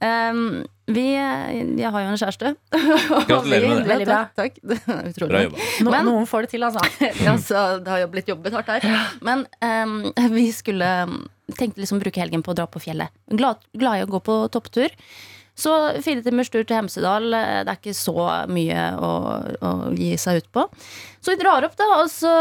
um, 0.01 0.63
vi 0.89 1.05
Jeg 1.13 1.91
har 1.93 2.07
jo 2.07 2.09
en 2.15 2.19
kjæreste. 2.23 2.53
Gratulerer 2.73 3.69
med 3.69 3.77
det. 3.83 3.91
Veldig 3.91 4.09
bra. 4.09 4.19
Takk. 4.37 4.57
takk. 4.57 4.89
Utrolig. 5.11 5.29
Bra 5.29 5.43
jobba. 5.45 5.69
No, 5.85 5.93
Men- 5.93 6.09
noen 6.09 6.27
får 6.29 6.47
det 6.47 6.53
til, 6.55 6.65
altså. 6.65 7.05
altså. 7.35 7.63
det 7.85 7.93
har 7.93 8.01
jo 8.01 8.09
blitt 8.17 8.33
jobbet 8.33 8.57
hardt 8.57 8.73
her. 8.73 8.89
Men 9.25 9.45
um, 9.61 10.09
vi 10.33 10.49
skulle 10.57 10.89
tenkte 11.53 11.83
liksom 11.83 12.01
bruke 12.01 12.17
helgen 12.21 12.41
på 12.41 12.53
å 12.55 12.57
dra 12.57 12.65
på 12.65 12.81
fjellet. 12.81 13.13
Glad, 13.29 13.61
glad 13.77 14.01
i 14.01 14.05
å 14.07 14.09
gå 14.09 14.25
på 14.25 14.41
topptur. 14.53 14.89
Så 15.55 15.71
fire 16.03 16.19
timers 16.25 16.49
tur 16.51 16.65
til 16.67 16.75
Hemsedal. 16.75 17.29
eh, 17.33 17.63
Det 17.63 17.71
er 17.71 17.79
ikke 17.79 17.95
så 17.95 18.15
mye 18.51 18.85
å, 18.99 19.11
å 19.63 19.71
gi 19.95 20.13
seg 20.19 20.41
ut 20.43 20.49
på. 20.51 20.65
Så 21.23 21.31
vi 21.33 21.39
drar 21.41 21.63
opp, 21.65 21.75
da, 21.79 21.85
og 22.03 22.09
så, 22.11 22.31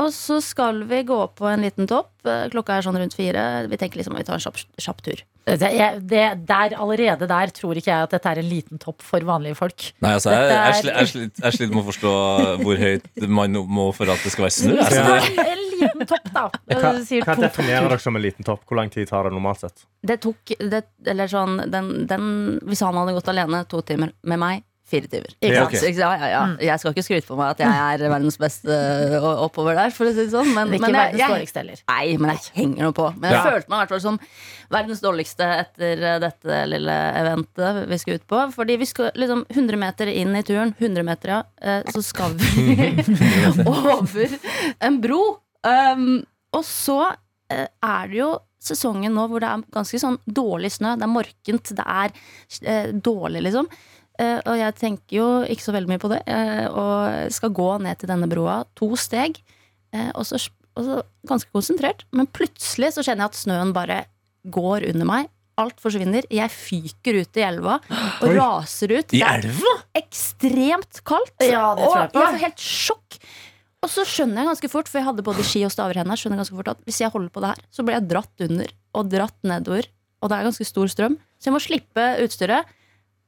og 0.00 0.10
så 0.14 0.38
skal 0.40 0.84
vi 0.88 1.02
gå 1.04 1.18
på 1.36 1.48
en 1.50 1.60
liten 1.66 1.88
topp. 1.90 2.12
Eh, 2.24 2.46
Klokka 2.54 2.78
er 2.78 2.86
sånn 2.86 2.96
rundt 2.96 3.16
fire. 3.18 3.66
Vi 3.68 3.76
tenker 3.80 3.98
liksom 4.00 4.14
at 4.16 4.22
vi 4.22 4.28
tar 4.30 4.38
en 4.38 4.44
kjapp, 4.46 4.62
kjapp 4.80 5.02
tur. 5.04 5.24
Det, 5.44 5.58
jeg- 5.60 5.98
det, 6.08 6.46
der, 6.48 6.72
allerede 6.80 7.26
der 7.28 7.50
tror 7.52 7.76
ikke 7.76 7.90
jeg 7.90 8.06
at 8.06 8.14
dette 8.14 8.30
er 8.30 8.38
en 8.40 8.48
liten 8.48 8.78
topp 8.80 9.02
for 9.04 9.20
vanlige 9.20 9.58
folk. 9.58 9.90
Nei, 10.00 10.14
altså, 10.16 10.30
jeg, 10.32 10.46
er- 10.54 10.72
jeg, 10.72 10.84
jeg, 10.94 11.10
sliter- 11.10 11.44
jeg 11.44 11.52
sliter 11.58 11.74
med 11.74 11.82
å 11.84 11.88
forstå 11.90 12.14
hvor 12.62 12.80
høyt 12.80 13.28
man 13.28 13.52
må 13.68 13.90
for 13.92 14.08
at 14.14 14.22
det 14.24 14.32
skal 14.32 14.46
være 14.46 14.56
snø. 14.56 14.78
Så 14.78 14.86
Altså, 14.86 15.36
det, 15.36 15.58
liten 15.84 16.06
topp, 16.12 16.28
da. 16.34 16.44
Hva, 16.74 16.92
Jeg 16.98 17.06
sier 17.12 17.24
hva 17.28 17.38
to 17.38 17.46
definerer 17.46 17.88
dere 17.94 18.02
som 18.02 18.16
en 18.18 18.24
liten 18.26 18.46
topp? 18.50 18.64
Hvor 18.68 18.80
lang 18.82 18.92
tid 18.94 19.08
tar 19.12 19.28
det 19.30 19.34
normalt 19.36 19.64
sett? 19.64 19.86
Det 20.04 20.18
tok 20.24 20.56
det, 20.60 20.84
Eller 21.06 21.30
sånn 21.30 21.60
den, 21.70 21.94
den, 22.10 22.28
Hvis 22.68 22.82
han 22.84 22.96
hadde 23.00 23.16
gått 23.16 23.32
alene 23.32 23.64
to 23.70 23.80
timer 23.86 24.12
med 24.22 24.40
meg, 24.42 24.64
fire 24.84 25.08
timer. 25.08 25.30
Ikke 25.40 25.54
sant? 25.56 25.70
ok. 25.72 25.74
Så, 25.80 25.90
ja, 25.96 26.08
ja, 26.20 26.26
ja. 26.28 26.40
Jeg 26.60 26.80
skal 26.82 26.92
ikke 26.92 27.02
skryte 27.06 27.28
på 27.30 27.36
meg 27.38 27.54
at 27.54 27.60
jeg 27.64 27.72
er 27.72 28.02
verdens 28.12 28.36
beste 28.38 28.68
øh, 29.16 29.24
oppover 29.46 29.78
der, 29.78 29.94
for 29.96 30.04
å 30.04 30.12
si 30.12 30.26
det 30.26 30.34
sånn. 30.34 30.50
Men, 30.52 30.74
men 30.76 30.92
jeg, 30.92 31.14
jeg, 31.22 31.78
nei, 31.88 32.02
men 32.20 32.34
jeg 32.34 32.42
henger 32.58 32.90
noe 32.90 32.96
på. 32.98 33.06
Men 33.16 33.32
jeg 33.32 33.38
Ja. 33.38 33.46
følte 33.48 33.72
meg 33.72 33.78
i 33.78 33.80
hvert 33.80 33.94
fall 33.94 34.02
som 34.04 34.18
verdens 34.76 35.00
dårligste 35.00 35.48
etter 35.62 36.04
øh, 36.04 36.18
dette 36.26 36.58
lille 36.68 36.98
eventet 37.22 37.80
vi 37.94 37.98
skal 38.02 38.20
ut 38.20 38.26
på. 38.34 38.42
Fordi 38.58 38.76
vi 38.84 38.90
skal 38.92 39.08
liksom 39.16 39.46
100 39.56 39.80
meter 39.86 40.12
inn 40.12 40.36
i 40.36 40.44
turen, 40.44 40.74
100 40.76 41.08
meter, 41.08 41.32
ja, 41.32 41.40
eh, 41.64 41.88
så 41.96 42.04
skal 42.04 42.36
vi 42.36 42.76
over 43.64 44.36
en 44.84 45.00
bro. 45.00 45.22
Um, 45.64 46.22
og 46.54 46.64
så 46.68 46.98
uh, 47.10 47.68
er 47.68 48.10
det 48.12 48.20
jo 48.20 48.30
sesongen 48.64 49.12
nå 49.12 49.26
hvor 49.28 49.42
det 49.44 49.50
er 49.50 49.64
ganske 49.74 50.00
sånn 50.00 50.20
dårlig 50.24 50.72
snø. 50.76 50.94
Det 51.00 51.06
er 51.06 51.12
morkent, 51.12 51.74
det 51.76 51.84
er 51.84 52.14
uh, 52.14 52.94
dårlig, 52.94 53.44
liksom. 53.48 53.68
Uh, 54.14 54.38
og 54.46 54.54
jeg 54.60 54.74
tenker 54.78 55.16
jo 55.16 55.28
ikke 55.50 55.64
så 55.64 55.74
veldig 55.74 55.90
mye 55.90 56.02
på 56.02 56.10
det. 56.12 56.20
Eh, 56.30 56.66
og 56.70 57.32
skal 57.34 57.54
gå 57.54 57.70
ned 57.82 57.98
til 57.98 58.10
denne 58.12 58.28
broa 58.30 58.60
to 58.78 58.92
steg, 59.00 59.40
eh, 59.94 60.10
og, 60.14 60.22
så, 60.28 60.38
og 60.78 60.86
så 60.86 60.98
ganske 61.26 61.50
konsentrert. 61.54 62.04
Men 62.14 62.30
plutselig 62.30 62.94
så 62.94 63.02
kjenner 63.02 63.26
jeg 63.26 63.34
at 63.34 63.40
snøen 63.40 63.72
bare 63.74 64.04
går 64.54 64.86
under 64.92 65.08
meg. 65.08 65.32
Alt 65.58 65.82
forsvinner. 65.82 66.26
Jeg 66.34 66.50
fyker 66.50 67.20
ut 67.22 67.38
i 67.38 67.44
elva 67.46 67.78
og 67.78 68.26
Oi. 68.26 68.36
raser 68.38 68.94
ut. 68.96 69.14
I 69.14 69.22
elva? 69.26 69.74
ekstremt 69.98 71.02
kaldt. 71.06 71.34
Ja, 71.42 71.72
det 71.78 71.86
tror 71.86 71.98
jeg 71.98 72.08
og 72.08 72.14
på. 72.14 72.22
jeg 72.22 72.34
får 72.34 72.42
helt 72.42 72.64
sjokk. 72.64 73.18
Og 73.84 73.90
så 73.92 74.04
skjønner 74.08 74.40
jeg 74.40 74.48
ganske 74.48 74.70
fort, 74.72 74.88
for 74.88 74.98
jeg 75.00 75.06
hadde 75.10 75.24
både 75.26 75.44
ski 75.44 75.60
og 75.66 75.72
staver 75.74 75.98
i 76.00 76.04
skjønner 76.16 76.38
jeg 76.38 76.44
ganske 76.44 76.56
fort 76.56 76.70
at 76.72 76.80
hvis 76.88 77.00
jeg 77.02 77.12
holder 77.12 77.32
på 77.34 77.42
det 77.44 77.50
her, 77.52 77.60
så 77.74 77.84
blir 77.84 77.98
jeg 77.98 78.08
dratt 78.08 78.44
under 78.46 78.70
og 78.96 79.10
dratt 79.12 79.36
nedover. 79.44 79.90
Og 80.24 80.30
det 80.32 80.38
er 80.38 80.46
ganske 80.48 80.64
stor 80.64 80.88
strøm. 80.88 81.18
Så 81.36 81.50
jeg 81.50 81.54
må 81.56 81.60
slippe 81.60 82.06
utstyret. 82.24 82.70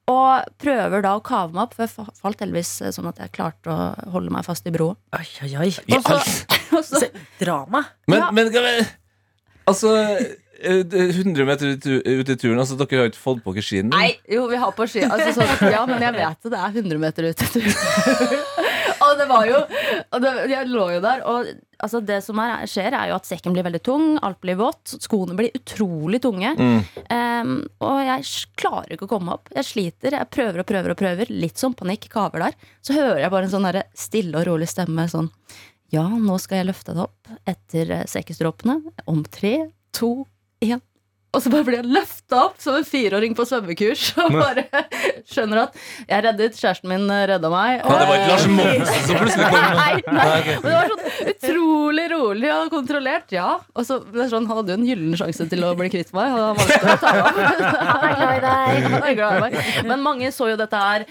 Og 0.08 0.46
prøver 0.62 1.02
da 1.02 1.16
å 1.18 1.22
kave 1.26 1.50
meg 1.52 1.64
opp, 1.66 1.74
for 1.74 1.82
jeg 1.84 2.14
falt 2.22 2.40
heldigvis 2.44 2.70
eh, 2.86 2.92
sånn 2.94 3.08
at 3.10 3.18
jeg 3.18 3.32
klarte 3.34 3.72
å 3.74 4.10
holde 4.14 4.30
meg 4.30 4.46
fast 4.46 4.68
i 4.70 4.72
broa. 4.72 4.94
Oi, 5.18 5.26
oi, 5.42 5.50
oi. 5.64 5.70
I 5.90 5.96
Og 5.98 6.06
så- 6.06 6.46
og 6.78 6.84
så- 6.86 7.00
Se, 7.02 7.10
Drama. 7.42 7.82
Men, 8.06 8.20
Ja. 8.22 8.30
men 8.30 8.52
vi- 8.54 8.86
Altså 9.66 9.90
eh, 10.62 10.82
det 10.86 10.94
er 10.94 11.10
100 11.10 11.44
meter 11.44 11.72
ut 11.74 11.86
i 12.30 12.36
turen, 12.38 12.56
altså 12.62 12.78
dere 12.78 13.00
har 13.02 13.10
ikke 13.10 13.18
fått 13.18 13.42
på 13.42 13.52
dere 13.52 13.66
skiene? 13.66 13.90
Nei, 13.90 14.14
jo, 14.30 14.46
vi 14.46 14.56
har 14.62 14.70
på 14.72 14.86
ski. 14.88 15.02
Altså, 15.02 15.42
så, 15.42 15.70
ja, 15.74 15.82
men 15.90 16.00
jeg 16.00 16.14
vet 16.14 16.38
det. 16.46 16.52
Det 16.54 16.60
er 16.62 16.70
100 16.70 17.02
meter 17.02 17.22
ut. 17.32 18.65
Og 19.10 19.20
det 19.20 19.26
var 19.30 19.46
jo 19.48 19.62
og 19.62 20.22
det, 20.22 20.32
Jeg 20.50 20.68
lå 20.70 20.86
jo 20.96 21.00
der, 21.04 21.22
og 21.28 21.50
altså, 21.78 22.00
det 22.04 22.18
som 22.24 22.40
er, 22.42 22.64
skjer, 22.70 22.94
er 22.96 23.10
jo 23.10 23.18
at 23.18 23.28
sekken 23.28 23.54
blir 23.56 23.66
veldig 23.66 23.82
tung, 23.86 24.06
alt 24.26 24.40
blir 24.42 24.58
vått, 24.60 24.96
skoene 25.02 25.36
blir 25.38 25.54
utrolig 25.56 26.20
tunge. 26.24 26.52
Mm. 26.56 26.80
Um, 27.10 27.54
og 27.84 28.00
jeg 28.06 28.26
klarer 28.60 28.96
ikke 28.96 29.08
å 29.08 29.12
komme 29.16 29.36
opp. 29.36 29.50
Jeg 29.54 29.68
sliter. 29.68 30.16
Jeg 30.18 30.32
prøver 30.32 30.62
og 30.62 30.68
prøver 30.68 30.94
og 30.94 31.00
prøver. 31.00 31.32
Litt 31.32 31.60
sånn 31.60 31.76
panikk, 31.78 32.08
kaver 32.12 32.46
der. 32.46 32.58
Så 32.84 32.96
hører 32.96 33.22
jeg 33.24 33.32
bare 33.34 33.48
en 33.48 33.54
sånn 33.54 33.70
stille 33.96 34.40
og 34.40 34.48
rolig 34.48 34.70
stemme 34.70 35.08
sånn 35.10 35.30
Ja, 35.94 36.06
nå 36.08 36.38
skal 36.42 36.62
jeg 36.62 36.70
løfte 36.72 36.96
deg 36.96 37.04
opp 37.06 37.34
etter 37.48 37.92
eh, 38.00 38.06
sekkestråpene. 38.10 38.80
Om 39.06 39.24
tre, 39.30 39.56
to, 39.94 40.16
én. 40.64 40.82
Og 41.36 41.42
så 41.44 41.50
bare 41.52 41.66
blir 41.66 41.76
jeg 41.82 41.92
løfta 41.92 42.38
opp 42.46 42.60
som 42.62 42.78
en 42.78 42.86
fireåring 42.86 43.34
på 43.36 43.44
svømmekurs. 43.44 44.06
Og 44.24 44.32
bare 44.32 44.64
skjønner 45.28 45.66
at 45.66 45.76
jeg 46.08 46.24
reddet, 46.24 46.56
kjæresten 46.56 46.88
min 46.88 47.04
redda 47.28 47.50
meg. 47.52 47.82
Ja, 47.82 47.98
det 48.00 48.06
var 48.08 48.20
ikke 48.22 48.30
Lars 48.30 48.46
Monsen 48.48 49.02
som 49.04 49.20
plutselig 49.20 49.50
kom? 49.52 49.66
Nei, 49.76 49.92
nei. 50.06 50.56
Men 50.62 50.66
det 50.66 50.76
var 50.76 50.92
sånn 50.92 51.32
utrolig 51.32 52.06
rolig 52.12 52.50
og 52.54 52.70
kontrollert, 52.72 53.34
ja. 53.34 53.48
Og 53.76 53.84
så, 53.86 53.98
det 54.14 54.24
er 54.24 54.30
sånn, 54.32 54.48
hadde 54.48 54.72
jo 54.72 54.78
en 54.80 54.86
gyllen 54.88 55.18
sjanse 55.20 55.46
til 55.50 55.66
å 55.66 55.74
bli 55.76 55.90
kvitt 55.92 56.12
meg, 56.16 56.32
og 56.32 56.40
han 56.40 56.60
valgte 56.60 56.94
å 56.94 56.96
ta 57.02 57.12
av. 57.12 57.40
Han 57.96 58.04
er 58.06 58.14
glad 58.16 58.32
i 58.32 58.40
deg. 58.44 58.96
Er 58.96 59.16
glad 59.18 59.36
i 59.36 59.42
meg. 59.44 59.56
Men 59.88 60.02
mange 60.04 60.30
så 60.34 60.48
jo 60.50 60.56
dette 60.58 60.80
her 60.80 61.04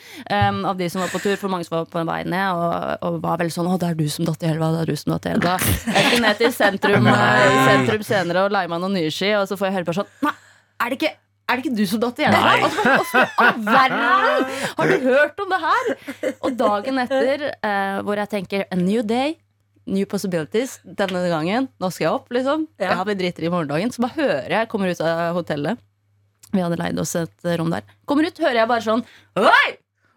um, 0.49 0.61
av 0.71 0.79
de 0.79 0.89
som 0.91 1.03
var 1.03 1.11
på 1.13 1.21
tur, 1.23 1.35
for 1.41 1.51
mange 1.53 1.67
som 1.67 1.77
var 1.77 1.87
på 1.91 2.03
vei 2.07 2.19
ned, 2.25 2.57
og, 2.57 3.05
og 3.05 3.19
var 3.23 3.39
veldig 3.41 3.55
sånn 3.55 3.69
'Å, 3.69 3.77
det 3.81 3.91
er 3.91 3.99
du 3.99 4.05
som 4.11 4.27
datt 4.27 4.45
i 4.45 4.49
elva', 4.49 4.71
det 4.75 4.81
er 4.83 4.91
du 4.91 4.99
som 4.99 5.13
datt 5.15 5.29
i 5.29 5.33
elva. 5.35 5.55
Jeg 5.85 6.05
gikk 6.09 6.23
ned 6.25 6.41
til 6.41 6.53
sentrum, 6.55 7.09
eh, 7.11 7.57
sentrum 7.69 8.05
senere 8.05 8.45
og 8.47 8.55
leie 8.55 8.71
meg 8.71 8.81
noen 8.83 8.97
nye 8.99 9.13
ski, 9.13 9.33
og 9.39 9.47
så 9.49 9.57
får 9.59 9.69
jeg 9.69 9.77
høre 9.79 9.89
på 9.89 9.97
sånn 9.99 10.14
Nei, 10.23 10.33
er 10.81 10.91
det 10.93 10.99
ikke 11.01 11.13
er 11.45 11.59
det 11.59 11.65
ikke 11.67 11.77
du 11.77 11.85
som 11.85 11.99
datt 12.01 12.19
i 12.19 12.25
elva? 12.25 12.39
Nei. 12.41 12.61
Og 12.65 12.71
så 12.73 12.81
bare, 12.81 13.01
«Åssen 13.03 13.19
i 13.21 13.43
all 13.43 13.59
verden 13.67 14.53
har 14.79 14.89
du 14.89 15.03
hørt 15.03 15.41
om 15.43 15.51
det 15.53 15.59
her? 15.61 15.89
Og 16.39 16.55
dagen 16.57 17.01
etter, 17.03 17.43
eh, 17.53 17.97
hvor 18.01 18.17
jeg 18.17 18.31
tenker 18.31 18.63
a 18.65 18.77
new 18.79 19.03
day, 19.05 19.35
new 19.85 20.07
possibilities, 20.09 20.79
denne 20.83 21.21
gangen, 21.29 21.67
nå 21.77 21.91
skal 21.93 22.07
jeg 22.07 22.13
opp, 22.17 22.31
liksom. 22.33 22.65
Ja. 22.81 22.95
Jeg 23.05 23.19
driter 23.21 23.45
i 23.45 23.51
morgendagen. 23.53 23.93
Så 23.93 24.01
bare 24.01 24.17
hører 24.17 24.55
jeg, 24.57 24.69
kommer 24.71 24.89
ut 24.89 25.03
av 25.05 25.37
hotellet. 25.37 25.77
Vi 26.55 26.63
hadde 26.65 26.79
leid 26.81 26.99
oss 27.01 27.13
et 27.19 27.49
rom 27.59 27.69
der. 27.73 27.85
Kommer 28.09 28.25
ut, 28.25 28.41
hører 28.41 28.63
jeg 28.63 28.71
bare 28.71 28.85
sånn 28.85 29.03
Oi! 29.37 29.67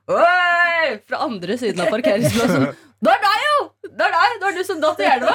Oi! 0.09 0.99
Fra 1.09 1.21
andre 1.27 1.59
siden 1.61 1.85
av 1.85 1.93
parkeringsplassen. 1.93 2.71
Det 3.05 3.13
er 3.13 3.21
deg! 3.23 3.38
Det 3.99 4.07
er 4.07 4.13
deg! 4.15 4.35
Det 4.39 4.49
er 4.49 4.57
du 4.59 4.65
som 4.69 4.83
datt 4.83 5.01
i 5.03 5.07
elva. 5.11 5.33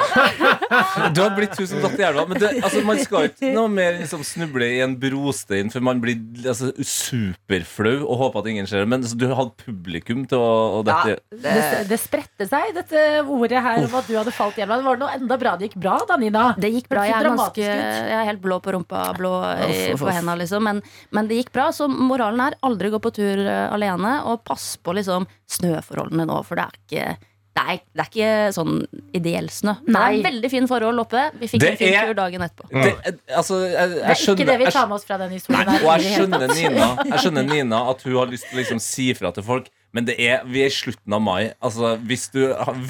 Du 1.14 1.20
har 1.20 1.34
blitt 1.36 1.58
hun 1.60 1.66
som 1.68 1.82
datt 1.84 1.98
i 2.00 2.04
elva. 2.06 2.24
Men 2.30 2.40
det, 2.40 2.50
altså, 2.64 2.80
man 2.86 3.00
skal 3.02 3.28
ikke 3.28 3.50
noe 3.52 3.68
mer 3.72 3.98
liksom, 3.98 4.22
snuble 4.24 4.68
i 4.72 4.78
en 4.84 4.94
brostein 5.00 5.72
før 5.72 5.84
man 5.90 6.00
blir 6.00 6.16
altså, 6.48 6.70
superflau 6.88 7.98
og 8.06 8.14
håper 8.22 8.40
at 8.40 8.48
ingen 8.54 8.68
ser 8.70 8.84
det. 8.84 8.90
Men 8.94 9.04
altså, 9.04 9.18
du 9.20 9.26
hadde 9.28 9.52
publikum 9.60 10.24
til 10.30 10.40
å, 10.40 10.52
og 10.78 10.86
dette 10.88 11.18
Det, 11.44 11.84
det 11.90 12.00
spredte 12.00 12.48
seg, 12.48 12.72
dette 12.78 13.04
ordet 13.24 13.60
her 13.66 13.84
om 13.84 13.98
at 14.00 14.08
du 14.08 14.16
hadde 14.16 14.34
falt 14.34 14.56
i 14.60 14.64
elva. 14.64 14.80
Det 14.80 14.88
var 14.88 15.02
noe 15.02 15.12
enda 15.18 15.38
bra 15.40 15.54
det 15.60 15.68
gikk 15.68 15.78
bra, 15.84 15.98
da, 16.08 16.18
Nina. 16.20 16.46
Det 16.56 16.72
gikk 16.72 16.88
bra. 16.92 17.04
Jeg 17.08 17.18
er, 17.18 17.30
ganske, 17.34 17.68
jeg 17.68 18.16
er 18.22 18.30
helt 18.30 18.42
blå 18.44 18.60
på 18.64 18.74
rumpa, 18.74 19.04
blå 19.18 19.34
i, 19.68 19.92
på 19.98 20.08
hendene, 20.08 20.38
liksom. 20.40 20.64
Men, 20.64 20.80
men 21.14 21.28
det 21.28 21.42
gikk 21.42 21.52
bra. 21.54 21.68
Så 21.76 21.90
moralen 21.92 22.40
er 22.48 22.58
aldri 22.64 22.90
gå 22.94 23.02
på 23.02 23.12
tur 23.14 23.44
eh, 23.44 23.68
alene, 23.74 24.16
og 24.30 24.40
pass 24.48 24.74
på 24.80 24.96
liksom 24.96 25.28
snøforholdene 25.58 26.26
nå, 26.28 26.40
for 26.48 26.58
det 26.58 26.64
er 26.64 26.82
ikke 26.84 27.33
det 27.54 27.62
er, 27.70 27.76
det 27.94 28.02
er 28.02 28.08
ikke 28.10 28.30
sånn 28.56 28.78
ideell 29.14 29.46
snø. 29.54 29.76
Det 29.86 29.94
er 30.00 30.16
veldig 30.24 30.48
fin 30.50 30.66
forhold 30.66 30.98
oppe. 31.04 31.20
Vi 31.38 31.46
fikk 31.52 31.60
Det 31.62 31.68
en 31.70 31.76
fin 31.78 31.94
er- 31.94 32.08
tur 32.10 32.16
dagen 32.18 32.42
etterpå. 32.42 32.66
det, 32.74 33.14
altså, 33.30 33.60
jeg, 33.62 33.74
jeg, 33.74 33.90
Det 33.94 34.10
er 34.10 34.34
ikke 34.34 34.46
det 34.50 34.58
vi 34.58 34.72
tar 34.74 34.88
med 34.90 34.96
oss 34.98 35.04
fra 35.06 35.18
den 35.22 35.30
historien. 35.36 35.66
Nei, 35.70 35.78
og 35.84 36.02
jeg 36.02 36.18
skjønner. 36.18 36.48
Nina, 36.54 36.88
jeg 37.12 37.22
skjønner 37.22 37.46
Nina 37.52 37.80
at 37.92 38.02
hun 38.02 38.16
har 38.18 38.26
lyst 38.32 38.48
til 38.50 38.58
å 38.58 38.62
liksom 38.64 38.80
si 38.82 39.12
fra 39.14 39.30
til 39.36 39.46
folk. 39.46 39.70
Men 39.94 40.08
det 40.08 40.16
er, 40.18 40.40
vi 40.50 40.64
er 40.64 40.66
i 40.66 40.74
slutten 40.74 41.14
av 41.14 41.20
mai. 41.22 41.52
Altså, 41.62 41.92
hvis 42.02 42.26
du 42.34 42.40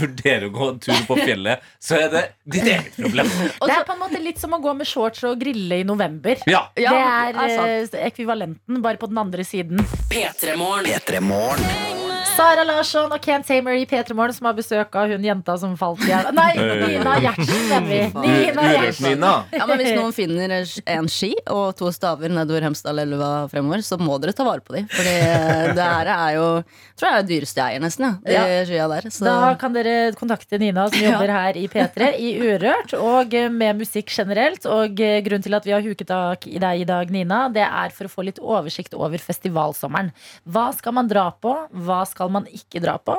vurderer 0.00 0.46
å 0.48 0.52
gå 0.54 0.68
en 0.72 0.78
tur 0.80 1.02
på 1.04 1.18
fjellet, 1.20 1.60
så 1.78 1.98
er 2.00 2.08
det 2.14 2.22
ditt 2.48 2.64
eget 2.64 2.96
problem. 2.96 3.28
Og 3.60 3.68
Det 3.68 3.76
er 3.76 3.84
på 3.84 3.92
en 3.92 4.00
måte 4.00 4.22
litt 4.24 4.40
som 4.40 4.56
å 4.56 4.60
gå 4.64 4.72
med 4.78 4.88
shorts 4.88 5.20
og 5.28 5.36
grille 5.44 5.82
i 5.82 5.84
november. 5.84 6.40
Ja, 6.48 6.70
Ja, 6.80 6.94
det 7.36 7.44
er 7.44 7.60
er 7.60 7.84
eh, 7.84 8.08
ekvivalenten, 8.08 8.80
bare 8.80 8.96
på 8.96 9.12
den 9.12 9.20
andre 9.20 9.44
siden. 9.44 9.84
P3morgen. 10.08 10.88
P3 10.96 11.20
Morgen. 11.20 12.03
Sara 12.32 12.64
Larsson 12.66 13.12
og 13.12 13.20
Ken 13.22 13.42
Tamer 13.46 13.76
i 13.78 13.84
P3 13.88 14.14
Morgen 14.16 14.34
som 14.34 14.46
har 14.48 14.54
besøk 14.56 14.96
av 14.98 15.10
hun 15.12 15.22
jenta 15.24 15.54
som 15.60 15.74
falt 15.78 16.00
i 16.06 16.08
hjel. 16.08 16.30
Nei, 16.34 16.48
Nina 16.56 17.12
Gjertsen, 17.22 17.60
mener 17.68 17.90
vi. 17.90 17.98
Nina 18.24 18.64
Gjertsen. 18.72 19.26
Ja, 19.54 19.66
men 19.68 19.78
Hvis 19.82 19.92
noen 19.98 20.14
finner 20.16 20.54
en 20.56 21.08
ski 21.12 21.32
og 21.52 21.74
to 21.78 21.90
staver 21.94 22.32
nedover 22.32 22.64
Hemsedalelva 22.66 23.30
fremover, 23.52 23.84
så 23.86 23.98
må 24.00 24.16
dere 24.22 24.34
ta 24.36 24.46
vare 24.48 24.64
på 24.64 24.74
dem. 24.78 24.88
For 24.90 25.04
det 25.06 25.84
her 25.84 26.10
er 26.14 26.34
jo 26.38 26.46
tror 26.94 27.08
jeg 27.10 27.14
er 27.18 27.24
det 27.26 27.30
dyreste 27.34 27.60
jeg 27.60 27.74
eier, 27.76 27.82
nesten. 27.84 28.06
Ja, 28.24 28.42
de 28.46 28.54
Ja. 28.54 28.64
skia 28.68 28.88
der. 28.88 29.08
Så. 29.10 29.24
Da 29.26 29.52
kan 29.60 29.74
dere 29.74 29.94
kontakte 30.18 30.58
Nina 30.62 30.88
som 30.88 31.00
jobber 31.02 31.30
her 31.34 31.56
i 31.58 31.66
P3 31.68 32.10
i 32.22 32.32
Urørt, 32.40 32.94
og 32.98 33.34
eh, 33.34 33.48
med 33.50 33.80
musikk 33.82 34.10
generelt. 34.14 34.64
Og 34.70 35.00
eh, 35.02 35.20
grunnen 35.26 35.42
til 35.44 35.54
at 35.58 35.66
vi 35.66 35.74
har 35.74 35.82
huket 35.84 36.06
tak 36.08 36.46
i 36.46 36.58
deg 36.62 36.84
i 36.84 36.88
dag, 36.88 37.10
Nina, 37.10 37.48
det 37.52 37.66
er 37.66 37.94
for 37.94 38.06
å 38.08 38.12
få 38.12 38.24
litt 38.26 38.38
oversikt 38.40 38.94
over 38.94 39.18
festivalsommeren. 39.18 40.12
Hva 40.46 40.68
skal 40.76 40.94
man 40.96 41.10
dra 41.10 41.28
på? 41.34 41.54
Hva 41.84 42.02
skal 42.14 42.32
man 42.32 42.46
ikke 42.46 42.82
dra 42.84 42.96
på? 43.02 43.18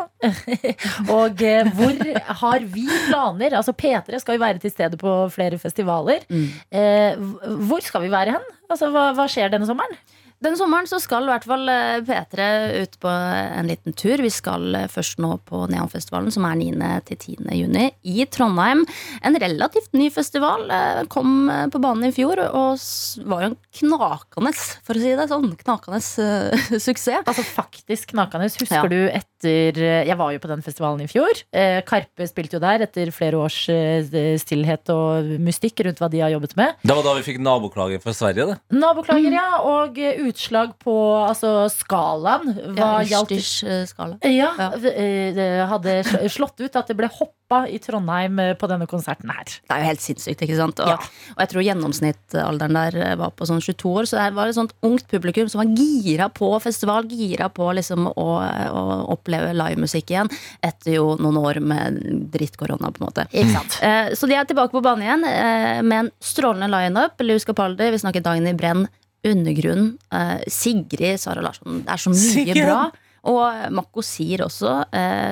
og 1.20 1.46
eh, 1.46 1.72
hvor 1.76 2.02
har 2.42 2.68
vi 2.72 2.88
planer? 3.10 3.58
Altså 3.60 3.76
P3 3.76 4.22
skal 4.24 4.40
jo 4.40 4.46
være 4.46 4.64
til 4.64 4.74
stede 4.74 5.00
på 5.02 5.16
flere 5.34 5.60
festivaler. 5.62 6.24
Mm. 6.32 6.48
Eh, 6.72 7.58
hvor 7.70 7.84
skal 7.84 8.06
vi 8.08 8.14
være 8.14 8.38
hen? 8.38 8.54
Altså, 8.70 8.90
hva, 8.94 9.12
hva 9.18 9.28
skjer 9.30 9.52
denne 9.54 9.68
sommeren? 9.70 10.00
Denne 10.46 10.60
sommeren 10.60 10.86
så 10.86 11.00
skal 11.02 11.26
i 11.26 11.32
hvert 11.32 11.46
fall 11.50 11.70
eh, 11.74 12.00
P3 12.06 12.46
ut 12.84 12.98
på 13.02 13.10
en 13.10 13.70
liten 13.72 13.96
tur. 13.98 14.22
Vi 14.22 14.30
skal 14.34 14.76
eh, 14.78 14.88
først 14.94 15.18
nå 15.24 15.32
på 15.48 15.64
Neonfestivalen, 15.72 16.30
som 16.34 16.46
er 16.46 16.60
9. 16.60 16.90
til 17.10 17.18
10. 17.38 17.48
juni 17.58 17.88
i 18.06 18.28
Trondheim. 18.30 18.84
En 19.26 19.40
relativt 19.42 19.90
ny 19.98 20.12
festival. 20.14 20.68
eh, 20.70 21.02
Kom 21.10 21.50
på 21.74 21.82
banen 21.82 22.06
i 22.10 22.14
fjor 22.14 22.44
og 22.46 22.78
var 23.26 23.48
jo 23.48 23.52
en 23.54 23.58
knakende, 23.82 24.54
for 24.86 24.94
å 25.00 25.02
si 25.02 25.16
det 25.18 25.28
sånn, 25.34 25.50
knakende 25.66 26.02
suksess. 26.86 27.26
Altså 27.26 27.46
faktisk 27.50 28.14
knakende. 28.14 28.52
Husker 28.54 28.76
Ja. 28.76 28.86
du 28.92 29.02
etter 29.46 29.78
Jeg 30.08 30.18
var 30.18 30.32
jo 30.34 30.40
på 30.42 30.50
den 30.50 30.62
festivalen 30.66 31.02
i 31.06 31.08
fjor. 31.10 31.42
Eh, 31.54 31.82
Karpe 31.88 32.26
spilte 32.28 32.58
jo 32.58 32.62
der 32.64 32.84
etter 32.86 33.12
flere 33.16 33.38
års 33.38 33.58
eh, 33.70 34.04
stillhet 34.42 34.90
og 34.94 35.30
mystikk 35.46 35.84
rundt 35.86 36.02
hva 36.02 36.10
de 36.12 36.20
har 36.24 36.34
jobbet 36.34 36.56
med. 36.60 36.76
Det 36.84 36.96
var 36.98 37.04
da 37.06 37.14
vi 37.20 37.26
fikk 37.28 37.40
naboklager 37.46 38.02
fra 38.04 38.14
Sverige. 38.18 38.48
Det. 38.52 38.58
Naboklager, 38.82 39.32
ja. 39.38 39.48
Og 39.66 39.98
eh, 40.02 40.20
utslag 40.28 40.74
på 40.82 40.96
altså, 41.28 41.68
skalaen. 41.74 42.54
Hva 42.76 42.92
Ja, 43.00 43.08
gjaldt 43.16 43.36
Utstyrsskala. 43.38 44.18
ja, 44.26 44.52
Ja. 44.58 44.72
eh, 44.92 45.34
det 45.36 45.50
hadde 45.70 46.00
slått 46.34 46.60
ut 46.60 46.76
at 46.76 46.88
det 46.88 46.98
ble 46.98 47.10
hoppa 47.46 47.68
i 47.70 47.78
Trondheim 47.80 48.40
eh, 48.40 48.54
på 48.58 48.68
denne 48.68 48.88
konserten 48.90 49.30
her. 49.30 49.46
Det 49.46 49.70
er 49.76 49.82
jo 49.84 49.88
helt 49.92 50.02
sinnssykt, 50.02 50.42
ikke 50.42 50.56
sant? 50.58 50.80
Og, 50.82 50.88
Ja. 50.90 50.96
og 51.36 51.40
jeg 51.44 51.50
tror 51.52 51.64
gjennomsnittalderen 51.66 52.74
der 52.74 52.96
eh, 53.12 53.16
var 53.20 53.32
på 53.38 53.46
sånn 53.46 53.62
22 53.62 53.92
år, 53.92 54.06
så 54.10 54.18
det 54.18 54.34
var 54.36 54.48
et 54.50 54.56
sånt 54.58 54.74
ungt 54.84 55.08
publikum 55.12 55.48
som 55.50 55.62
var 55.62 55.70
gira 55.78 56.30
på 56.34 56.50
festival, 56.64 57.06
gira 57.08 57.50
på 57.54 57.68
liksom 57.78 58.08
å, 58.10 58.26
å 58.72 58.84
oppleve 59.14 59.54
livemusikk 59.54 60.10
igjen, 60.16 60.30
etter 60.66 60.98
jo 60.98 61.16
noen 61.22 61.38
år 61.38 61.60
med 61.62 62.02
drittkorona, 62.34 62.90
på 62.92 63.02
en 63.04 63.08
måte. 63.08 63.28
Ikke 63.32 63.54
sant? 63.54 63.78
Eh, 63.86 64.14
Så 64.18 64.28
de 64.30 64.36
er 64.40 64.46
tilbake 64.50 64.74
på 64.74 64.82
banen 64.86 65.06
igjen 65.06 65.26
eh, 65.30 65.82
med 65.86 66.00
en 66.06 66.12
strålende 66.22 66.70
lineup. 66.74 67.22
Luz 67.22 67.46
Capaldi, 67.46 67.92
vi 67.94 68.02
snakker 68.02 68.24
Dagny 68.26 68.54
Brenn, 68.58 68.88
Undergrunn, 69.26 69.98
eh, 70.14 70.42
Sigrid, 70.50 71.20
Sara 71.22 71.42
Larsson. 71.46 71.84
Det 71.86 71.94
er 71.94 72.02
så 72.02 72.10
mye 72.14 72.34
Sigrid! 72.34 72.66
bra. 72.66 72.90
Og 73.26 73.72
Mako 73.74 74.04
Sir 74.06 74.44
også. 74.46 74.84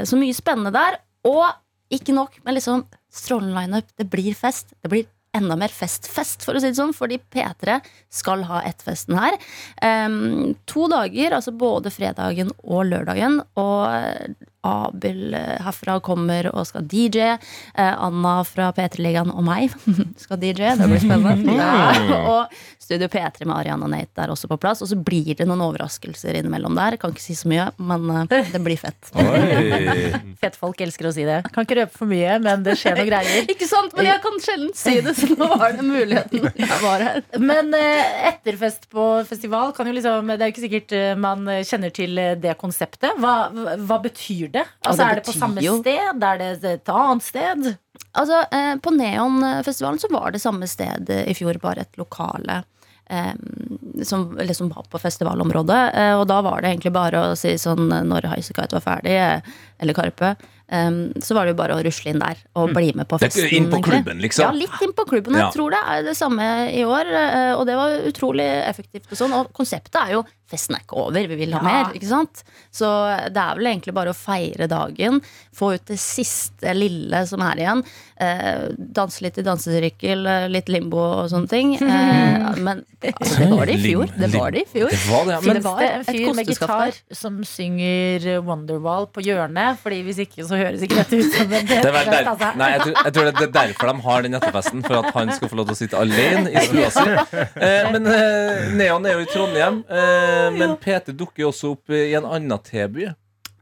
Så 0.09 0.18
mye 0.18 0.34
spennende 0.34 0.72
der. 0.74 0.95
Og 1.30 1.45
ikke 1.96 2.16
nok, 2.16 2.39
men 2.46 2.58
liksom 2.58 2.86
strålende 3.14 3.60
lineup. 3.60 3.91
Det 4.00 4.08
blir 4.12 4.38
fest. 4.38 4.74
Det 4.82 4.91
blir 4.91 5.10
enda 5.34 5.56
mer 5.58 5.74
fest-fest, 5.74 6.44
for 6.46 6.54
å 6.54 6.62
si 6.62 6.70
det 6.70 6.78
sånn, 6.78 6.94
fordi 6.94 7.18
P3 7.34 7.80
skal 8.14 8.46
ha 8.50 8.62
ett-festen 8.70 9.18
her. 9.18 9.38
Um, 9.82 10.54
to 10.70 10.86
dager, 10.91 11.34
altså 11.34 11.56
både 11.58 11.94
fredagen 11.94 12.54
og 12.62 12.86
lørdagen, 12.91 13.39
og 13.58 14.36
Abel 14.64 15.34
eh, 15.36 15.58
herfra 15.64 15.98
kommer 16.04 16.48
og 16.54 16.68
skal 16.70 16.86
DJ. 16.88 17.34
Eh, 17.76 18.04
Anna 18.06 18.38
fra 18.48 18.70
P3-ligaen 18.76 19.34
og 19.34 19.44
meg 19.44 19.74
skal 20.24 20.39
DJ. 20.39 20.78
Det 20.80 20.88
blir 20.88 21.04
spennende. 21.04 21.58
Ja. 21.58 22.22
Og 22.22 22.83
Studio 22.84 23.08
P3 23.08 23.46
med 23.48 23.56
Ariana 23.56 23.86
og 23.88 23.92
Nate 23.94 24.24
er 24.26 24.32
også 24.34 24.50
på 24.52 24.58
plass. 24.60 24.82
Og 24.84 24.90
så 24.92 24.98
blir 25.00 25.34
det 25.40 25.46
noen 25.48 25.62
overraskelser 25.64 26.36
innimellom 26.42 26.76
der. 26.76 26.98
Kan 27.00 27.14
ikke 27.16 27.24
si 27.24 27.36
så 27.40 27.48
mye, 27.52 27.70
men 27.80 28.10
eh, 28.28 28.50
det 28.54 28.60
blir 28.66 28.80
fett. 28.82 29.12
Fett 30.44 30.58
folk 30.60 30.82
elsker 30.84 31.08
å 31.08 31.14
si 31.16 31.24
det. 31.28 31.40
Kan 31.56 31.64
ikke 31.68 31.78
røpe 31.82 31.96
for 31.96 32.10
mye, 32.10 32.36
men 32.44 32.64
det 32.66 32.76
skjer 32.80 32.98
noen 33.00 33.08
greier. 33.10 33.46
Ikke 33.54 33.68
sant? 33.70 33.94
Men 33.96 34.10
jeg 34.10 34.22
kan 34.26 34.40
sjelden 34.44 34.74
si 34.78 34.96
det, 35.06 35.14
så 35.16 35.30
nå 35.40 35.48
var 35.54 35.76
det 35.78 35.86
muligheten. 35.88 36.50
Jeg 36.60 36.80
var 36.84 37.04
her. 37.08 37.22
Men 37.40 37.72
eh, 37.78 38.28
etterfest 38.34 38.90
på 38.92 39.06
festival 39.30 39.72
kan 39.78 39.88
jo 39.90 39.94
liksom 39.96 40.28
Det 40.34 40.40
er 40.42 40.50
jo 40.50 40.56
ikke 40.56 40.66
sikkert 40.66 40.96
eh, 40.98 41.14
man 41.24 41.48
kjenner 41.68 41.94
til 41.96 42.20
det 42.44 42.58
konseptet. 42.62 43.16
Hva, 43.24 43.36
hva- 43.54 44.02
betyr 44.04 44.50
det? 44.58 44.66
Altså, 44.84 45.00
det 45.00 45.08
er 45.08 45.20
det 45.22 45.26
på 45.30 45.38
samme 45.38 45.64
jo- 45.64 45.78
sted? 45.80 46.24
Er 46.28 46.42
det 46.42 46.52
et 46.74 46.90
annet 46.92 47.24
sted? 47.24 47.70
Altså, 48.18 48.42
eh, 48.52 48.74
På 48.84 48.92
Neonfestivalen 48.94 50.02
så 50.02 50.10
var 50.12 50.34
det 50.36 50.42
samme 50.44 50.68
sted 50.68 51.10
i 51.24 51.34
fjor, 51.38 51.60
bare 51.64 51.86
et 51.88 51.98
lokale. 52.02 52.64
Eh, 53.10 53.34
som, 54.04 54.38
eller 54.39 54.54
som 54.54 54.70
var 54.70 54.86
på 54.89 54.99
festivalområdet. 55.01 55.84
Eh, 55.93 56.16
og 56.20 56.28
da 56.32 56.41
var 56.45 56.62
det 56.62 56.74
egentlig 56.74 56.93
bare 56.95 57.22
å 57.32 57.38
si 57.39 57.56
sånn 57.62 57.91
eh, 57.91 58.04
når 58.08 58.30
Highasakite 58.32 58.78
var 58.80 58.86
ferdig, 58.88 59.18
eller 59.84 59.97
Karpe, 59.97 60.36
så 61.22 61.36
var 61.36 61.45
det 61.45 61.51
jo 61.51 61.58
bare 61.60 61.76
å 61.76 61.82
rusle 61.86 62.10
inn 62.10 62.22
der 62.22 62.39
og 62.58 62.72
bli 62.74 62.93
med 62.97 63.06
på 63.06 63.20
festen. 63.22 63.45
inn 63.54 63.68
på 63.70 63.78
klubben, 63.84 64.18
liksom. 64.24 64.47
Ja, 64.47 64.54
litt 64.58 64.80
inn 64.82 64.93
på 64.97 65.04
klubben. 65.06 65.36
Ja. 65.38 65.43
Jeg 65.51 65.54
tror 65.54 65.70
det 65.76 65.82
er 65.91 66.06
det 66.08 66.16
samme 66.18 66.47
i 66.74 66.82
år, 66.88 67.12
og 67.60 67.66
det 67.70 67.76
var 67.78 67.93
utrolig 68.10 68.47
effektivt. 68.64 69.06
Og 69.12 69.20
sånn, 69.20 69.36
og 69.38 69.51
konseptet 69.54 69.99
er 70.01 70.16
jo 70.16 70.24
festen 70.49 70.78
er 70.80 70.82
ikke 70.86 70.97
over, 71.04 71.28
vi 71.30 71.38
vil 71.43 71.54
ha 71.54 71.62
Ja. 71.62 71.68
mer. 71.68 71.93
ikke 71.93 72.10
sant? 72.10 72.41
Så 72.74 72.89
det 73.30 73.38
er 73.43 73.60
vel 73.60 73.70
egentlig 73.70 73.93
bare 73.93 74.16
å 74.16 74.18
feire 74.18 74.68
dagen, 74.72 75.22
få 75.54 75.76
ut 75.76 75.86
det 75.86 75.99
siste 76.01 76.74
lille 76.74 77.22
som 77.28 77.41
er 77.45 77.62
igjen. 77.62 77.84
Eh, 78.24 78.68
danse 78.78 79.24
litt 79.26 79.38
i 79.38 79.46
dansesirkel, 79.46 80.26
eh, 80.28 80.48
litt 80.52 80.70
limbo 80.72 81.02
og 81.04 81.32
sånne 81.34 81.52
ting. 81.52 81.76
Eh, 81.94 82.58
men 82.64 82.80
det 83.04 83.12
var 83.50 83.68
det 83.68 83.74
i 83.76 83.82
fjor. 83.82 84.10
Det 84.18 84.28
var 84.34 84.54
det 84.54 84.64
i 84.64 84.68
fjor. 84.70 84.90
Det 84.92 85.00
var 85.10 85.26
det, 85.28 85.34
ja. 85.34 85.40
Men 85.44 85.58
det 85.58 85.64
var 85.66 85.80
det 85.82 85.90
en 85.90 86.06
fyr 86.08 86.34
med 86.38 86.50
gitar 86.50 86.98
som 87.16 87.38
synger 87.48 88.26
Wonderwall 88.46 89.08
på 89.14 89.24
hjørnet. 89.26 89.80
Fordi 89.84 90.00
hvis 90.08 90.22
ikke 90.26 90.46
så 90.48 90.60
høres 90.60 90.84
ikke 90.86 91.02
dette 91.02 91.20
ut 91.20 91.36
som 91.36 91.54
en 91.60 91.68
del. 91.70 91.90
altså. 91.94 92.52
nei, 92.60 92.70
jeg, 92.74 92.84
tror, 92.86 92.96
jeg 92.98 93.16
tror 93.16 93.30
det 93.30 93.46
er 93.48 93.54
derfor 93.58 93.92
de 93.92 94.06
har 94.08 94.26
den 94.26 94.40
etterfesten. 94.40 94.86
For 94.88 95.00
at 95.00 95.18
han 95.18 95.34
skal 95.38 95.52
få 95.52 95.60
lov 95.60 95.70
til 95.70 95.78
å 95.78 95.80
sitte 95.82 96.04
alene 96.04 96.54
i 96.54 96.66
stua 96.68 96.92
si. 96.94 97.18
Eh, 97.64 97.92
men 97.94 98.08
eh, 98.12 98.70
Neon 98.80 99.10
er 99.10 99.18
jo 99.18 99.26
i 99.26 99.30
Trondheim. 99.32 99.84
Eh, 99.90 100.48
men 100.58 100.78
PT 100.82 101.16
dukker 101.18 101.46
jo 101.46 101.52
også 101.54 101.76
opp 101.76 101.94
i 101.94 102.06
en 102.18 102.28
annen 102.28 102.64
T-by. 102.64 103.12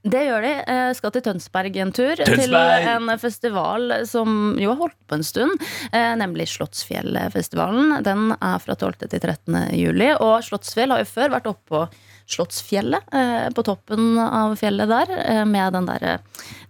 Det 0.01 0.21
gjør 0.25 0.41
de. 0.41 0.51
Jeg 0.65 0.95
skal 0.97 1.11
til 1.13 1.23
Tønsberg 1.27 1.75
en 1.83 1.91
tur. 1.93 2.17
Til 2.17 2.55
en 2.57 3.11
festival 3.21 3.99
som 4.09 4.55
jo 4.57 4.71
har 4.71 4.79
holdt 4.79 4.97
på 5.05 5.19
en 5.19 5.25
stund, 5.25 5.53
eh, 5.93 6.13
nemlig 6.17 6.47
Slottsfjellfestivalen. 6.49 7.99
Den 8.05 8.31
er 8.33 8.57
fra 8.63 8.73
12. 8.73 9.05
til 9.05 9.19
13. 9.19 9.59
juli. 9.77 10.09
Og 10.17 10.41
Slottsfjell 10.47 10.95
har 10.95 11.03
jo 11.03 11.11
før 11.11 11.35
vært 11.35 11.51
oppå 11.51 11.85
Slottsfjellet, 12.31 13.13
eh, 13.13 13.49
på 13.53 13.63
toppen 13.67 14.17
av 14.17 14.55
fjellet 14.57 14.89
der, 14.89 15.11
eh, 15.19 15.43
med 15.45 15.73
den 15.73 15.85
der, 15.85 16.03
eh, 16.03 16.17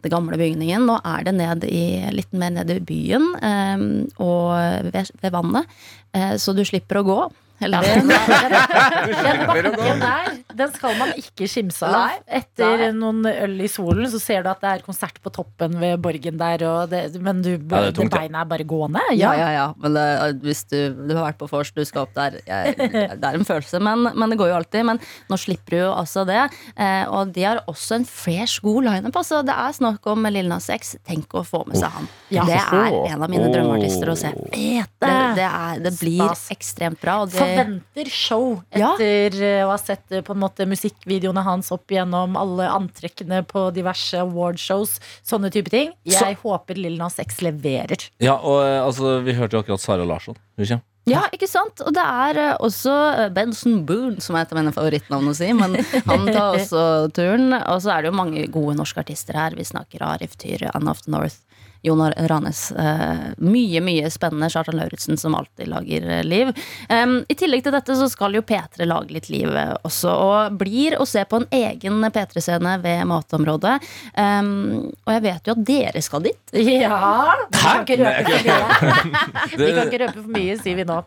den 0.01 0.11
gamle 0.11 0.35
bygningen. 0.35 0.85
Nå 0.85 0.99
er 1.05 1.23
det 1.23 1.35
ned 1.35 1.63
i, 1.63 2.09
litt 2.11 2.33
mer 2.33 2.49
ned 2.49 2.69
i 2.69 2.79
byen 2.79 3.35
eh, 3.41 3.77
og 4.19 4.91
ved, 4.91 5.11
ved 5.21 5.31
vannet, 5.31 5.65
eh, 6.13 6.35
så 6.35 6.55
du 6.55 6.65
slipper 6.65 6.99
å 6.99 7.05
gå. 7.05 7.31
Ja, 7.61 7.81
Heldig. 7.81 9.17
Den 9.21 9.41
bakken 9.47 10.01
der, 10.01 10.29
den 10.57 10.71
skal 10.75 10.95
man 10.99 11.11
ikke 11.19 11.47
skimse 11.49 11.87
av. 11.87 12.17
Etter 12.25 12.85
Nei. 12.85 12.89
noen 12.97 13.25
øl 13.29 13.55
i 13.63 13.69
solen 13.71 14.09
så 14.11 14.19
ser 14.21 14.45
du 14.45 14.49
at 14.51 14.61
det 14.63 14.71
er 14.71 14.85
konsert 14.85 15.19
på 15.23 15.31
toppen 15.33 15.77
ved 15.81 15.99
borgen 16.03 16.39
der, 16.41 16.65
og 16.67 16.91
det, 16.91 17.03
men 17.21 17.43
du, 17.45 17.53
det 17.57 17.77
er 17.77 17.89
det, 17.89 17.95
tungt, 17.97 18.13
beina 18.15 18.43
er 18.43 18.49
bare 18.49 18.65
gående. 18.67 19.03
Ja, 19.17 19.33
ja, 19.37 19.49
ja. 19.55 19.67
Men 19.81 19.95
det, 19.97 20.05
hvis 20.45 20.63
du, 20.71 20.77
du 20.95 21.13
har 21.15 21.29
vært 21.29 21.39
på 21.41 21.49
vors, 21.51 21.71
du 21.75 21.83
skal 21.87 22.05
opp 22.07 22.15
der. 22.17 22.39
Jeg, 22.47 22.75
det 23.21 23.21
er 23.21 23.37
en 23.37 23.47
følelse, 23.47 23.81
men, 23.83 24.09
men 24.15 24.33
det 24.33 24.39
går 24.41 24.51
jo 24.51 24.57
alltid. 24.59 24.87
Men 24.87 25.01
nå 25.31 25.39
slipper 25.39 25.75
du 25.75 25.79
jo 25.83 25.91
altså 25.93 26.25
det. 26.27 26.41
Eh, 26.75 27.05
og 27.09 27.33
de 27.35 27.45
har 27.45 27.61
også 27.71 27.99
en 27.99 28.07
fresh, 28.07 28.61
god 28.65 28.87
lineup. 28.89 29.17
Altså, 29.21 29.41
det 29.47 29.55
er 29.55 29.77
snakk 29.77 30.07
om 30.11 30.27
Lil 30.31 30.49
Nas 30.51 30.69
X. 30.73 30.95
Tenk 31.07 31.33
å 31.37 31.45
få 31.47 31.63
med 31.69 31.79
seg 31.79 31.93
han. 31.95 32.09
Ja. 32.33 32.45
Det 32.47 32.57
er 32.57 32.97
en 33.13 33.21
av 33.21 33.31
mine 33.31 33.49
drømmeartister 33.51 34.11
å 34.11 34.17
se. 34.19 34.33
Det, 34.51 34.85
det. 35.03 35.15
det, 35.37 35.47
er, 35.47 35.81
det 35.83 35.93
blir 35.99 36.21
Stas. 36.23 36.45
ekstremt 36.55 37.01
bra. 37.01 37.21
Og 37.25 37.31
det, 37.33 37.50
Forventer 37.51 38.11
show 38.11 38.45
etter 38.71 39.37
ja. 39.37 39.63
å 39.65 39.71
ha 39.73 39.77
sett 39.81 40.11
eh, 40.11 40.23
på 40.25 40.35
en 40.35 40.41
måte 40.43 40.67
musikkvideoene 40.69 41.43
hans 41.45 41.71
opp 41.75 41.91
igjennom 41.93 42.37
alle 42.39 42.69
antrekkene 42.71 43.43
på 43.47 43.67
diverse 43.75 44.21
awardshows. 44.23 44.97
Sånne 45.27 45.51
type 45.53 45.73
ting. 45.73 45.95
Jeg 46.07 46.39
håper 46.43 46.79
Lil 46.79 46.97
Nas 47.01 47.19
X 47.21 47.43
leverer. 47.45 48.09
Ja, 48.23 48.37
og 48.39 48.63
eh, 48.65 48.79
altså, 48.83 49.19
vi 49.25 49.37
hørte 49.37 49.57
jo 49.57 49.65
akkurat 49.65 49.83
Sara 49.83 50.07
Larsson. 50.07 50.39
Hun. 50.57 50.81
Ja, 51.09 51.23
ikke 51.33 51.47
sant? 51.49 51.81
Og 51.81 51.95
det 51.95 52.03
er 52.03 52.37
eh, 52.37 52.57
også 52.61 52.93
eh, 53.15 53.29
Benson 53.33 53.79
Boone, 53.89 54.21
som 54.21 54.37
er 54.37 54.45
et 54.45 54.51
av 54.53 54.59
mine 54.59 54.73
favorittnavn 54.75 55.31
å 55.31 55.35
si. 55.37 55.49
Men 55.57 55.79
han 56.09 56.27
tar 56.29 56.59
også 56.59 56.83
turen. 57.15 57.55
Og 57.57 57.81
så 57.81 57.95
er 57.95 58.03
det 58.03 58.11
jo 58.11 58.19
mange 58.19 58.45
gode 58.53 58.77
norske 58.77 59.01
artister 59.01 59.37
her. 59.37 59.57
Vi 59.57 59.65
snakker 59.65 60.05
Arif 60.05 60.37
Tyr, 60.41 60.67
Anne 60.75 60.93
of 60.93 61.01
the 61.05 61.13
North, 61.13 61.41
Jonar 61.81 62.13
Ranes. 62.29 62.71
Eh, 62.71 63.31
mye, 63.37 63.81
mye 63.81 64.09
spennende. 64.13 64.49
Kjartan 64.53 64.77
Lauritzen, 64.77 65.17
som 65.17 65.35
alltid 65.35 65.67
lager 65.71 66.09
eh, 66.09 66.23
liv. 66.23 66.51
I 66.91 67.35
tillegg 67.37 67.63
til 67.65 67.73
dette 67.75 67.95
så 67.97 68.07
skal 68.11 68.35
jo 68.37 68.43
P3 68.45 68.85
lage 68.85 69.15
litt 69.15 69.29
liv 69.33 69.49
eh, 69.49 69.73
også, 69.87 70.11
og 70.11 70.59
blir 70.59 70.97
å 71.01 71.07
se 71.09 71.23
på 71.25 71.41
en 71.41 71.47
egen 71.55 72.01
P3-scene 72.13 72.77
ved 72.83 73.05
matområdet. 73.09 73.77
Og 74.21 75.13
jeg 75.15 75.23
vet 75.25 75.49
jo 75.49 75.55
at 75.55 75.65
dere 75.67 76.05
skal 76.05 76.27
dit. 76.29 76.39
Ja! 76.81 77.35
Vi 77.51 77.59
kan 77.61 77.83
ikke 77.83 77.97
røpe 77.99 78.23
for 78.25 79.09
mye. 79.11 79.23
Vi 79.61 79.71
kan 79.75 79.89
ikke 79.89 79.99
røpe 80.01 80.21
for 80.21 80.31
mye, 80.33 80.55
sier 80.61 80.77
vi 80.79 80.85
nå. 80.87 80.97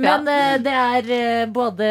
Men 0.00 0.28
det 0.62 0.72
er 0.72 1.50
både 1.52 1.88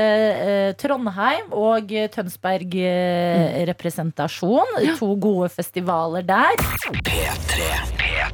Trondheim 0.79 1.51
og 1.57 1.91
Tønsberg 2.13 2.77
eh, 2.81 3.65
representasjon. 3.67 4.77
To 4.99 5.15
gode 5.21 5.49
festivaler 5.53 6.25
der. 6.27 6.55
Eh, 7.07 8.26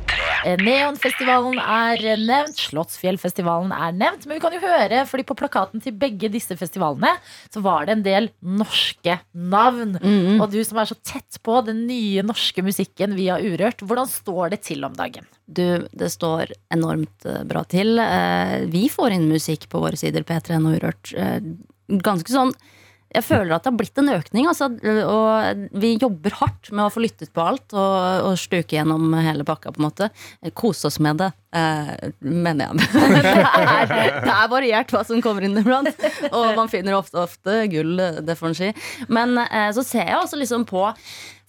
Neonfestivalen 0.60 1.60
er 1.62 2.02
eh, 2.14 2.20
nevnt, 2.20 2.60
Slottsfjellfestivalen 2.60 3.72
er 3.76 3.94
nevnt. 3.96 4.26
Men 4.28 4.38
vi 4.38 4.44
kan 4.44 4.56
jo 4.56 4.62
høre, 4.64 5.04
fordi 5.10 5.26
på 5.30 5.38
plakaten 5.40 5.84
til 5.84 5.96
begge 6.00 6.30
disse 6.34 6.58
festivalene 6.60 7.14
så 7.54 7.64
var 7.66 7.88
det 7.88 7.96
en 7.98 8.04
del 8.06 8.30
norske 8.44 9.18
navn. 9.34 9.96
Og 10.42 10.46
du 10.54 10.60
som 10.68 10.82
er 10.84 10.90
så 10.92 10.98
tett 11.06 11.40
på 11.46 11.60
den 11.68 11.86
nye 11.90 12.24
norske 12.26 12.64
musikken 12.66 13.16
via 13.18 13.40
Urørt, 13.42 13.82
hvordan 13.84 14.10
står 14.12 14.54
det 14.56 14.62
til 14.70 14.84
om 14.88 14.94
dagen? 14.98 15.26
Du, 15.48 15.88
det 15.92 16.12
står 16.14 16.54
enormt 16.74 17.26
eh, 17.30 17.42
bra 17.50 17.64
til. 17.68 17.98
Eh, 18.00 18.64
Vi 18.74 18.86
får 18.92 19.18
inn 19.18 19.28
musikk 19.32 19.68
på 19.72 19.82
våre 19.84 20.00
sider, 20.00 20.24
P3 20.28 20.60
og 20.62 20.78
Urørt. 20.78 21.14
eh, 21.18 21.40
Ganske 22.04 22.32
sånn 22.32 22.54
jeg 23.14 23.26
føler 23.26 23.54
at 23.54 23.64
det 23.64 23.72
har 23.72 23.78
blitt 23.78 24.00
en 24.02 24.12
økning. 24.14 24.48
Altså, 24.50 24.70
og 25.06 25.68
vi 25.82 25.94
jobber 26.02 26.38
hardt 26.40 26.72
med 26.74 26.88
å 26.88 26.94
få 26.94 27.04
lyttet 27.04 27.34
på 27.34 27.44
alt 27.46 27.76
og, 27.76 28.30
og 28.30 28.40
stuke 28.42 28.78
gjennom 28.78 29.14
hele 29.22 29.46
pakka. 29.48 29.74
på 29.74 29.82
en 29.82 29.88
måte 29.88 30.10
Kose 30.58 30.90
oss 30.90 31.00
med 31.04 31.22
det, 31.22 31.30
eh, 31.56 31.92
mener 32.20 32.72
jeg. 32.72 32.90
det, 33.14 33.36
er, 33.36 33.94
det 34.26 34.34
er 34.34 34.50
variert 34.52 34.94
hva 34.94 35.04
som 35.08 35.22
kommer 35.24 35.46
inn 35.46 35.60
iblant. 35.62 35.94
Og 36.32 36.54
man 36.58 36.72
finner 36.72 36.98
ofte, 36.98 37.22
ofte 37.22 37.64
gull, 37.72 38.02
det 38.26 38.38
får 38.40 38.52
en 38.52 38.60
si. 38.64 38.72
Men 39.14 39.38
eh, 39.46 39.70
så 39.76 39.86
ser 39.86 40.10
jeg 40.10 40.20
også 40.20 40.42
liksom 40.42 40.66
på 40.70 40.88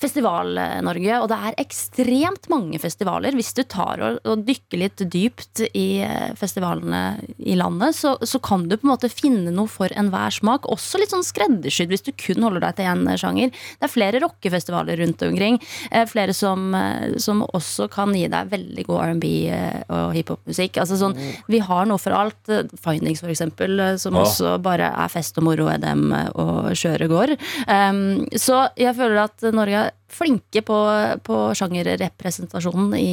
Festival-Norge, 0.02 1.18
og 1.22 1.28
det 1.30 1.36
er 1.48 1.56
ekstremt 1.62 2.48
mange 2.52 2.78
festivaler. 2.82 3.34
Hvis 3.36 3.52
du 3.56 3.62
tar 3.70 4.00
og, 4.04 4.18
og 4.28 4.42
dykker 4.46 4.80
litt 4.80 5.02
dypt 5.12 5.62
i 5.70 6.00
eh, 6.04 6.32
festivalene 6.38 7.02
i 7.38 7.56
landet, 7.58 7.96
så, 7.96 8.14
så 8.26 8.40
kan 8.42 8.66
du 8.68 8.76
på 8.76 8.86
en 8.88 8.92
måte 8.94 9.10
finne 9.12 9.52
noe 9.54 9.70
for 9.70 9.92
enhver 9.94 10.34
smak. 10.34 10.68
Også 10.72 11.00
litt 11.00 11.14
sånn 11.14 11.24
skreddersydd 11.26 11.92
hvis 11.94 12.04
du 12.06 12.12
kun 12.18 12.42
holder 12.46 12.66
deg 12.66 12.78
til 12.80 12.90
én 12.90 13.04
sjanger. 13.20 13.52
Det 13.54 13.88
er 13.88 13.92
flere 13.92 14.22
rockefestivaler 14.24 14.98
rundt 15.02 15.22
omkring. 15.28 15.60
Eh, 15.90 16.04
flere 16.10 16.34
som, 16.36 16.66
eh, 16.74 17.16
som 17.22 17.44
også 17.46 17.88
kan 17.92 18.14
gi 18.16 18.26
deg 18.32 18.50
veldig 18.52 18.86
god 18.90 19.04
R&B 19.08 19.30
og 19.94 20.14
hiphop-musikk. 20.16 20.80
Altså 20.82 20.98
sånn, 21.00 21.16
vi 21.50 21.60
har 21.64 21.86
noe 21.88 22.00
for 22.02 22.16
alt. 22.16 22.52
Findings, 22.82 23.22
for 23.22 23.32
eksempel, 23.32 23.80
som 24.02 24.14
Ja. 24.14 24.24
også 24.26 24.56
bare 24.62 24.90
er 24.92 25.08
fest 25.12 25.38
og 25.38 25.44
moro, 25.48 25.68
EDM 25.70 26.12
og 26.34 26.72
kjøre 26.76 27.08
går. 27.10 27.34
Um, 27.68 28.26
så 28.36 28.64
jeg 28.80 28.94
føler 28.96 29.24
at 29.24 29.44
Norge 29.54 29.83
flinke 30.12 30.62
på, 30.66 30.78
på 31.26 31.42
sjangerrepresentasjonen 31.58 32.94
i, 32.98 33.12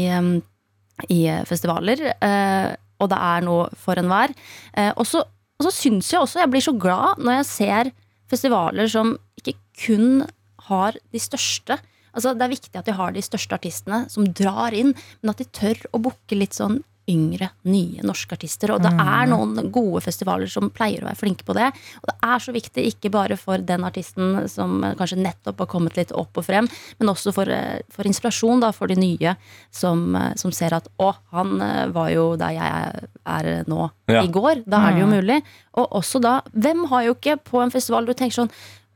i 1.14 1.22
festivaler. 1.50 2.08
eh, 2.20 2.72
og 3.02 3.10
det 3.10 3.18
er 3.18 3.46
noe 3.46 3.70
for 3.82 3.98
enhver. 3.98 4.34
Eh, 4.78 4.92
og 4.94 5.08
så 5.10 5.24
og 5.62 5.68
så 5.68 5.76
syns 5.78 6.08
jeg 6.10 6.18
også 6.18 6.42
jeg 6.42 6.50
blir 6.50 6.64
så 6.66 6.74
glad 6.74 7.20
når 7.22 7.36
jeg 7.36 7.50
ser 7.52 7.90
festivaler 8.32 8.88
som 8.90 9.14
ikke 9.38 9.54
kun 9.84 10.24
har 10.72 10.96
de 11.14 11.22
største. 11.22 11.78
Altså 12.16 12.34
Det 12.34 12.46
er 12.48 12.56
viktig 12.56 12.80
at 12.80 12.88
de 12.90 12.96
har 12.98 13.14
de 13.14 13.22
største 13.22 13.54
artistene 13.60 14.00
som 14.10 14.26
drar 14.26 14.74
inn, 14.74 14.96
men 15.22 15.34
at 15.34 15.38
de 15.38 15.46
tør 15.54 15.78
å 15.94 16.02
booke 16.02 16.38
litt 16.38 16.58
sånn 16.58 16.80
yngre, 17.12 17.50
nye 17.68 18.04
norske 18.08 18.36
artister. 18.38 18.72
Og 18.76 18.82
det 18.84 18.92
er 18.94 19.30
noen 19.32 19.70
gode 19.74 20.02
festivaler 20.06 20.50
som 20.52 20.70
pleier 20.74 21.04
å 21.04 21.10
være 21.10 21.20
flinke 21.20 21.46
på 21.48 21.56
det. 21.58 21.68
Og 22.02 22.08
det 22.10 22.16
er 22.32 22.44
så 22.46 22.56
viktig, 22.56 22.86
ikke 22.94 23.12
bare 23.14 23.38
for 23.40 23.62
den 23.68 23.86
artisten 23.88 24.46
som 24.52 24.80
kanskje 25.00 25.20
nettopp 25.22 25.62
har 25.66 25.70
kommet 25.72 26.00
litt 26.00 26.14
opp 26.18 26.40
og 26.42 26.48
frem, 26.48 26.70
men 27.02 27.12
også 27.12 27.34
for, 27.36 27.50
eh, 27.52 27.82
for 27.92 28.08
inspirasjon 28.10 28.64
da, 28.64 28.72
for 28.76 28.88
de 28.92 28.96
nye 29.02 29.36
som, 29.72 30.16
eh, 30.16 30.34
som 30.40 30.52
ser 30.56 30.74
at 30.80 30.88
å, 31.00 31.12
han 31.36 31.56
eh, 31.62 31.88
var 31.94 32.10
jo 32.16 32.30
der 32.40 32.56
jeg 32.58 33.08
er 33.28 33.52
nå 33.68 33.90
Ja. 34.08 34.24
i 34.24 34.28
går. 34.32 34.64
Da 34.68 34.88
er 34.90 34.94
det 34.96 35.02
jo 35.04 35.08
mulig. 35.12 35.42
Og 35.78 35.90
også 36.02 36.22
da, 36.22 36.42
hvem 36.54 36.88
har 36.90 37.04
jo 37.10 37.14
ikke 37.16 37.38
på 37.44 37.62
en 37.64 37.72
festival 37.74 38.06
du 38.06 38.14
tenker 38.14 38.42
sånn 38.42 38.52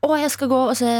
å, 0.06 0.12
jeg 0.20 0.30
skal 0.30 0.48
gå 0.52 0.58
og 0.70 0.76
se 0.76 0.90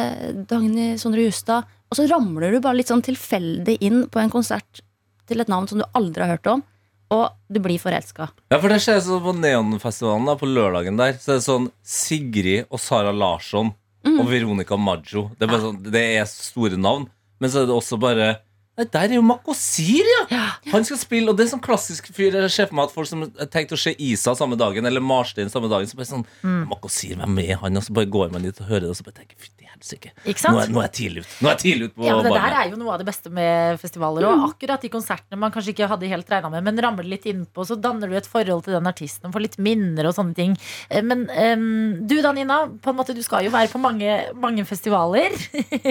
Dagny 0.48 0.96
Sondre 0.98 1.22
Justad. 1.26 1.64
Og 1.90 1.98
så 1.98 2.06
ramler 2.10 2.50
du 2.50 2.60
bare 2.60 2.78
litt 2.80 2.88
sånn 2.90 3.04
tilfeldig 3.04 3.76
inn 3.86 4.06
på 4.10 4.18
en 4.18 4.32
konsert 4.32 4.80
til 5.28 5.40
et 5.42 5.48
navn 5.52 5.68
som 5.68 5.78
du 5.78 5.84
aldri 5.94 6.24
har 6.24 6.32
hørt 6.36 6.48
om, 6.50 6.62
og 7.10 7.32
du 7.52 7.60
blir 7.62 7.78
forelska. 7.78 8.28
Ja, 8.50 8.58
for 8.58 8.68
det 8.72 8.80
skjer 8.82 8.98
sånn 9.04 9.22
på 9.22 9.34
Neonfestivalen 9.38 10.26
da, 10.26 10.34
på 10.40 10.48
lørdagen 10.50 10.96
der. 10.98 11.12
Så 11.20 11.32
det 11.32 11.36
er 11.40 11.44
sånn 11.46 11.68
Sigrid 11.86 12.66
og 12.70 12.80
Sara 12.82 13.12
Larsson 13.14 13.74
Mm. 14.06 14.20
og 14.22 14.28
Veronica 14.30 14.76
Maggio. 14.78 15.32
Det 15.34 15.42
er, 15.42 15.50
bare 15.50 15.64
sånn, 15.64 15.78
det 15.90 16.00
er 16.20 16.26
store 16.30 16.76
navn. 16.78 17.08
Men 17.40 17.50
så 17.50 17.64
er 17.64 17.66
det 17.66 17.74
også 17.74 17.98
bare 17.98 18.36
Nei, 18.78 18.84
der 18.92 19.08
er 19.08 19.14
jo 19.16 19.22
Makosir, 19.24 20.04
ja! 20.30 20.44
Han 20.70 20.84
skal 20.84 20.98
spille, 21.00 21.30
og 21.32 21.36
det 21.38 21.46
er 21.46 21.50
sånn 21.56 21.62
klassisk 21.64 22.10
fyr. 22.14 22.30
Jeg 22.36 22.50
ser 22.52 22.66
for 22.68 22.76
meg 22.76 22.90
at 22.90 22.92
folk 22.94 23.08
som 23.08 23.24
tenkte 23.50 23.72
å 23.74 23.80
se 23.80 23.94
Isa 23.98 24.34
samme 24.36 24.54
dagen, 24.60 24.84
eller 24.86 25.00
Marstein 25.02 25.48
samme 25.50 25.66
dagen, 25.72 25.88
så 25.90 25.96
bare 25.98 26.06
sånn 26.12 26.26
Mm. 26.44 26.68
Makosir, 26.68 27.16
hvem 27.16 27.38
er 27.42 27.56
han? 27.56 27.76
Og 27.76 27.82
så 27.82 27.92
bare 27.96 28.06
går 28.06 28.30
man 28.30 28.42
dit 28.46 28.60
og 28.60 28.68
hører 28.68 28.84
det, 28.86 28.90
og 28.92 28.96
så 29.00 29.02
bare 29.08 29.16
tenker 29.24 29.34
fytti 29.40 29.65
helsike. 29.76 30.10
Nå, 30.24 30.60
er- 30.62 30.70
nå 30.72 30.80
er 30.80 30.86
jeg 30.88 30.94
tidlig 30.98 31.22
ut. 31.24 31.34
Nå 31.42 31.48
er 31.48 31.54
jeg 31.54 31.62
tidlig 31.64 31.84
ut 31.90 31.94
på 31.96 32.04
Ja, 32.06 32.14
men 32.16 32.24
Det 32.24 32.32
der 32.40 32.56
er 32.60 32.70
jo 32.70 32.76
noe 32.80 32.92
av 32.94 32.98
det 33.02 33.06
beste 33.06 33.30
med 33.30 33.78
festivaler. 33.80 34.26
Og 34.26 34.44
akkurat 34.50 34.80
de 34.82 34.88
konsertene 34.92 35.38
man 35.38 35.52
kanskje 35.52 35.74
ikke 35.74 35.88
hadde 35.88 36.08
helt 36.10 36.28
regna 36.32 36.50
med, 36.50 36.64
men 36.64 36.80
rammer 36.82 37.04
litt 37.04 37.24
innpå, 37.30 37.66
så 37.68 37.76
danner 37.80 38.08
du 38.08 38.16
et 38.16 38.26
forhold 38.26 38.64
til 38.64 38.74
den 38.74 38.86
artisten, 38.90 39.26
og 39.28 39.36
får 39.36 39.44
litt 39.46 39.58
minner 39.58 40.06
og 40.10 40.14
sånne 40.16 40.34
ting. 40.34 40.56
Eh, 40.90 41.02
Men 41.02 41.28
um, 41.30 42.06
du 42.06 42.16
da, 42.22 42.32
Nina, 42.32 42.66
på 42.68 42.90
en 42.90 42.96
måte, 42.96 43.14
du 43.14 43.22
skal 43.22 43.44
jo 43.44 43.50
være 43.54 43.68
på 43.70 43.78
mange, 43.80 44.32
mange 44.34 44.64
festivaler. 44.66 45.30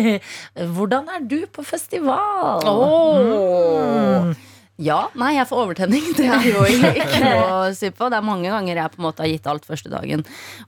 Hvordan 0.76 1.08
er 1.16 1.24
du 1.26 1.46
på 1.48 1.64
festival? 1.66 2.66
Mm. 2.66 4.36
Ja, 4.84 5.06
nei, 5.16 5.36
jeg 5.38 5.48
får 5.48 5.62
overtenning. 5.70 6.04
Det 6.18 6.26
er 6.28 6.48
jo 6.50 6.64
ikke 6.68 7.22
noe 7.24 7.44
å 7.48 7.74
si 7.76 7.92
på. 7.96 8.10
Det 8.12 8.18
er 8.20 8.26
mange 8.28 8.52
ganger 8.52 8.76
jeg 8.82 8.92
på 8.96 9.00
en 9.00 9.06
måte 9.08 9.24
har 9.24 9.32
gitt 9.32 9.48
alt 9.48 9.68
første 9.68 9.92
dagen, 9.94 10.26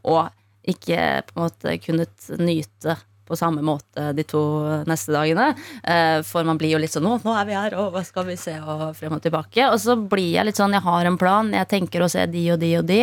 og 0.07 0.29
ikke 0.67 0.99
på 1.27 1.35
en 1.37 1.43
måte 1.45 1.75
kunnet 1.83 2.29
nyte 2.43 2.95
på 3.27 3.37
samme 3.39 3.61
måte 3.65 4.07
de 4.17 4.23
to 4.27 4.41
neste 4.89 5.11
dagene. 5.15 5.49
Eh, 5.83 6.21
For 6.27 6.43
man 6.47 6.57
blir 6.57 6.73
jo 6.75 6.79
litt 6.81 6.93
sånn 6.95 7.03
Nå, 7.07 7.17
nå 7.23 7.35
er 7.37 7.45
vi 7.49 7.53
her, 7.57 7.75
og 7.79 7.91
hva 7.93 8.03
skal 8.07 8.25
vi 8.29 8.35
se? 8.39 8.55
Og 8.59 8.95
frem 8.97 9.13
og 9.17 9.21
tilbake. 9.23 9.67
Og 9.71 9.77
så 9.83 9.95
blir 9.99 10.31
jeg 10.37 10.45
litt 10.49 10.57
sånn 10.59 10.73
Jeg 10.73 10.85
har 10.87 11.05
en 11.11 11.17
plan. 11.19 11.51
Jeg 11.53 11.67
tenker 11.69 12.01
å 12.05 12.09
se 12.11 12.25
de 12.31 12.45
og 12.55 12.59
de 12.63 12.73
og 12.79 12.85
de. 12.89 13.01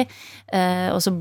Eh, 0.53 0.89
Og 0.95 1.01
så 1.05 1.13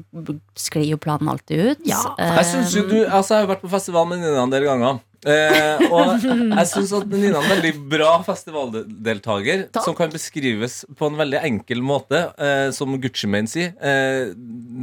sklir 0.56 0.88
jo 0.94 0.98
planen 0.98 1.30
alltid 1.30 1.66
ut. 1.74 1.88
Ja. 1.88 2.02
Jeg 2.18 2.46
synes 2.52 2.74
jo 2.76 2.84
du, 2.88 3.00
altså 3.06 3.36
jeg 3.36 3.42
har 3.42 3.48
jo 3.48 3.54
vært 3.56 3.66
på 3.68 3.72
festival 3.76 4.08
med 4.10 4.20
Nina 4.24 4.44
en 4.44 4.54
del 4.54 4.64
ganger. 4.68 5.00
Eh, 5.24 5.84
og 5.88 6.24
jeg 6.24 6.68
syns 6.72 6.94
at 6.98 7.08
Nina 7.12 7.40
er 7.40 7.44
en 7.44 7.52
veldig 7.54 7.74
bra 7.92 8.12
festivaldeltaker 8.26 9.66
som 9.84 9.96
kan 9.98 10.12
beskrives 10.14 10.82
på 10.98 11.10
en 11.10 11.20
veldig 11.20 11.40
enkel 11.48 11.84
måte. 11.86 12.26
Eh, 12.38 12.70
som 12.76 12.96
Gucci 13.02 13.30
Mane 13.32 13.50
sier. 13.52 13.74
Eh, 13.80 14.34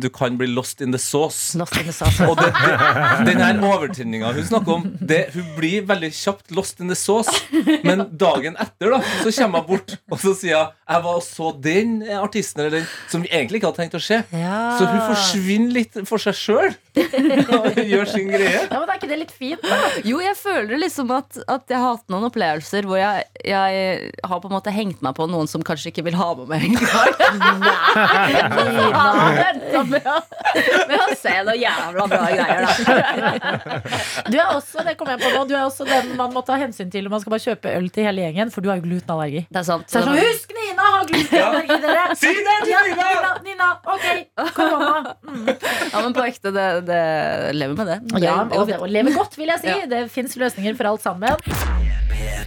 du 0.00 0.08
kan 0.14 0.38
bli 0.40 0.48
lost 0.50 0.80
in 0.84 0.94
the 0.94 1.00
sauce. 1.00 1.58
Lost 1.60 1.76
in 1.80 1.88
the 1.88 1.96
sauce. 1.96 2.24
Og 2.26 2.38
det, 2.40 2.50
det, 2.56 3.30
den 3.30 3.44
her 3.44 3.60
overtenninga 3.70 4.32
hun 4.36 4.48
snakker 4.48 4.78
om, 4.78 4.88
det, 5.00 5.22
hun 5.34 5.52
blir 5.58 5.86
veldig 5.88 6.12
kjapt 6.16 6.54
lost 6.56 6.80
in 6.80 6.92
the 6.92 6.98
sauce. 6.98 7.32
Men 7.86 8.06
dagen 8.10 8.56
etter 8.60 8.96
da 8.96 9.02
så 9.22 9.32
kommer 9.42 9.64
hun 9.64 9.74
bort 9.74 9.96
og 10.10 10.20
så 10.20 10.34
sier 10.38 10.64
hun, 10.64 10.76
jeg 10.90 11.02
var 11.04 11.16
og 11.20 11.22
så 11.22 11.50
den 11.62 11.92
artisten 12.18 12.60
eller 12.64 12.80
den 12.80 12.86
som 13.10 13.22
vi 13.22 13.28
egentlig 13.30 13.60
ikke 13.60 13.70
hadde 13.70 13.82
tenkt 13.84 13.94
å 13.98 14.02
se. 14.02 14.18
Så 14.30 14.88
hun 14.90 15.00
forsvinner 15.06 15.74
litt 15.76 15.98
for 16.08 16.18
seg 16.22 16.34
sjøl 16.38 16.72
og 17.60 17.78
gjør 17.78 18.08
sin 18.10 18.30
greie. 18.32 18.64
Ja, 18.66 18.80
men 18.80 18.88
Er 18.90 18.96
ikke 18.98 19.08
det 19.12 19.20
litt 19.20 19.30
fint? 19.34 19.62
da? 19.62 19.78
Jo, 20.04 20.18
jeg 20.24 20.34
føler 20.40 20.80
liksom 20.82 21.12
at, 21.14 21.38
at 21.46 21.70
jeg 21.70 21.78
har 21.78 21.94
hatt 21.94 22.10
noen 22.10 22.26
opplevelser 22.26 22.88
hvor 22.90 22.98
jeg, 22.98 23.24
jeg 23.46 24.10
har 24.26 24.42
på 24.42 24.50
en 24.50 24.56
måte 24.56 24.74
hengt 24.74 24.98
meg 25.06 25.14
på 25.16 25.28
noen 25.30 25.46
som 25.50 25.62
kanskje 25.66 25.92
ikke 25.92 26.04
vil 26.08 26.18
ha 26.18 26.32
med 26.40 26.50
meg 26.50 26.66
engang. 26.70 27.14
Nei! 27.64 28.50
å- 29.80 29.86
med 29.90 30.96
å 30.98 31.06
se 31.18 31.32
noen 31.46 31.60
jævla 31.60 32.06
bra 32.10 32.24
greier, 32.34 32.66
da. 32.66 32.70
Du 34.30 34.36
er 34.38 34.50
også 34.56 34.82
det 34.86 34.96
kom 34.98 35.10
jeg 35.12 35.20
på 35.22 35.30
nå, 35.34 35.44
du 35.48 35.54
er 35.56 35.64
også 35.66 35.86
den 35.88 36.12
man 36.18 36.32
må 36.34 36.42
ta 36.46 36.58
hensyn 36.60 36.90
til 36.92 37.06
når 37.06 37.14
man 37.14 37.22
skal 37.22 37.34
bare 37.36 37.44
kjøpe 37.46 37.74
øl 37.78 37.88
til 37.94 38.06
hele 38.08 38.24
gjengen, 38.26 38.50
for 38.54 38.64
du 38.64 38.70
har 38.72 38.80
jo 38.80 38.86
glutenallergi. 38.88 39.44
Det 39.50 39.62
er 39.62 39.66
sant. 39.68 39.86
Så 39.90 40.00
så 40.00 40.06
sånn, 40.08 40.18
Husk 40.20 40.52
Nina 40.70 40.90
har 40.94 41.06
glutenallergi, 41.10 41.78
dere! 41.84 42.04
Si 42.20 42.30
det 42.30 42.56
til 42.64 42.72
Ja, 42.72 42.82
Nina! 42.86 43.08
Nina! 43.10 43.32
Nina, 43.50 43.70
ok, 43.84 44.06
korona. 44.54 45.16
Ja, 45.92 46.00
men 46.00 46.14
på 46.14 46.24
ekte, 46.24 46.52
det, 46.54 46.68
det 46.88 47.02
lever 47.56 47.76
med 47.76 47.90
det. 47.90 47.98
det 48.14 48.24
Ja, 48.24 48.40
og, 48.44 48.70
og 48.78 48.88
lever 48.88 49.16
godt, 49.18 49.36
vil 49.38 49.50
jeg 49.52 49.64
si. 49.64 49.74
Ja. 49.74 49.90
Det 49.90 50.06
fins 50.14 50.36
løsninger 50.40 50.78
for 50.78 50.92
alt 50.92 51.04
sammen. 51.04 51.36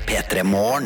P3 0.08 0.44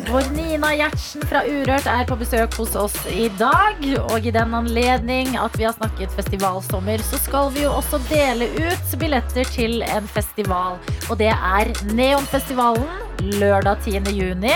Vår 0.07 0.27
Nina 0.35 0.69
Gjertsen 0.77 1.23
fra 1.27 1.41
Urørt 1.47 1.87
er 1.89 2.05
på 2.07 2.15
besøk 2.19 2.53
hos 2.59 2.75
oss 2.79 2.95
i 3.11 3.27
dag. 3.39 3.81
Og 4.13 4.25
i 4.25 4.31
den 4.31 4.53
anledning 4.55 5.35
at 5.39 5.57
vi 5.59 5.65
har 5.67 5.75
snakket 5.75 6.13
festivalsommer, 6.15 7.03
så 7.03 7.19
skal 7.19 7.51
vi 7.55 7.65
jo 7.65 7.73
også 7.75 7.99
dele 8.07 8.47
ut 8.55 8.97
billetter 9.01 9.47
til 9.51 9.81
en 9.87 10.07
festival. 10.11 10.79
Og 11.09 11.17
det 11.19 11.31
er 11.33 11.73
Neonfestivalen 11.91 12.87
lørdag 13.41 13.83
10. 13.83 14.13
juni. 14.15 14.53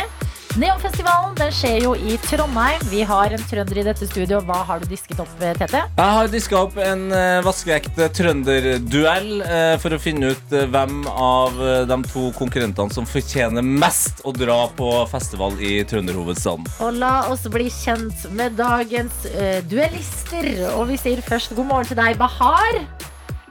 Neonfestivalen 0.60 1.32
den 1.38 1.52
skjer 1.56 1.78
jo 1.86 1.92
i 1.96 2.18
Trondheim. 2.26 2.82
Vi 2.92 3.06
har 3.08 3.32
en 3.32 3.44
trønder 3.48 3.78
i 3.80 3.84
dette 3.88 4.08
studio. 4.10 4.42
Hva 4.44 4.58
har 4.68 4.82
du 4.82 4.88
disket 4.92 5.22
opp, 5.24 5.32
Tete? 5.40 5.80
Jeg 5.96 6.16
har 6.18 6.28
diska 6.32 6.58
opp 6.66 6.76
en 6.82 7.06
eh, 7.16 7.38
vaskeekte 7.46 8.10
trønderduell 8.18 9.30
eh, 9.46 9.76
for 9.80 9.96
å 9.96 10.00
finne 10.02 10.34
ut 10.34 10.52
eh, 10.56 10.66
hvem 10.74 11.06
av 11.08 11.56
eh, 11.64 11.86
de 11.88 11.98
to 12.12 12.26
konkurrentene 12.36 12.92
som 12.92 13.08
fortjener 13.08 13.64
mest 13.64 14.20
å 14.28 14.34
dra 14.36 14.66
på 14.76 14.90
festival 15.14 15.56
i 15.64 15.78
trønderhovedstaden. 15.88 16.68
Og 16.84 17.00
la 17.00 17.14
oss 17.32 17.48
bli 17.48 17.70
kjent 17.72 18.28
med 18.36 18.60
dagens 18.60 19.24
eh, 19.32 19.62
duellister. 19.72 20.52
Og 20.76 20.90
vi 20.92 21.00
sier 21.00 21.24
først 21.32 21.56
god 21.56 21.72
morgen 21.72 21.94
til 21.94 22.02
deg, 22.02 22.20
Bahar. 22.20 22.82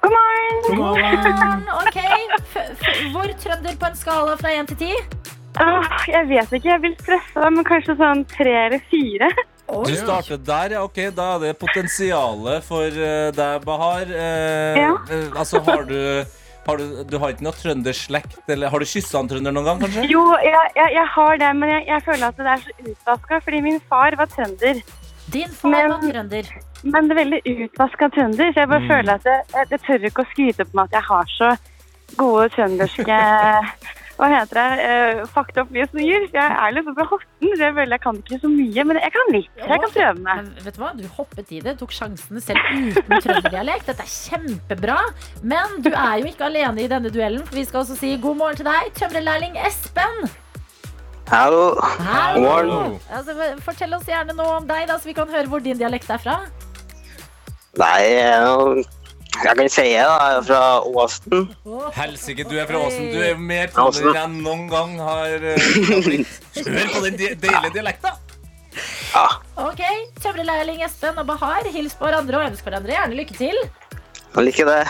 God 0.05 0.13
morgen! 0.19 0.63
God 0.69 0.79
morgen. 0.85 1.67
Ok, 1.81 1.97
f 2.45 2.57
f 2.61 2.87
Hvor 3.15 3.33
trønder 3.41 3.77
på 3.81 3.89
en 3.89 3.97
skala 3.97 4.37
fra 4.41 4.53
1 4.61 4.75
til 4.75 4.93
10? 4.93 5.40
Åh, 5.59 5.95
jeg 6.09 6.29
vet 6.31 6.53
ikke, 6.57 6.69
jeg 6.71 6.83
vil 6.85 6.93
stresse 7.01 7.41
deg, 7.43 7.53
men 7.57 7.65
kanskje 7.67 7.97
sånn 7.99 8.21
tre 8.31 8.53
eller 8.67 8.83
fire. 8.91 9.31
Du 9.71 9.95
startet 9.95 10.45
der, 10.47 10.73
ja. 10.77 10.83
Ok, 10.87 10.99
da 11.15 11.27
er 11.37 11.43
det 11.45 11.51
potensialet 11.61 12.65
for 12.67 12.87
eh, 12.91 13.31
deg, 13.35 13.65
Bahar. 13.67 14.07
Eh, 14.11 14.79
Ja. 14.79 14.93
eh, 15.11 15.29
altså, 15.39 15.61
har 15.67 15.85
du 15.87 16.25
har 16.67 16.77
du, 16.77 17.03
du 17.09 17.15
har 17.19 17.33
ikke 17.33 17.43
noe 17.47 17.57
trønderslekt? 17.57 18.35
Eller 18.53 18.69
har 18.71 18.79
du 18.79 18.87
kyssa 18.87 19.19
en 19.23 19.29
trønder 19.31 19.55
noen 19.55 19.65
gang, 19.65 19.79
kanskje? 19.81 20.05
Jo, 20.13 20.23
jeg, 20.45 20.73
jeg, 20.77 20.91
jeg 20.95 21.07
har 21.15 21.39
det, 21.41 21.53
men 21.57 21.71
jeg, 21.73 21.87
jeg 21.89 22.03
føler 22.07 22.27
at 22.29 22.37
det 22.37 22.51
er 22.53 22.65
så 22.67 22.75
utvaska, 22.93 23.39
fordi 23.47 23.61
min 23.65 23.81
far 23.91 24.17
var 24.21 24.29
trønder. 24.35 24.83
Din 25.35 25.49
far 25.57 25.71
Men- 25.71 25.91
var 25.95 26.05
trønder. 26.05 26.51
Men 26.83 27.09
det 27.09 27.13
er 27.17 27.21
veldig 27.25 27.41
utvaska 27.67 28.09
trønder, 28.15 28.53
så 28.55 28.63
jeg 28.63 28.69
bare 28.71 28.87
føler 28.89 29.13
at 29.19 29.25
jeg, 29.29 29.43
jeg, 29.55 29.67
jeg 29.71 29.81
tør 29.87 30.07
ikke 30.11 30.23
å 30.25 30.29
skryte 30.31 30.65
på 30.69 30.79
meg 30.79 30.87
at 30.91 30.95
jeg 30.99 31.07
har 31.11 31.27
så 31.37 31.51
gode 32.17 32.47
trønderske 32.55 33.19
hva 34.21 34.29
heter 34.29 34.59
det, 34.59 34.89
uh, 34.91 35.23
faktaopplysninger. 35.35 36.27
Jeg 36.35 36.57
er 36.65 36.75
liksom 36.77 36.97
fra 36.99 37.07
Horten, 37.09 37.55
så 37.55 37.65
jeg 37.65 37.77
føler 37.79 37.97
jeg 37.97 38.03
kan 38.05 38.21
ikke 38.21 38.41
så 38.43 38.51
mye, 38.53 38.85
men 38.91 39.01
jeg 39.01 39.15
kan 39.17 39.33
litt. 39.35 39.49
Jeg 39.63 39.83
kan 39.85 39.95
prøve 39.95 40.27
meg. 40.27 40.43
Men 40.43 40.67
vet 40.67 40.77
du 40.77 40.83
hva? 40.83 40.93
Du 40.99 41.07
hoppet 41.17 41.55
i 41.57 41.63
det, 41.65 41.77
tok 41.81 41.95
sjansene 41.97 42.45
selv 42.45 42.69
uten 42.69 43.25
trønderdialekt. 43.25 43.89
Dette 43.89 44.05
er 44.05 44.13
kjempebra. 44.13 45.01
Men 45.43 45.81
du 45.85 45.91
er 45.95 46.21
jo 46.21 46.31
ikke 46.31 46.49
alene 46.51 46.85
i 46.85 46.91
denne 46.93 47.13
duellen, 47.13 47.43
for 47.49 47.61
vi 47.61 47.67
skal 47.69 47.83
også 47.85 47.99
si 48.01 48.15
god 48.21 48.41
morgen 48.43 48.61
til 48.61 48.69
deg, 48.69 48.93
tømrerlærling 49.01 49.59
Espen. 49.65 50.31
Hallo. 51.31 51.77
God 51.79 52.41
morgen. 52.43 52.97
Altså, 53.15 53.53
fortell 53.65 53.95
oss 53.95 54.09
gjerne 54.09 54.35
noe 54.37 54.57
om 54.61 54.67
deg, 54.69 54.89
da, 54.91 54.99
så 54.99 55.09
vi 55.09 55.17
kan 55.17 55.31
høre 55.31 55.47
hvor 55.49 55.63
din 55.65 55.79
dialekt 55.79 56.11
er 56.11 56.23
fra. 56.23 56.41
Nei, 57.79 58.83
jeg 59.31 59.57
kan 59.57 59.69
si 59.71 59.85
det, 59.87 60.03
da. 60.05 60.17
Jeg 60.27 60.39
er 60.39 60.47
fra 60.49 60.63
Åsen. 61.03 61.45
Helsike, 61.97 62.47
du 62.51 62.57
er 62.59 62.67
fra 62.69 62.81
Åsen. 62.87 63.07
Du 63.13 63.21
er 63.25 63.39
mer 63.39 63.71
trønder 63.75 64.11
enn 64.11 64.19
jeg 64.19 64.43
noen 64.47 64.67
gang 64.73 64.97
har 65.01 65.47
eh. 65.53 65.71
Hør 66.61 66.91
på 66.95 67.05
den 67.07 67.21
deilige 67.21 67.73
dialekta! 67.77 68.17
Ok, 69.61 69.81
Tømrerlærling 70.23 70.83
Espen 70.87 71.19
og 71.19 71.27
Bahar, 71.27 71.67
hils 71.75 71.97
på 71.99 72.07
hverandre 72.07 72.39
og 72.39 72.51
ønsk 72.51 72.67
hverandre 72.67 72.95
gjerne 72.95 73.19
lykke 73.19 73.39
til. 73.39 73.63
Jeg 74.35 74.47
liker 74.47 74.71
det. 74.71 74.83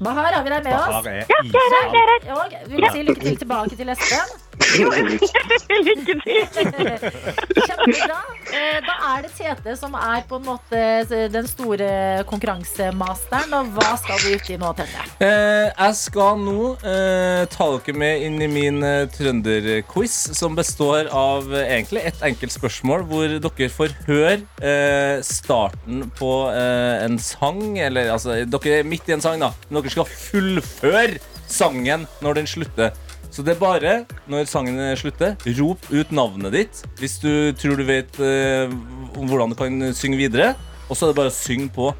Bahar, 0.00 0.34
har 0.36 0.42
vi 0.44 0.52
deg 0.52 0.66
med 0.66 0.74
oss? 0.76 1.06
Er 1.06 1.24
Ja, 1.28 2.42
vi 2.66 2.74
vil 2.76 2.90
si 2.92 3.06
lykke 3.08 3.24
til 3.30 3.38
tilbake 3.44 3.78
til 3.78 3.94
Espen. 3.94 4.45
Lykke 4.56 6.24
til. 6.54 6.88
Kjempebra. 7.66 8.18
Eh, 8.56 8.78
Da 8.86 8.94
er 9.16 9.22
det 9.24 9.30
Tete 9.36 9.74
som 9.78 9.94
er 9.98 10.22
på 10.28 10.38
en 10.38 10.44
måte 10.46 10.80
den 11.32 11.46
store 11.48 11.88
konkurransemasteren. 12.28 13.52
Og 13.58 13.70
hva 13.76 13.94
skal 14.00 14.20
du 14.22 14.28
ut 14.36 14.50
i 14.52 14.58
nå, 14.60 14.70
Tete? 14.78 15.04
Eh, 15.24 15.68
jeg 15.70 15.96
skal 16.00 16.40
nå 16.42 16.70
eh, 16.80 17.44
ta 17.52 17.68
dere 17.76 17.96
med 17.98 18.24
inn 18.26 18.38
i 18.46 18.50
min 18.52 18.80
eh, 18.86 19.06
trønderquiz, 19.16 20.16
som 20.38 20.56
består 20.58 21.10
av 21.12 21.50
eh, 21.54 21.66
egentlig 21.78 22.04
ett 22.10 22.22
enkelt 22.26 22.54
spørsmål, 22.56 23.06
hvor 23.10 23.36
dere 23.36 23.70
får 23.72 23.96
høre 24.08 24.38
eh, 24.62 25.16
starten 25.26 26.06
på 26.18 26.32
eh, 26.52 27.04
en 27.06 27.18
sang. 27.22 27.62
Eller 27.82 28.12
altså, 28.14 28.40
dere 28.46 28.80
er 28.80 28.88
midt 28.88 29.08
i 29.10 29.16
en 29.16 29.24
sang, 29.24 29.40
da. 29.42 29.52
Men 29.68 29.80
dere 29.82 29.96
skal 29.98 30.10
fullføre 30.10 31.18
sangen 31.46 32.06
når 32.24 32.40
den 32.40 32.48
slutter. 32.50 32.94
Så 33.30 33.42
det 33.44 33.56
er 33.56 33.60
bare 33.60 33.92
når 34.30 34.46
sangen 34.48 34.78
slutter, 34.96 35.36
rop 35.58 35.82
ut 35.92 36.12
navnet 36.14 36.52
ditt 36.54 36.82
hvis 37.00 37.18
du 37.20 37.52
tror 37.58 37.76
du 37.76 37.84
vet 37.88 38.16
eh, 38.22 38.70
hvordan 39.16 39.52
du 39.52 39.56
kan 39.58 39.92
synge 39.96 40.16
videre. 40.20 40.54
Og 40.88 40.96
så 40.96 41.06
er 41.06 41.12
det 41.12 41.18
bare 41.18 41.32
å 41.32 41.36
synge 41.36 41.68
på. 41.74 41.90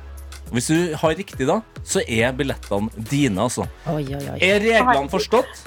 Hvis 0.54 0.68
du 0.70 0.94
har 0.94 1.16
riktig, 1.18 1.46
da, 1.48 1.58
så 1.82 2.00
er 2.06 2.30
billettene 2.38 2.86
dine, 3.10 3.48
altså. 3.48 3.66
Oi, 3.90 4.04
oi, 4.14 4.22
oi. 4.30 4.38
Er 4.46 4.60
reglene 4.62 5.10
forstått? 5.10 5.64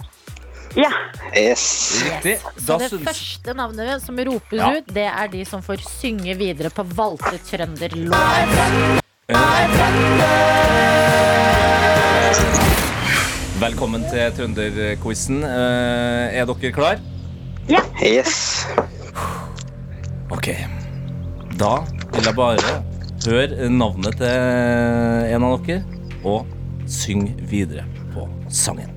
Ja. 0.78 0.88
Yes. 1.36 1.66
Riktig. 2.06 2.38
Så 2.56 2.66
Da 2.68 2.78
det 2.78 2.90
syns 2.94 3.08
første 3.10 3.54
navnet 3.58 4.02
som 4.06 4.16
ropes 4.16 4.60
Ja. 4.62 4.70
ut, 4.78 4.88
det 4.94 5.08
er 5.10 5.28
de 5.28 5.44
som 5.46 5.62
får 5.66 5.84
synge 5.84 6.38
videre 6.38 6.70
på 6.72 6.86
valgte 6.96 7.40
trønderlåt. 7.50 8.16
Velkommen 13.60 14.06
til 14.08 14.32
trønderquizen. 14.38 15.42
Eh, 15.44 16.38
er 16.40 16.46
dere 16.48 16.72
klar? 16.72 17.00
Yes. 18.00 18.64
Ok. 20.32 20.48
Da 21.60 21.74
vil 22.14 22.24
jeg 22.24 22.36
bare 22.38 22.78
høre 23.26 23.70
navnet 23.70 24.16
til 24.22 24.32
en 25.36 25.44
av 25.44 25.60
dere, 25.68 25.84
og 26.24 26.48
syng 26.88 27.36
videre 27.52 27.84
på 28.14 28.30
sangen. 28.48 28.96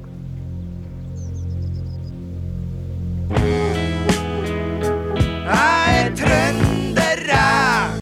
Jeg 5.50 5.90
er 5.98 6.14
trønder, 6.22 7.18
jeg. 7.34 7.98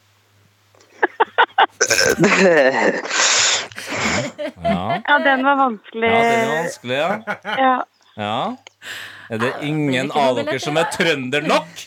Ja, 4.65 4.99
Ja, 5.09 5.19
den 5.25 5.45
var 5.47 5.57
vanskelig. 5.61 6.11
ja 6.11 6.23
den 6.23 6.49
var 6.49 6.57
vanskelig, 6.63 6.97
ja. 6.97 7.11
Ja. 7.59 7.85
ja. 8.17 8.57
Er 9.31 9.39
det 9.39 9.53
ingen 9.63 10.11
av 10.11 10.37
dere 10.41 10.59
som 10.63 10.77
er 10.81 10.85
trønder 10.95 11.43
nok? 11.47 11.69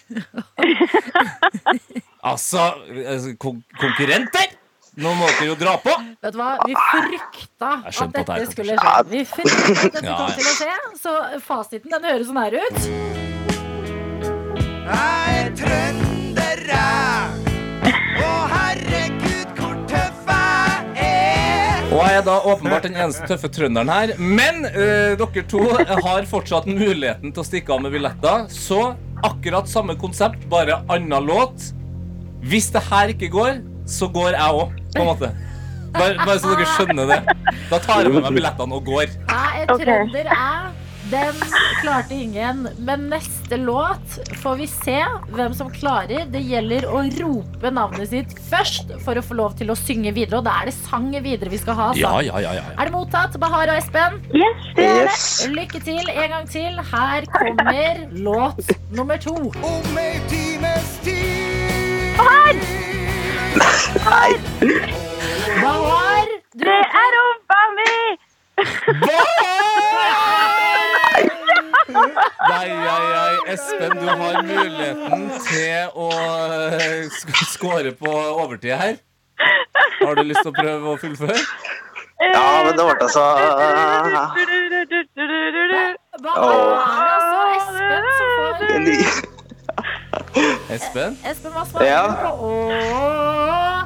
Altså, 2.24 2.62
altså, 3.04 3.34
konkurrenter! 3.36 4.48
Nå 4.96 5.12
må 5.18 5.26
dere 5.28 5.46
jo 5.50 5.56
dra 5.60 5.74
på! 5.82 5.92
Vet 6.24 6.32
du 6.32 6.38
hva? 6.40 6.54
Vi 6.70 6.74
frykta 6.78 7.72
at 7.90 8.14
dette 8.14 8.34
at 8.38 8.52
skulle 8.54 8.76
skje. 8.78 8.94
Vi 9.10 9.24
frykta 9.28 9.60
at 9.60 9.68
dette 9.98 10.08
kom 10.08 10.32
til 10.38 10.48
å 10.48 10.54
skje. 10.56 10.76
Så 11.02 11.12
fasiten 11.44 11.92
den 11.92 12.04
høres 12.08 12.28
sånn 12.30 12.40
her 12.40 12.54
ut. 12.62 12.80
Jeg 14.88 15.36
er 15.42 15.50
trønder, 15.60 16.13
Og 21.94 22.00
jeg 22.02 22.18
er 22.18 22.24
da 22.26 22.36
åpenbart 22.50 22.88
den 22.88 22.96
eneste 22.98 23.28
tøffe 23.30 23.50
trønderen 23.54 23.90
her. 23.94 24.14
Men 24.18 24.64
øh, 24.66 25.14
dere 25.20 25.44
to 25.50 25.62
har 25.78 26.26
fortsatt 26.30 26.66
muligheten 26.66 27.30
til 27.30 27.44
å 27.44 27.46
stikke 27.46 27.76
av 27.76 27.84
med 27.86 27.94
billetter. 27.94 28.48
Så 28.50 28.96
akkurat 29.24 29.70
samme 29.70 29.94
konsept, 30.02 30.48
bare 30.50 30.80
anna 30.92 31.20
låt. 31.22 31.70
Hvis 32.50 32.72
det 32.74 32.82
her 32.90 33.14
ikke 33.14 33.30
går, 33.36 33.62
så 33.86 34.10
går 34.12 34.34
jeg 34.34 34.58
òg, 34.64 34.74
på 34.96 35.04
en 35.04 35.12
måte. 35.12 35.30
Bare, 35.94 36.18
bare 36.24 36.40
så 36.42 36.56
dere 36.56 36.66
skjønner 36.74 37.12
det. 37.14 37.20
Da 37.70 37.78
tar 37.84 38.02
jeg 38.02 38.16
med 38.16 38.26
meg 38.26 38.40
billettene 38.40 38.80
og 38.80 38.90
går. 38.90 39.14
Jeg 39.30 39.68
er 39.68 39.76
trønder, 39.78 40.34
jeg. 40.34 40.83
Den 41.14 41.34
klarte 41.82 42.14
ingen. 42.14 42.70
Men 42.78 43.10
neste 43.10 43.58
låt 43.58 44.30
får 44.44 44.56
vi 44.56 44.68
se 44.68 45.06
hvem 45.30 45.54
som 45.54 45.70
klarer. 45.70 46.26
Det 46.34 46.40
gjelder 46.42 46.88
å 46.90 47.04
rope 47.20 47.70
navnet 47.70 48.10
sitt 48.10 48.34
først 48.50 48.90
for 49.06 49.14
å 49.20 49.22
få 49.22 49.34
lov 49.38 49.54
til 49.60 49.70
å 49.70 49.76
synge 49.78 50.10
videre. 50.16 50.40
Og 50.40 50.46
da 50.48 50.52
er 50.64 50.72
det 50.72 50.76
sang 50.80 51.12
videre 51.14 51.50
vi 51.54 51.60
skal 51.62 51.78
ha. 51.78 51.94
Ja, 52.00 52.16
ja, 52.26 52.40
ja, 52.42 52.54
ja. 52.58 52.64
Er 52.74 52.90
det 52.90 52.94
mottatt, 52.96 53.38
Bahar 53.38 53.70
og 53.70 53.78
Espen? 53.78 54.18
Yes, 54.34 54.66
det 54.74 54.88
er 54.88 54.94
det. 55.04 55.12
Yes. 55.12 55.46
Lykke 55.54 55.80
til 55.86 56.02
en 56.16 56.30
gang 56.34 56.50
til. 56.50 56.82
Her 56.94 57.22
kommer 57.36 57.94
låt 58.26 58.66
nummer 58.90 59.18
to. 59.22 59.38
Om 59.62 59.98
ei 60.02 60.18
times 60.34 60.98
tid. 61.06 62.18
Bahar, 62.18 62.58
du 64.66 64.74
Det 66.58 66.82
er 67.04 67.10
rumpa 67.20 67.62
mi! 67.78 67.94
Nei, 71.94 72.68
nei, 72.70 73.04
nei. 73.14 73.36
Espen, 73.54 73.92
du 74.00 74.08
har 74.10 74.42
muligheten 74.44 75.28
til 75.48 75.90
å 75.96 76.10
sk- 77.20 77.46
score 77.54 77.92
på 78.00 78.12
overtid 78.44 78.76
her. 78.80 78.96
Har 80.04 80.16
du 80.16 80.24
lyst 80.24 80.42
til 80.44 80.52
å 80.52 80.56
prøve 80.58 80.94
å 80.94 80.98
fullføre? 81.02 81.40
Ja, 82.24 82.64
men 82.64 82.76
det 82.78 82.84
ble 82.86 82.94
altså 83.04 83.24
Bahar, 86.24 86.70
er 86.88 87.56
Espen 87.58 88.04
som 88.18 88.28
får 88.38 88.54
Espen? 90.74 91.18
Espen, 91.26 91.52
hva 91.54 91.64
svarer 91.70 91.86
Ja. 91.88 92.08
du 92.08 92.14
på? 92.22 92.30
Åh. 92.50 93.84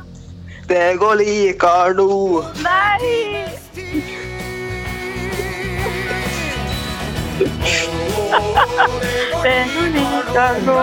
Det 0.67 0.97
går 0.99 1.15
likar 1.15 1.93
nå. 1.95 2.43
Nei! 2.63 3.47
Det 9.43 9.57
går 9.73 9.87
likar 9.93 10.55
nå. 10.65 10.77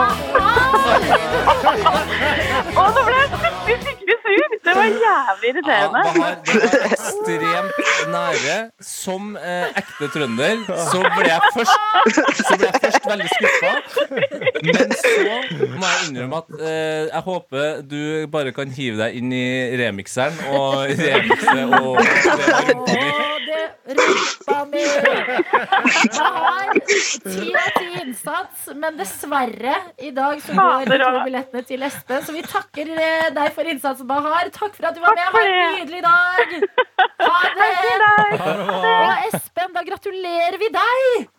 Å, 2.74 2.84
nå 2.94 3.00
ble 3.06 3.16
jeg 3.16 3.28
skikkelig, 3.32 3.76
skikkelig 3.82 4.16
sur! 4.22 4.44
Det 4.64 4.72
var 4.76 4.86
jævlig 4.86 5.50
Ja, 5.50 5.60
det, 5.66 5.78
var, 5.92 6.02
det 6.06 6.12
var 6.20 6.34
ekstremt 6.88 7.74
nære. 8.14 8.56
Som 8.86 9.22
eh, 9.40 9.66
ekte 9.82 10.08
trønder 10.14 10.62
så 10.92 11.00
ble 11.16 11.26
jeg 11.28 11.40
først 11.56 11.76
Så 12.38 12.52
ble 12.60 12.66
jeg 12.70 12.76
først 12.84 13.04
veldig 13.10 13.28
skuffa. 13.34 13.72
Men 14.70 14.88
så 15.00 15.12
må 15.74 15.86
jeg 15.90 16.00
innrømme 16.08 16.36
at 16.44 16.48
eh, 16.60 17.02
jeg 17.10 17.22
håper 17.28 17.82
du 17.90 18.00
bare 18.32 18.50
kan 18.56 18.68
hive 18.78 18.96
deg 19.02 19.10
inn 19.20 19.30
i 19.34 19.44
remixeren 19.82 20.38
og 20.54 20.86
remikse 21.02 21.58
og 21.66 21.82
og 21.84 23.40
det 23.44 23.62
rumpa 23.98 24.58
mi. 24.70 24.84
Bahar, 26.44 26.80
ti 27.24 27.52
av 27.58 27.68
ti 27.78 27.90
innsats, 28.02 28.66
men 28.76 28.98
dessverre, 28.98 29.76
i 29.98 30.10
dag 30.14 30.40
så 30.44 30.56
går 30.56 30.90
de 30.90 30.98
to 31.02 31.12
billettene 31.26 31.62
til 31.68 31.86
Espen. 31.88 32.24
Så 32.26 32.34
vi 32.36 32.42
takker 32.46 32.90
eh, 32.94 33.30
deg 33.36 33.54
for 33.56 33.70
innsatsen, 33.74 34.08
Bahar. 34.08 34.50
Takk 34.54 34.76
for 34.76 34.90
at 34.90 34.98
du 34.98 35.02
var 35.04 35.16
med. 35.16 35.30
Ha 35.36 35.44
en 35.44 35.78
nydelig 35.78 36.02
dag. 36.04 36.58
Ha 37.24 37.38
det. 37.60 37.70
Og 38.84 39.30
Espen, 39.30 39.72
da 39.76 39.86
gratulerer 39.88 40.60
vi 40.60 40.70
deg. 40.74 41.30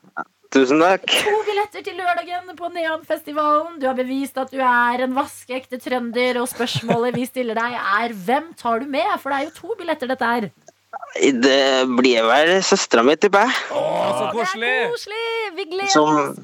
Tusen 0.56 0.80
takk. 0.80 1.04
To 1.10 1.32
billetter 1.44 1.84
til 1.84 1.98
lørdagen 2.00 2.54
på 2.56 2.70
Neonfestivalen. 2.72 3.80
Du 3.82 3.90
har 3.90 3.98
bevist 3.98 4.38
at 4.40 4.54
du 4.54 4.62
er 4.64 5.04
en 5.04 5.16
vaskeekte 5.18 5.82
trønder, 5.84 6.40
og 6.40 6.48
spørsmålet 6.48 7.18
vi 7.18 7.26
stiller 7.28 7.58
deg, 7.60 7.76
er 7.76 8.16
hvem 8.28 8.54
tar 8.56 8.80
du 8.80 8.88
med? 8.88 9.10
For 9.20 9.34
det 9.34 9.40
er 9.42 9.50
jo 9.50 9.56
to 9.58 9.76
billetter, 9.82 10.08
dette 10.14 10.30
er. 10.38 10.48
Det 11.16 11.62
blir 11.96 12.26
vel 12.28 12.58
søstera 12.66 13.06
mi, 13.06 13.16
tipper 13.20 13.48
jeg. 13.48 13.64
Å, 13.72 13.86
så 14.20 14.28
koselig! 14.36 14.76
Koselig! 14.92 15.24
Vi 15.56 15.68
gleder 15.72 15.92
Som 15.94 16.20
oss. 16.20 16.44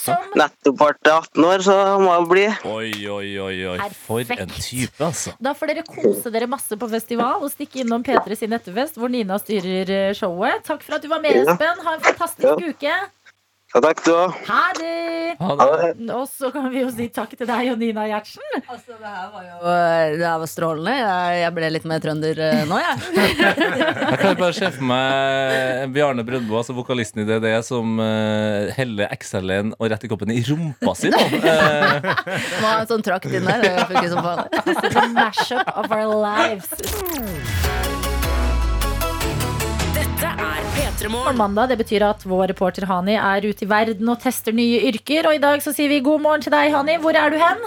Som 0.00 0.30
nettopp 0.38 0.78
ble 0.80 1.12
18 1.12 1.44
år, 1.44 1.62
så 1.66 1.74
må 2.00 2.12
jeg 2.14 2.28
bli. 2.30 2.44
Oi, 2.70 2.90
oi, 3.12 3.26
oi, 3.44 3.56
oi. 3.74 3.88
For 4.06 4.32
en 4.34 4.52
type, 4.54 4.96
altså. 5.04 5.34
Da 5.42 5.52
får 5.56 5.72
dere 5.72 5.84
kose 5.84 6.32
dere 6.32 6.48
masse 6.50 6.78
på 6.80 6.88
festival 6.90 7.44
og 7.44 7.52
stikke 7.52 7.82
innom 7.84 8.04
P3 8.06 8.38
sin 8.40 8.56
etterfest, 8.56 8.96
hvor 9.00 9.12
Nina 9.12 9.36
styrer 9.42 9.92
eh, 9.92 10.14
showet. 10.16 10.64
Takk 10.68 10.84
for 10.86 10.96
at 10.96 11.04
du 11.04 11.10
var 11.12 11.20
med, 11.24 11.42
Espen. 11.42 11.84
Ha 11.84 11.96
en 11.98 12.06
fantastisk 12.08 12.64
uke. 12.72 12.96
Ja, 13.72 13.80
takk, 13.80 14.02
du 14.04 14.10
òg. 14.12 14.34
Ha 14.50 14.64
det! 14.76 14.90
Og 16.12 16.26
så 16.28 16.50
kan 16.52 16.66
vi 16.68 16.82
jo 16.82 16.90
si 16.92 17.06
takk 17.08 17.30
til 17.32 17.48
deg 17.48 17.70
og 17.72 17.78
Nina 17.80 18.04
Gjertsen. 18.04 18.44
Altså, 18.66 18.98
det 18.98 19.08
her 19.08 19.30
var 19.32 19.46
jo 19.46 19.54
det 20.18 20.26
her 20.26 20.40
var 20.42 20.50
strålende. 20.50 20.96
Jeg, 20.98 21.38
jeg 21.40 21.54
ble 21.56 21.70
litt 21.72 21.86
mer 21.88 22.02
trønder 22.04 22.42
eh, 22.50 22.60
nå, 22.68 22.80
jeg. 22.82 22.96
Jeg 24.12 24.18
kan 24.20 24.36
bare 24.36 24.52
se 24.56 24.68
for 24.74 24.84
meg 24.90 25.94
Bjarne 25.94 26.24
Brøndbo, 26.26 26.58
altså 26.60 26.76
vokalisten 26.76 27.22
i 27.22 27.26
DDE, 27.26 27.54
som 27.64 27.96
uh, 27.96 28.68
heller 28.76 29.08
XL-en 29.16 29.72
og 29.78 29.88
rett 29.92 30.04
i 30.04 30.10
koppen 30.10 30.34
i 30.34 30.42
rumpa 30.44 30.92
si. 30.98 31.08
nå. 31.12 31.22
Må 32.60 32.66
ha 32.68 32.76
en 32.82 32.90
sånn 32.90 33.04
trakt 33.06 33.30
inn 33.32 33.48
der. 33.48 33.64
Det 33.64 33.88
funker 33.88 34.10
som 34.12 34.20
faen. 34.26 34.52
The 34.92 35.06
mashup 35.16 35.72
of 35.72 35.88
our 35.88 36.12
lives. 36.12 36.68
Dette 39.96 40.36
er 40.36 40.61
P3 41.02 41.32
mandag, 41.34 41.66
det 41.66 41.80
betyr 41.80 42.02
at 42.06 42.20
vår 42.30 42.52
reporter 42.52 42.84
Hani 42.86 43.16
er 43.18 43.42
ute 43.42 43.64
i 43.64 43.66
verden 43.66 44.10
og 44.12 44.20
tester 44.22 44.54
nye 44.54 44.84
yrker. 44.86 45.26
Og 45.26 45.34
i 45.34 45.40
dag 45.42 45.58
så 45.64 45.72
sier 45.74 45.90
vi 45.90 45.96
god 45.98 46.22
morgen 46.22 46.44
til 46.44 46.54
deg, 46.54 46.68
Hani. 46.70 46.94
Hvor 47.02 47.16
er 47.18 47.32
du 47.34 47.40
hen? 47.40 47.64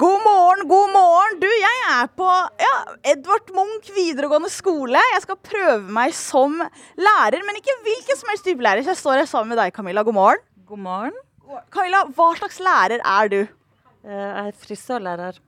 God 0.00 0.22
morgen, 0.24 0.62
god 0.70 0.94
morgen. 0.94 1.36
Du, 1.42 1.50
jeg 1.50 1.82
er 1.92 2.08
på 2.16 2.30
ja, 2.64 2.72
Edvard 3.12 3.52
Munch 3.52 3.92
videregående 3.92 4.48
skole. 4.48 5.04
Jeg 5.12 5.20
skal 5.26 5.40
prøve 5.50 5.92
meg 5.98 6.16
som 6.16 6.56
lærer, 6.96 7.44
men 7.44 7.60
ikke 7.60 7.76
hvilken 7.84 8.22
som 8.22 8.32
helst 8.32 8.48
type 8.48 8.64
lærer. 8.64 8.86
Så 8.86 8.94
jeg 8.94 9.02
står 9.02 9.20
her 9.20 9.28
sammen 9.28 9.52
med 9.52 9.60
deg, 9.60 9.76
Camilla. 9.76 10.08
God 10.08 10.16
morgen. 10.16 10.44
God 10.64 10.84
morgen. 10.88 11.22
Camilla, 11.76 12.06
hva 12.16 12.32
slags 12.40 12.56
lærer 12.64 13.04
er 13.04 13.32
du? 13.36 13.40
Jeg 14.08 14.46
er 14.46 14.60
frisørlærer 14.64 15.42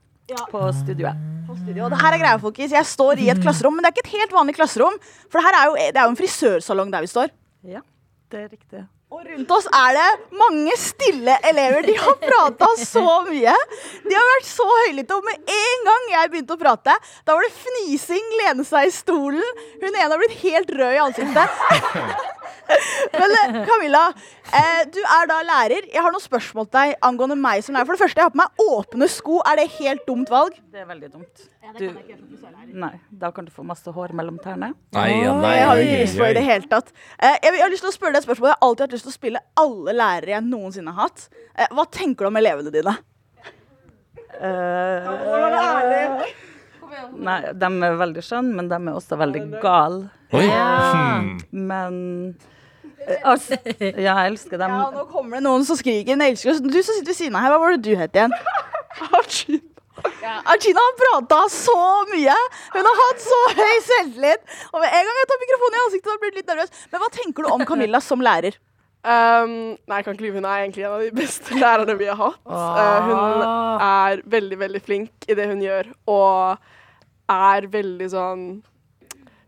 på 0.51 0.65
studioet. 0.73 1.21
På 1.45 1.57
studio. 1.59 1.85
Og 1.85 1.93
det 1.93 2.01
her 2.01 2.17
er 2.17 2.23
greia, 2.23 2.41
folkens. 2.41 2.73
Jeg 2.73 2.89
står 2.89 3.21
i 3.21 3.29
et 3.33 3.41
klasserom, 3.43 3.77
men 3.77 3.85
det 3.85 3.91
er 3.91 3.97
ikke 3.97 4.07
et 4.09 4.17
helt 4.23 4.33
vanlig 4.33 4.57
klasserom. 4.57 4.97
For 5.29 5.39
det 5.39 5.47
her 5.49 5.61
er 5.61 5.69
jo, 5.69 5.77
det 5.77 6.01
er 6.01 6.07
jo 6.07 6.15
en 6.15 6.21
frisørsalong 6.21 6.93
der 6.95 7.05
vi 7.05 7.13
står. 7.13 7.33
Ja, 7.69 7.85
det 8.33 8.45
er 8.47 8.49
riktig. 8.49 8.85
Og 9.15 9.21
rundt 9.29 9.51
oss 9.55 9.67
er 9.71 9.95
det 9.95 10.39
mange 10.41 10.73
stille 10.81 11.37
elever. 11.47 11.85
De 11.87 11.95
har 12.01 12.17
prata 12.23 12.71
så 12.81 13.05
mye. 13.29 13.53
De 14.03 14.17
har 14.17 14.31
vært 14.33 14.49
så 14.49 14.67
høylytte. 14.67 15.19
Og 15.21 15.29
med 15.29 15.53
en 15.59 15.85
gang 15.87 16.09
jeg 16.17 16.33
begynte 16.33 16.57
å 16.57 16.63
prate, 16.65 16.97
da 17.23 17.37
var 17.37 17.47
det 17.47 17.53
fnising, 17.61 18.33
lene 18.41 18.67
seg 18.67 18.89
i 18.89 18.95
stolen. 18.97 19.61
Hun 19.77 19.93
ene 19.93 20.09
har 20.09 20.23
blitt 20.25 20.41
helt 20.41 20.73
rød 20.81 20.97
i 20.97 21.03
ansiktet. 21.05 22.33
Men 23.15 23.35
eh, 23.39 23.57
Camilla, 23.69 24.03
eh, 24.49 24.83
du 24.93 25.01
er 25.03 25.29
da 25.31 25.41
lærer. 25.47 25.87
Jeg 25.93 26.03
har 26.03 26.15
noen 26.15 26.23
spørsmål 26.23 26.69
til 26.69 26.77
deg 26.79 26.95
angående 27.07 27.37
meg 27.39 27.65
som 27.65 27.77
lærer. 27.77 27.89
For 27.89 27.97
det 27.97 28.05
første, 28.05 28.21
jeg 28.21 28.29
har 28.29 28.35
på 28.35 28.41
meg 28.41 28.63
åpne 28.65 29.09
sko. 29.13 29.41
Er 29.51 29.61
det 29.61 29.67
helt 29.77 30.07
dumt 30.09 30.33
valg? 30.33 30.57
Det 30.73 30.83
er 30.83 30.89
veldig 30.89 31.11
dumt. 31.13 31.45
Du, 31.79 31.87
nei, 32.77 32.93
da 33.11 33.31
kan 33.35 33.47
du 33.47 33.51
få 33.55 33.65
masse 33.67 33.91
hår 33.91 34.13
mellom 34.17 34.37
tærne. 34.43 34.73
Nei, 34.95 35.09
ja, 35.23 35.33
nei, 35.41 35.55
jeg 35.57 35.69
har 35.71 35.83
ikke 35.83 36.01
lyst 36.03 36.19
på 36.21 36.29
i 36.29 36.37
det 36.37 36.45
hele 36.47 36.71
tatt. 36.71 36.93
Eh, 37.19 37.37
jeg, 37.41 37.57
jeg 37.57 37.65
har 37.65 37.73
lyst 37.73 37.87
til 37.87 37.93
å 37.93 37.97
spørre 37.97 38.15
deg 38.15 38.23
et 38.23 38.29
spørsmål. 38.29 38.51
Jeg 38.51 38.59
har 38.59 38.69
alltid 38.69 38.87
hatt 38.87 38.97
lyst 38.99 39.09
til 39.09 39.15
å 39.15 39.19
spille 39.19 39.45
alle 39.65 39.97
lærere 39.97 40.37
jeg 40.37 40.47
noensinne 40.51 40.95
har 40.95 41.09
hatt. 41.09 41.29
Eh, 41.57 41.69
hva 41.75 41.87
tenker 41.99 42.27
du 42.27 42.31
om 42.31 42.41
elevene 42.43 42.75
dine? 42.75 42.97
Eh, 44.35 45.09
nei, 47.29 47.39
de 47.61 47.71
er 47.89 48.01
veldig 48.01 48.25
skjønne, 48.25 48.57
men 48.59 48.71
de 48.71 48.79
er 48.79 48.99
også 48.99 49.19
veldig 49.21 49.45
gale. 49.63 50.09
Oi. 50.35 50.47
Hmm. 50.49 51.29
Men 51.53 51.95
eh, 53.07 53.21
altså, 53.23 53.59
ja, 53.79 54.17
jeg 54.17 54.33
elsker 54.33 54.59
dem. 54.61 54.75
Ja, 54.75 54.89
nå 54.95 55.07
kommer 55.13 55.39
det 55.39 55.45
noen 55.47 55.67
som 55.69 55.79
skriker. 55.79 56.15
Jeg 56.15 56.35
elsker. 56.35 56.59
Du 56.65 56.81
som 56.81 56.97
sitter 56.97 57.13
ved 57.13 57.21
siden 57.21 57.39
av 57.39 57.47
her, 57.47 57.55
hva 57.55 57.63
var 57.63 57.77
det 57.77 57.85
du 57.87 57.95
het 57.99 58.19
igjen? 58.19 58.35
Archina. 59.21 59.63
Archina 60.51 60.83
har 60.83 60.95
prata 60.99 61.41
så 61.53 61.79
mye. 62.11 62.35
Hun 62.75 62.89
har 62.91 63.01
hatt 63.01 63.25
så 63.25 63.41
høy 63.55 63.75
selvtillit. 63.87 64.55
Og 64.73 64.83
med 64.83 64.91
en 64.91 65.09
gang 65.09 65.19
jeg 65.21 65.31
tar 65.31 65.43
mikrofonen 65.43 65.79
i 65.79 65.83
ansiktet, 65.87 66.11
da 66.11 66.21
blir 66.21 66.33
jeg 66.33 66.39
litt 66.41 66.53
nervøs. 66.53 66.87
Men 66.93 67.03
hva 67.03 67.11
tenker 67.15 67.47
du 67.47 67.53
om 67.55 67.67
Camilla 67.69 68.01
som 68.05 68.25
lærer? 68.25 68.59
Um, 69.05 69.75
nei, 69.85 69.99
jeg 69.99 70.07
kan 70.07 70.17
ikke 70.17 70.25
lyve. 70.25 70.39
Hun 70.41 70.47
er 70.49 70.63
egentlig 70.63 70.85
en 70.87 70.95
av 70.97 71.03
de 71.05 71.11
beste 71.13 71.59
lærerne 71.61 71.97
vi 72.01 72.09
har 72.09 72.17
hatt. 72.21 72.41
Uh, 72.49 73.11
hun 73.11 73.43
er 73.85 74.23
veldig, 74.37 74.59
veldig 74.63 74.81
flink 74.85 75.29
i 75.29 75.37
det 75.37 75.49
hun 75.51 75.61
gjør, 75.61 75.91
og 76.09 76.71
er 77.31 77.67
veldig 77.73 78.09
sånn 78.13 78.43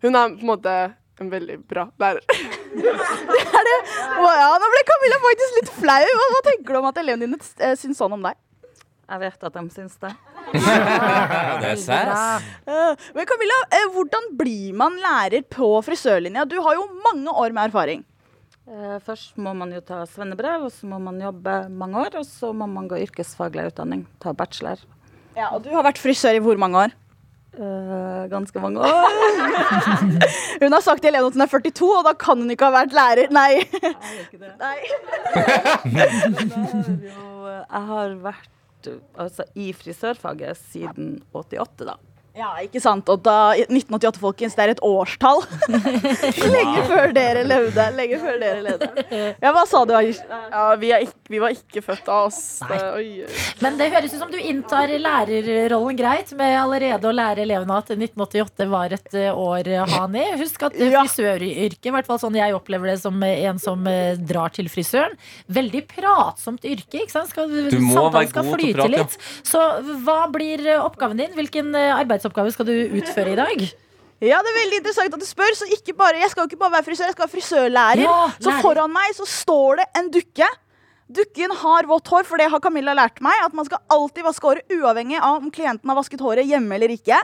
Hun 0.04 0.14
er 0.16 0.32
på 0.36 0.44
en 0.44 0.50
måte 0.52 0.74
en 1.20 1.30
veldig 1.32 1.56
bra 1.68 1.86
lærer. 2.00 2.20
Det 2.76 3.40
er 3.56 3.64
det. 3.64 3.76
Å 4.20 4.30
ja, 4.36 4.48
nå 4.60 4.66
ble 4.68 4.80
Camilla 4.88 5.16
faktisk 5.22 5.54
litt 5.56 5.70
flau. 5.78 6.02
Hva, 6.18 6.26
hva 6.34 6.40
tenker 6.44 6.74
du 6.76 6.78
om 6.82 6.88
at 6.90 6.98
elevene 7.00 7.24
dine 7.24 7.38
eh, 7.64 7.72
syns 7.80 7.96
sånn 8.02 8.12
om 8.18 8.26
deg? 8.26 8.36
Jeg 9.06 9.22
vet 9.22 9.46
at 9.48 9.54
de 9.56 9.62
syns 9.72 9.94
det. 10.02 10.10
Det 10.52 11.70
er 11.70 11.78
sass. 11.80 12.44
Eh, 12.68 13.06
Men 13.16 13.28
Camilla, 13.30 13.56
eh, 13.78 13.86
hvordan 13.94 14.28
blir 14.36 14.76
man 14.76 14.98
lærer 15.00 15.46
på 15.56 15.70
frisørlinja? 15.86 16.44
Du 16.50 16.58
har 16.66 16.76
jo 16.76 16.84
mange 17.06 17.32
år 17.32 17.56
med 17.56 17.70
erfaring. 17.70 18.04
Eh, 18.68 18.98
Først 19.06 19.38
må 19.40 19.54
man 19.56 19.72
jo 19.72 19.80
ta 19.88 20.02
svennebrev, 20.10 20.66
og 20.68 20.74
så 20.74 20.90
må 20.90 21.00
man 21.02 21.16
jobbe 21.22 21.56
mange 21.72 22.04
år. 22.04 22.18
Og 22.20 22.28
så 22.28 22.52
må 22.52 22.68
man 22.68 22.90
gå 22.92 23.00
yrkesfaglig 23.06 23.70
utdanning, 23.70 24.04
ta 24.20 24.36
bachelor. 24.36 24.84
Ja, 25.38 25.48
og 25.54 25.64
du 25.64 25.72
har 25.72 25.86
vært 25.86 26.02
frisør 26.02 26.36
i 26.36 26.44
hvor 26.44 26.60
mange 26.60 26.84
år? 26.86 26.96
Eh, 27.57 28.28
ganske 28.28 28.61
mange 28.61 28.80
år. 28.80 28.86
Hun 30.61 30.72
har 30.72 30.80
sagt 30.84 31.00
til 31.00 31.09
elevene 31.09 31.28
at 31.28 31.34
hun 31.36 31.42
er 31.44 31.48
42, 31.48 31.88
og 31.88 32.04
da 32.04 32.12
kan 32.20 32.38
hun 32.42 32.50
ikke 32.52 32.64
ha 32.68 32.72
vært 32.74 32.92
lærer. 32.96 33.28
Nei. 33.32 33.52
Jeg 37.57 37.82
har 37.90 38.09
vært 38.20 38.88
altså, 39.16 39.42
i 39.57 39.72
frisørfaget 39.76 40.57
siden 40.72 41.22
88, 41.32 41.86
da. 41.88 41.94
Ja, 42.37 42.51
ikke 42.61 42.82
sant. 42.84 43.09
Og 43.09 43.22
da 43.24 43.55
1988, 43.57 44.20
folkens, 44.20 44.57
det 44.59 44.64
er 44.66 44.72
et 44.74 44.82
årstall. 44.84 45.41
lenge 46.57 46.82
før 46.91 47.14
dere 47.16 47.45
levde. 47.49 47.87
Lenge 47.97 48.18
før 48.20 48.37
dere 48.43 48.64
levde. 48.64 48.91
Ja, 49.41 49.53
hva 49.57 49.62
sa 49.68 49.84
du, 49.89 49.95
Aish? 49.97 50.20
Ja, 50.28 50.66
vi, 50.80 50.91
ikke, 51.07 51.16
vi 51.32 51.41
var 51.41 51.55
ikke 51.57 51.82
født 51.87 52.11
av 52.12 52.28
oss. 52.28 52.41
Det, 52.61 52.80
oi, 52.99 53.07
oi. 53.24 53.39
Men 53.64 53.78
det 53.80 53.89
høres 53.95 54.12
ut 54.12 54.20
som 54.20 54.32
du 54.32 54.37
inntar 54.37 54.93
lærerrollen 55.01 55.97
greit 55.97 56.32
med 56.37 56.59
allerede 56.61 57.09
å 57.09 57.14
lære 57.16 57.47
elevene 57.47 57.78
at 57.80 57.95
1988 57.97 58.68
var 58.72 58.97
et 58.97 59.16
eh, 59.16 59.32
år, 59.32 59.72
Hani. 59.97 60.26
Husk 60.41 60.66
at 60.68 60.76
frisøryrket, 60.76 61.89
i 61.89 61.95
hvert 61.95 62.09
fall 62.09 62.20
sånn 62.20 62.37
jeg 62.37 62.55
opplever 62.57 62.93
det 62.93 62.99
som 63.01 63.16
en 63.26 63.61
som 63.62 63.87
eh, 63.89 64.18
drar 64.20 64.53
til 64.55 64.68
frisøren, 64.72 65.16
veldig 65.53 65.82
pratsomt 65.91 66.66
yrke. 66.68 67.03
ikke 67.05 67.14
sant? 67.14 67.32
Skal, 67.32 67.51
Du 67.72 67.80
må 67.80 68.07
være 68.12 68.28
god 68.28 68.53
til 68.53 68.53
å 68.53 68.61
prate, 68.76 68.93
litt. 68.93 69.18
Så 69.47 69.62
hva 70.05 70.20
blir 70.32 70.64
eh, 70.66 70.82
oppgaven 70.82 71.20
din? 71.24 71.32
Hvilken 71.37 71.72
eh, 71.78 71.95
arbeidsoppgave 72.26 72.52
skal 72.52 72.66
du 72.66 72.98
utføre 72.98 73.32
i 73.32 73.38
dag? 73.38 73.66
Ja, 74.24 74.38
det 74.40 74.48
er 74.48 74.58
veldig 74.62 74.78
interessant 74.80 75.14
at 75.14 75.20
du 75.20 75.28
spør. 75.28 75.52
Så 75.56 75.66
ikke 75.70 75.94
bare, 75.96 76.20
jeg 76.22 76.30
skal 76.32 76.42
jo 76.42 76.48
ikke 76.50 76.60
bare 76.60 76.72
være 76.78 76.86
frisør, 76.88 77.04
jeg 77.10 77.16
skal 77.16 77.26
være 77.26 77.34
frisørlærer. 77.36 78.04
Ja, 78.06 78.30
så 78.40 78.54
foran 78.64 78.92
meg 78.92 79.12
så 79.16 79.26
står 79.28 79.82
det 79.82 79.86
en 80.00 80.10
dukke. 80.14 80.48
Dukken 81.07 81.52
har 81.54 81.86
vått 81.86 82.09
hår, 82.11 82.24
for 82.26 82.40
det 82.40 82.48
har 82.50 82.61
Camilla 82.62 82.90
lært 82.96 83.20
meg. 83.22 83.34
At 83.44 83.54
man 83.54 83.66
skal 83.68 83.78
alltid 83.94 84.24
vaske 84.26 84.48
håret, 84.48 84.66
uavhengig 84.74 85.20
av 85.20 85.38
om 85.38 85.52
klienten 85.54 85.86
har 85.90 85.98
vasket 85.98 86.22
håret 86.24 86.48
hjemme 86.48 86.74
eller 86.74 86.90
ikke. 86.96 87.18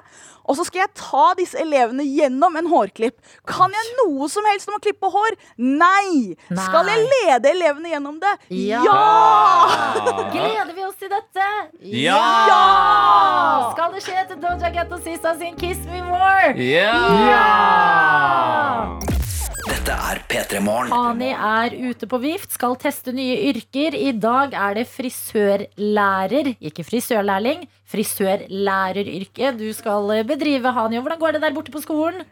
Og 0.46 0.58
så 0.58 0.66
skal 0.66 0.84
jeg 0.84 0.92
ta 0.98 1.24
disse 1.38 1.58
elevene 1.58 2.06
gjennom 2.06 2.56
en 2.58 2.68
hårklipp. 2.70 3.16
Kan 3.48 3.74
jeg 3.74 3.96
noe 4.02 4.28
som 4.30 4.46
helst 4.46 4.70
om 4.70 4.78
å 4.78 4.82
klippe 4.82 5.10
hår? 5.10 5.34
Nei! 5.58 6.36
Nei. 6.50 6.62
Skal 6.62 6.90
jeg 6.92 7.08
lede 7.10 7.50
elevene 7.50 7.90
gjennom 7.94 8.20
det? 8.22 8.34
Ja! 8.54 8.82
Gleder 10.34 10.74
vi 10.74 10.86
oss 10.86 10.98
til 11.02 11.10
dette? 11.10 11.48
Ja! 11.82 12.22
Skal 13.74 13.94
det 13.96 14.02
skje 14.06 14.26
til 14.30 14.38
Doja 14.42 14.70
Cat 14.74 14.94
og 14.94 15.02
Sista 15.02 15.34
sin 15.38 15.58
Kiss 15.58 15.82
Me 15.90 16.02
More? 16.06 16.54
Dette 19.62 19.94
er 19.94 20.18
P3 20.26 20.58
Morgen. 20.64 20.90
Hani 20.90 21.30
er 21.30 21.74
ute 21.90 22.06
på 22.10 22.18
vift, 22.22 22.50
skal 22.56 22.74
teste 22.82 23.12
nye 23.14 23.36
yrker. 23.52 23.94
I 23.94 24.10
dag 24.18 24.56
er 24.58 24.74
det 24.80 24.88
frisørlærer, 24.90 26.54
ikke 26.58 26.84
frisørlærling. 26.86 27.68
frisørlæreryrket 27.86 29.58
du 29.60 29.68
skal 29.72 30.24
bedrive, 30.26 30.72
Hani. 30.72 30.98
Hvordan 30.98 31.18
går 31.18 31.32
det 31.32 31.42
der 31.42 31.54
borte 31.54 31.70
på 31.70 31.82
skolen? 31.84 32.24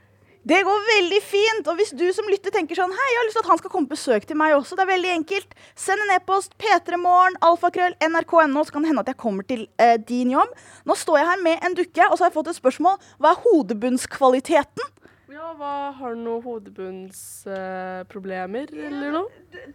Det 0.42 0.58
går 0.64 0.84
veldig 0.88 1.22
fint. 1.22 1.68
Og 1.68 1.76
hvis 1.78 1.92
du 1.94 2.06
som 2.16 2.26
lytter 2.32 2.50
tenker 2.50 2.74
sånn 2.74 2.94
Hei, 2.96 3.08
jeg 3.12 3.18
har 3.20 3.26
lyst 3.28 3.36
til 3.38 3.44
at 3.44 3.50
han 3.52 3.58
skal 3.60 3.70
komme 3.70 3.90
på 3.90 3.94
besøk 3.94 4.26
til 4.26 4.38
meg 4.40 4.56
også. 4.56 4.74
Det 4.74 4.86
er 4.86 4.94
veldig 4.94 5.10
enkelt. 5.20 5.58
Send 5.78 6.02
en 6.02 6.14
e-post. 6.16 6.56
P3morgen, 6.58 7.36
alfakrøll, 7.46 7.94
nrk.no. 8.08 8.64
Så 8.64 8.74
kan 8.74 8.82
det 8.82 8.90
hende 8.90 9.04
at 9.04 9.12
jeg 9.12 9.20
kommer 9.20 9.46
til 9.46 9.68
eh, 9.78 9.98
din 10.00 10.32
jobb. 10.34 10.56
Nå 10.88 10.96
står 10.96 11.20
jeg 11.20 11.30
her 11.30 11.44
med 11.44 11.68
en 11.68 11.76
dukke, 11.78 12.08
og 12.08 12.16
så 12.16 12.24
har 12.24 12.32
jeg 12.32 12.38
fått 12.40 12.54
et 12.54 12.58
spørsmål. 12.58 12.96
Hva 13.20 13.34
er 13.36 13.44
hodebunnskvaliteten? 13.44 14.96
Hva 15.58 15.90
Har 15.98 16.14
du 16.14 16.20
noen 16.22 16.44
hodebunnsproblemer 16.44 18.70
eller 18.86 19.10
noe? 19.14 19.28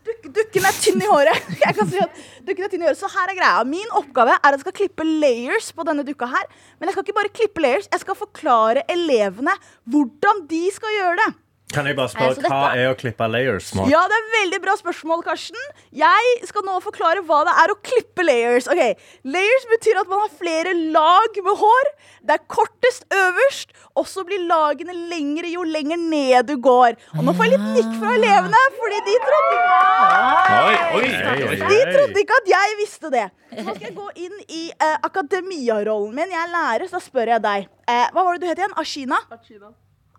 Duk, 0.06 0.20
dukken 0.38 0.64
er 0.70 0.76
tynn 0.80 1.02
i 1.04 1.10
håret. 1.10 1.40
Jeg 1.66 1.74
kan 1.76 1.88
si 1.92 1.98
at 2.00 2.12
dukken 2.48 2.66
er 2.66 2.70
tynn 2.72 2.84
i 2.86 2.88
håret. 2.88 3.00
Så 3.00 3.08
her 3.12 3.28
er 3.32 3.40
greia. 3.40 3.64
Min 3.68 3.90
oppgave 4.00 4.32
er 4.38 4.48
at 4.48 4.54
jeg 4.56 4.64
skal 4.64 4.78
klippe 4.80 5.04
layers 5.08 5.68
på 5.76 5.82
denne 5.88 6.04
dukka 6.08 6.26
her. 6.32 6.46
Men 6.80 6.86
jeg 6.88 6.94
skal 6.96 7.06
ikke 7.06 7.20
bare 7.20 7.38
klippe 7.42 7.60
layers, 7.66 7.88
jeg 7.92 8.02
skal 8.06 8.16
forklare 8.20 8.82
elevene 8.92 9.54
hvordan 9.92 10.36
de 10.50 10.64
skal 10.76 10.92
gjøre 10.96 11.18
det. 11.24 11.32
Kan 11.74 11.88
jeg 11.90 11.96
bare 11.98 12.12
spørre, 12.14 12.36
så 12.38 12.42
Hva 12.46 12.60
dette- 12.70 12.78
er 12.80 12.92
å 12.94 12.96
klippe 12.96 13.26
layers? 13.28 13.72
Ja, 13.90 14.02
det 14.08 14.16
er 14.16 14.26
veldig 14.36 14.60
bra 14.62 14.76
spørsmål, 14.78 15.24
Karsten. 15.26 15.58
Jeg 15.92 16.48
skal 16.48 16.62
nå 16.64 16.76
forklare 16.84 17.24
hva 17.26 17.40
det 17.44 17.56
er 17.64 17.74
å 17.74 17.78
klippe 17.82 18.24
layers. 18.24 18.68
Ok, 18.68 18.96
Layers 19.26 19.66
betyr 19.74 20.00
at 20.00 20.08
man 20.08 20.20
har 20.20 20.30
flere 20.30 20.74
lag 20.94 21.30
med 21.44 21.58
hår. 21.58 21.90
Det 22.24 22.36
er 22.38 22.44
kortest 22.48 23.04
øverst, 23.12 23.74
og 23.98 24.06
så 24.06 24.24
blir 24.26 24.46
lagene 24.48 24.94
lengre 25.10 25.50
jo 25.52 25.64
lenger 25.64 25.98
ned 25.98 26.46
du 26.48 26.56
går. 26.58 26.96
Og 27.18 27.24
nå 27.26 27.34
får 27.36 27.50
jeg 27.50 27.58
litt 27.58 27.68
nikk 27.80 28.00
fra 28.00 28.14
elevene, 28.14 28.62
fordi 28.80 29.00
de 29.10 29.16
trodde 29.26 29.56
ikke 29.58 30.60
oi, 30.66 30.76
oi, 30.96 31.48
oi. 31.50 31.56
De 31.66 31.80
trodde 31.92 32.20
ikke 32.24 32.40
at 32.44 32.52
jeg 32.54 32.78
visste 32.80 33.12
det. 33.12 33.26
Så 33.56 33.64
nå 33.66 33.76
skal 33.76 33.88
jeg 33.90 33.96
gå 33.96 34.10
inn 34.16 34.38
i 34.48 34.64
uh, 34.82 34.98
akademia-rollen 35.10 36.14
min. 36.14 36.30
Jeg 36.30 36.44
er 36.46 36.54
lærer, 36.54 36.88
så 36.88 37.00
da 37.00 37.04
spør 37.04 37.34
jeg 37.36 37.42
deg. 37.42 37.68
Uh, 37.90 38.06
hva 38.14 38.24
var 38.24 38.38
det 38.38 38.42
du 38.46 38.48
het 38.54 38.62
igjen? 38.64 38.78
Ashina? 38.78 39.20
Ashina? 39.32 39.74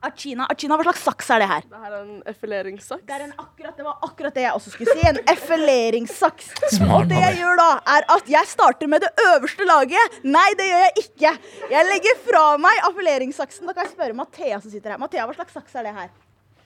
Archina. 0.08 0.46
Archina, 0.52 0.78
Hva 0.78 0.86
slags 0.88 1.04
saks 1.06 1.30
er 1.34 1.42
det 1.42 1.48
her? 1.50 1.66
Det 1.70 1.80
her 1.84 1.94
er 1.94 2.02
en 2.02 2.20
effeleringssaks. 2.32 3.04
Det, 3.06 3.16
er 3.16 3.24
en 3.28 3.34
akkurat, 3.38 3.74
det 3.78 3.86
var 3.86 3.96
akkurat 4.08 4.36
det 4.36 4.44
jeg 4.46 4.58
også 4.58 4.74
skulle 4.74 4.96
si. 4.96 5.06
En 5.10 5.20
effeleringssaks. 5.34 6.52
Smart, 6.76 6.94
Og 6.96 7.10
det 7.12 7.22
jeg 7.22 7.40
gjør 7.40 7.58
da, 7.62 7.70
er 7.96 8.06
at 8.16 8.30
jeg 8.36 8.52
starter 8.52 8.92
med 8.92 9.06
det 9.06 9.10
øverste 9.26 9.66
laget. 9.68 10.20
Nei, 10.26 10.46
det 10.58 10.70
gjør 10.70 10.86
jeg 10.86 11.06
ikke. 11.06 11.34
Jeg 11.74 11.90
legger 11.90 12.22
fra 12.28 12.44
meg 12.62 12.86
affileringsaksen. 12.90 13.66
Da 13.66 13.76
kan 13.76 13.88
jeg 13.88 13.96
spørre 13.96 14.16
Mathea 14.22 14.62
som 14.62 14.72
sitter 14.72 14.94
her. 14.94 15.02
Mathea, 15.02 15.26
hva 15.28 15.36
slags 15.36 15.58
saks 15.60 15.76
er 15.80 15.90
det 15.90 15.96
her? 15.96 16.14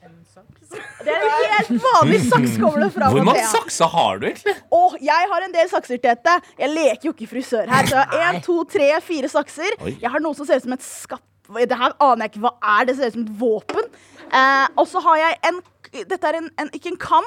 Det 0.01 1.13
er 1.13 1.25
en 1.25 1.51
helt 1.53 1.83
vanlig 1.85 2.21
saks 2.25 2.55
kommer 2.61 2.85
det 2.85 2.91
fra 2.95 3.09
Hvor 3.13 3.25
mange 3.27 3.43
sakser 3.51 3.89
har 3.93 4.21
du, 4.21 4.27
egentlig? 4.31 4.55
Åh, 4.73 4.95
jeg 5.05 5.29
har 5.33 5.45
en 5.47 5.55
del 5.57 5.69
sakser, 5.69 6.01
Tete. 6.01 6.37
Jeg 6.61 6.73
leker 6.73 7.09
jo 7.11 7.13
ikke 7.17 7.29
frisør 7.35 7.69
her. 7.69 7.89
Så 7.91 7.99
jeg 7.99 8.23
har 8.25 8.39
én, 8.39 8.41
to, 8.45 8.57
tre, 8.65 8.89
fire 9.05 9.29
sakser. 9.33 9.77
Oi. 9.85 9.97
Jeg 10.01 10.13
har 10.15 10.25
noe 10.25 10.37
som 10.39 10.49
ser 10.49 10.61
ut 10.61 10.69
som 10.69 10.77
et 10.77 10.87
skapp... 10.87 11.25
Det 11.59 11.79
her 11.83 11.95
aner 12.07 12.27
jeg 12.27 12.35
ikke 12.35 12.45
hva 12.47 12.55
er. 12.79 12.89
Det 12.89 12.97
ser 12.97 13.11
ut 13.11 13.19
som 13.19 13.27
et 13.27 13.37
våpen. 13.41 13.93
Eh, 14.31 14.67
og 14.79 14.87
så 14.89 15.03
har 15.09 15.23
jeg 15.25 15.39
en 15.51 15.63
Dette 15.91 16.23
er 16.23 16.37
en, 16.39 16.45
en 16.63 16.69
ikke 16.77 16.93
en 16.93 17.01
kam. 17.03 17.25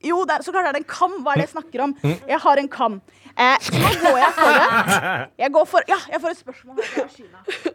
Jo, 0.00 0.22
er, 0.24 0.40
så 0.40 0.52
klart 0.54 0.70
er 0.70 0.78
det 0.78 0.84
en 0.84 0.88
kam. 0.88 1.18
Hva 1.20 1.34
er 1.34 1.42
det 1.42 1.48
jeg 1.48 1.56
snakker 1.56 1.82
om? 1.84 1.92
Jeg 2.02 2.38
har 2.44 2.62
en 2.62 2.70
kam. 2.72 3.00
Eh, 3.34 3.68
nå 3.74 3.90
går 4.04 4.16
jeg 4.22 4.32
for 4.38 4.56
det. 4.56 4.70
Jeg 5.44 5.54
går 5.58 5.68
for 5.74 5.90
Ja, 5.90 5.98
jeg 6.14 6.22
får 6.22 6.32
et 6.32 6.40
spørsmål 6.40 6.80
her. 6.94 7.74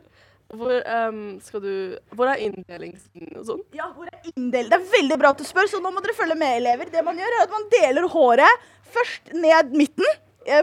Hvor, 0.53 0.73
um, 1.09 1.21
skal 1.41 1.61
du, 1.63 1.73
hvor 2.13 2.29
er 2.29 2.41
inndelingen 2.45 2.99
og 3.39 3.45
sånn? 3.47 3.61
Ja, 3.73 3.87
hvor 3.95 4.05
er 4.05 4.19
inndel? 4.35 4.67
Det 4.69 4.77
er 4.77 4.91
veldig 4.91 5.15
bra 5.17 5.31
at 5.33 5.39
du 5.41 5.47
spør, 5.47 5.65
så 5.71 5.79
nå 5.81 5.89
må 5.89 6.03
dere 6.03 6.13
følge 6.13 6.37
med, 6.37 6.59
elever. 6.59 6.91
Det 6.93 7.01
man 7.05 7.17
gjør, 7.17 7.37
er 7.37 7.45
at 7.47 7.55
man 7.55 7.65
deler 7.73 8.05
håret 8.13 8.67
først 8.93 9.33
ned 9.33 9.73
midten, 9.73 10.05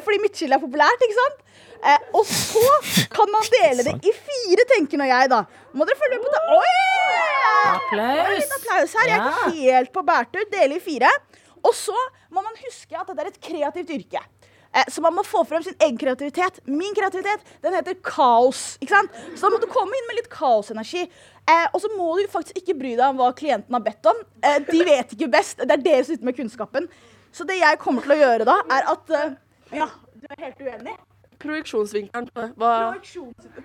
fordi 0.04 0.18
midtskille 0.24 0.56
er 0.58 0.62
populært, 0.62 1.04
ikke 1.06 1.18
sant? 1.18 1.46
Eh, 1.80 2.08
og 2.18 2.26
så 2.28 2.62
kan 3.14 3.30
man 3.32 3.46
dele 3.54 3.86
det 3.86 3.94
i 4.04 4.12
fire, 4.12 4.66
tenker 4.74 5.00
nå 5.00 5.06
jeg, 5.08 5.30
da. 5.32 5.42
Må 5.72 5.86
dere 5.88 5.96
følge 6.00 6.18
med 6.18 6.26
på 6.26 6.34
det? 6.34 6.42
Oi! 6.58 6.74
Applaus. 7.70 8.34
Litt 8.36 8.52
applaus 8.58 8.94
her. 8.98 9.08
Jeg 9.12 9.20
er 9.20 9.30
ikke 9.30 9.54
helt 9.78 9.92
på 9.94 10.02
bærtur. 10.06 10.44
Dele 10.52 10.76
i 10.76 10.82
fire. 10.84 11.10
Og 11.64 11.72
så 11.76 11.96
må 12.32 12.42
man 12.44 12.56
huske 12.66 12.96
at 13.00 13.08
dette 13.10 13.24
er 13.24 13.30
et 13.32 13.40
kreativt 13.44 13.90
yrke. 13.96 14.22
Eh, 14.70 14.86
Så 14.92 15.02
man 15.02 15.14
må 15.16 15.24
få 15.26 15.42
frem 15.48 15.62
sin 15.66 15.76
egen 15.82 15.98
kreativitet. 16.00 16.60
Min 16.68 16.94
kreativitet 16.96 17.42
den 17.64 17.74
heter 17.76 17.96
kaos. 18.06 18.76
ikke 18.80 18.94
sant? 18.96 19.16
Så 19.34 19.46
da 19.48 19.52
må 19.56 19.60
du 19.62 19.68
komme 19.72 19.96
inn 19.98 20.08
med 20.10 20.20
litt 20.20 20.30
kaosenergi. 20.32 21.06
Eh, 21.50 21.66
og 21.74 21.80
så 21.82 21.90
må 21.96 22.10
du 22.20 22.26
faktisk 22.32 22.60
ikke 22.62 22.76
bry 22.78 22.92
deg 22.96 23.06
om 23.08 23.20
hva 23.20 23.32
klienten 23.36 23.76
har 23.76 23.84
bedt 23.84 24.06
om. 24.12 24.20
Eh, 24.44 24.58
de 24.68 24.84
vet 24.86 25.16
ikke 25.16 25.30
best. 25.32 25.64
Det 25.64 25.76
er 25.78 25.84
dere 25.84 26.04
som 26.04 26.14
sitter 26.14 26.28
med 26.30 26.36
kunnskapen. 26.38 26.88
Så 27.32 27.46
det 27.46 27.60
jeg 27.60 27.78
kommer 27.82 28.02
til 28.04 28.16
å 28.16 28.20
gjøre 28.20 28.46
da, 28.48 28.58
er 28.74 28.88
at 28.94 29.10
eh, 29.16 29.34
Ja, 29.72 29.86
du 30.20 30.26
er 30.30 30.44
helt 30.44 30.60
uenig? 30.60 30.96
Projeksjonsvinkelen. 31.40 32.26
Hva 32.60 32.72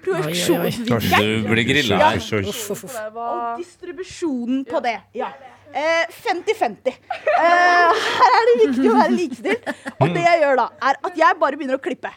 Projeksjonsvinkel. 0.06 1.10
Du 1.44 1.50
blir 1.50 1.66
grilla 1.68 1.98
Ja. 2.00 2.12
Og 2.16 3.60
distribusjonen 3.60 4.64
på 4.70 4.82
det. 4.86 4.96
Ja. 5.18 5.34
Eh, 5.76 6.06
50-50. 6.24 6.88
Eh, 6.88 8.06
her 8.16 8.38
er 8.38 8.46
det 8.48 8.56
viktig 8.62 8.88
å 8.88 8.96
være 8.96 9.12
likestilt. 9.18 9.68
Og 10.00 10.14
det 10.16 10.24
jeg 10.24 10.42
gjør 10.46 10.62
da, 10.62 10.70
er 10.88 11.02
at 11.10 11.18
jeg 11.20 11.40
bare 11.42 11.60
begynner 11.60 11.80
å 11.80 11.84
klippe. 11.84 12.12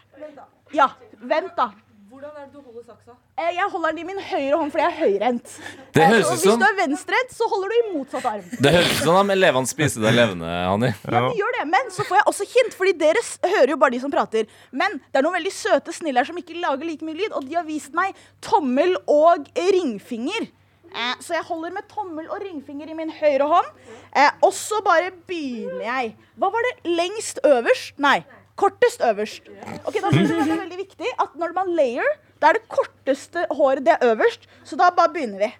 Ja, 0.76 0.90
vent 1.18 1.56
da. 1.56 1.72
Hvordan 2.18 2.34
er 2.34 2.46
det 2.48 2.52
du 2.58 2.62
holder 2.66 2.82
saksa? 2.82 3.12
Eh, 3.38 3.50
jeg 3.54 3.66
holder 3.70 3.92
den 3.94 3.98
i 4.02 4.06
min 4.08 4.18
høyre 4.18 4.56
hånd 4.58 4.72
fordi 4.74 4.82
jeg 4.82 4.90
er 4.90 4.96
høyrehendt. 5.04 5.52
Det 5.94 6.02
Eh, 6.02 6.08
høres 6.10 6.26
ut 6.26 6.32
hvis 6.32 6.46
som 6.48 6.58
du 6.58 6.64
er 6.66 6.74
venstrehendt, 6.80 7.34
så 7.36 7.46
holder 7.52 7.68
du 7.70 7.76
i 7.78 7.92
motsatt 7.94 8.24
arm. 8.26 8.48
Det 8.64 8.72
høres 8.74 8.90
ut 8.96 9.04
som 9.06 9.18
om 9.20 9.30
elevene 9.36 9.70
spiser 9.70 10.02
deg 10.02 10.16
levende, 10.18 10.48
Hanni. 10.72 10.90
Ja, 11.06 11.20
de 11.28 11.38
gjør 11.38 11.54
det, 11.60 11.66
Men 11.76 11.92
så 11.94 12.02
får 12.08 12.18
jeg 12.18 12.26
også 12.32 12.48
hint, 12.56 12.74
fordi 12.74 12.92
dere 13.04 13.22
hører 13.54 13.70
jo 13.70 13.76
bare 13.84 13.94
de 13.94 14.00
som 14.02 14.10
prater. 14.10 14.50
Men 14.72 14.98
det 14.98 15.20
er 15.20 15.22
noen 15.28 15.38
veldig 15.38 15.52
søte 15.54 15.94
snille 15.94 16.18
her 16.18 16.26
som 16.32 16.40
ikke 16.42 16.58
lager 16.58 16.84
like 16.90 17.06
mye 17.06 17.14
lyd, 17.22 17.32
og 17.38 17.46
de 17.46 17.54
har 17.54 17.66
vist 17.70 17.94
meg 17.94 18.18
tommel 18.42 18.96
og 19.06 19.46
ringfinger. 19.54 20.48
Eh, 20.88 21.14
så 21.20 21.36
jeg 21.36 21.44
holder 21.44 21.70
med 21.76 21.86
tommel 21.92 22.26
og 22.32 22.40
ringfinger 22.42 22.88
i 22.90 22.94
min 22.98 23.10
høyre 23.12 23.46
hånd. 23.46 23.70
Eh, 24.16 24.30
og 24.42 24.50
så 24.56 24.82
bare 24.82 25.12
begynner 25.28 25.84
jeg. 25.86 26.14
Hva 26.40 26.50
var 26.50 26.64
det 26.66 26.90
lengst 26.98 27.38
øverst? 27.44 27.94
Nei, 28.00 28.24
kortest 28.58 29.04
øverst. 29.04 29.48
Ok, 29.84 29.98
da 30.02 30.10
synes 30.12 30.32
jeg 30.32 30.42
det 30.42 30.54
er 30.56 30.62
veldig 30.64 30.80
viktig 30.82 31.12
at 31.24 31.38
når 31.40 31.54
man 31.56 31.72
layer, 31.78 32.10
da 32.42 32.50
er 32.50 32.58
det 32.58 32.66
korteste 32.72 33.46
håret 33.54 33.84
det 33.86 33.96
er 33.96 34.12
øverst. 34.12 34.48
Så 34.66 34.78
da 34.80 34.90
bare 34.94 35.12
begynner 35.14 35.46
vi. 35.46 35.50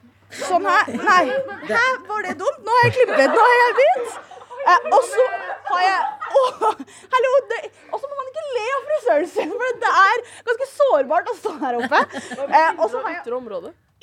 Sånn 0.42 0.66
her. 0.68 0.90
Nei. 0.92 1.24
Hæ, 1.70 1.84
var 2.08 2.26
det 2.26 2.34
dumt? 2.40 2.64
Nå 2.66 2.74
har 2.78 2.88
jeg 2.88 2.96
klippet. 2.98 3.32
Nå 3.32 3.46
har 3.46 3.58
jeg 3.62 3.76
begynt. 3.80 4.18
Eh, 4.68 4.88
og 4.92 5.04
så 5.08 5.26
har 5.70 5.82
jeg 5.86 6.00
Åh, 6.38 6.64
hallo! 7.14 7.28
Og 7.92 8.00
så 8.00 8.08
må 8.08 8.16
man 8.18 8.26
ikke 8.28 8.42
le 8.52 8.64
av 8.76 8.82
frisøren 8.88 9.30
sin, 9.32 9.52
for 9.60 9.78
det 9.80 9.92
er 10.00 10.24
ganske 10.50 10.66
sårbart 10.74 11.30
å 11.32 11.36
stå 11.38 11.54
her 11.62 11.78
oppe. 11.78 12.02
Eh, 12.44 12.72
og 12.76 12.90
så 12.92 13.00
har 13.06 13.14
jeg 13.14 13.22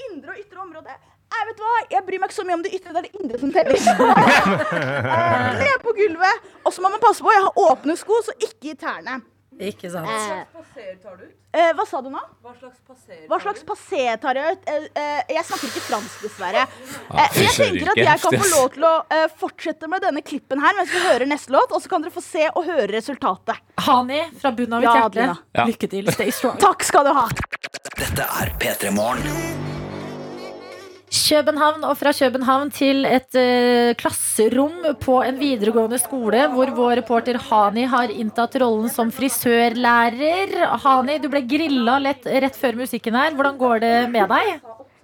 indre 0.09 0.33
og 0.33 0.39
ytre 0.41 0.63
område. 0.65 0.95
Nei, 1.35 1.43
vet 1.49 1.57
du 1.59 1.63
hva? 1.67 1.75
Jeg 1.91 2.05
bryr 2.07 2.21
meg 2.23 2.29
ikke 2.31 2.37
så 2.39 2.45
mye 2.47 2.55
om 2.55 2.63
det 2.63 2.71
ytre, 2.77 2.93
det 2.95 3.01
er 3.01 3.07
det 3.09 3.19
indre 3.19 3.39
som 3.41 3.51
teller. 3.51 3.75
eh, 5.67 5.77
på 5.83 5.93
gulvet. 5.97 6.49
Og 6.63 6.73
så 6.73 6.83
må 6.85 6.91
man 6.93 7.01
passe 7.03 7.23
på, 7.25 7.31
jeg 7.35 7.43
har 7.43 7.63
åpne 7.69 7.95
sko, 7.99 8.19
så 8.23 8.35
ikke 8.39 8.71
i 8.71 8.77
tærne. 8.79 9.19
Ikke 9.55 9.87
sant. 9.87 10.07
Hva 10.07 10.19
slags 10.19 10.49
passer 10.51 10.95
tar 11.03 11.13
du 11.15 11.23
ut? 11.23 11.33
eh, 11.55 11.69
hva 11.77 11.85
sa 11.87 12.01
du 12.03 12.09
nå? 12.11 12.19
Hva 12.43 12.51
slags 12.59 12.79
passer 12.83 13.21
Hva 13.31 13.37
slags 13.39 13.61
passer 13.63 14.17
tar 14.19 14.35
jeg 14.35 14.57
ut? 14.57 14.65
Eh, 14.67 14.87
eh, 14.99 15.21
jeg 15.31 15.45
snakker 15.47 15.69
ikke 15.69 15.83
fransk, 15.85 16.17
dessverre. 16.25 16.65
Ja, 16.65 17.21
Eh, 17.25 17.37
jeg 17.39 17.53
tenker 17.55 17.91
at 17.93 18.01
jeg 18.01 18.19
kan 18.25 18.35
få 18.41 18.49
lov 18.51 18.65
til 18.75 18.83
å 18.89 18.91
eh, 19.15 19.27
fortsette 19.39 19.87
med 19.91 20.03
denne 20.03 20.23
klippen 20.27 20.59
her 20.63 20.75
mens 20.75 20.91
vi 20.91 20.99
hører 21.05 21.29
neste 21.31 21.55
låt, 21.55 21.71
og 21.71 21.79
så 21.83 21.91
kan 21.93 22.03
dere 22.03 22.11
få 22.15 22.23
se 22.25 22.49
og 22.51 22.67
høre 22.67 22.89
resultatet. 22.97 23.61
Hani, 23.87 24.25
fra 24.41 24.51
bunnen 24.55 24.75
av 24.75 24.83
mitt 24.83 24.91
Ja, 24.91 25.07
hjerte. 25.07 25.69
Lykke 25.71 25.91
til. 25.95 26.11
Stay 26.17 26.35
strong. 26.35 26.59
Takk 26.59 26.83
skal 26.83 27.07
du 27.07 27.13
ha. 27.15 27.27
Dette 27.95 28.27
er 28.41 28.51
P3 28.59 28.91
Morgen. 28.91 29.74
København 31.11 31.83
og 31.85 31.97
fra 31.99 32.11
København 32.17 32.71
til 32.73 33.05
et 33.05 33.37
uh, 33.37 33.93
klasserom 33.99 34.81
på 35.01 35.19
en 35.23 35.37
videregående 35.39 35.99
skole 36.01 36.47
hvor 36.53 36.71
vår 36.77 36.99
reporter 37.01 37.37
Hani 37.49 37.85
har 37.89 38.13
inntatt 38.13 38.57
rollen 38.61 38.89
som 38.89 39.13
frisørlærer. 39.13 40.55
Hani, 40.83 41.19
du 41.21 41.29
ble 41.29 41.45
grilla 41.45 41.99
lett 42.01 42.25
rett 42.25 42.57
før 42.57 42.81
musikken 42.81 43.15
her. 43.15 43.37
Hvordan 43.37 43.61
går 43.61 43.85
det 43.85 43.95
med 44.15 44.33
deg? 44.33 44.57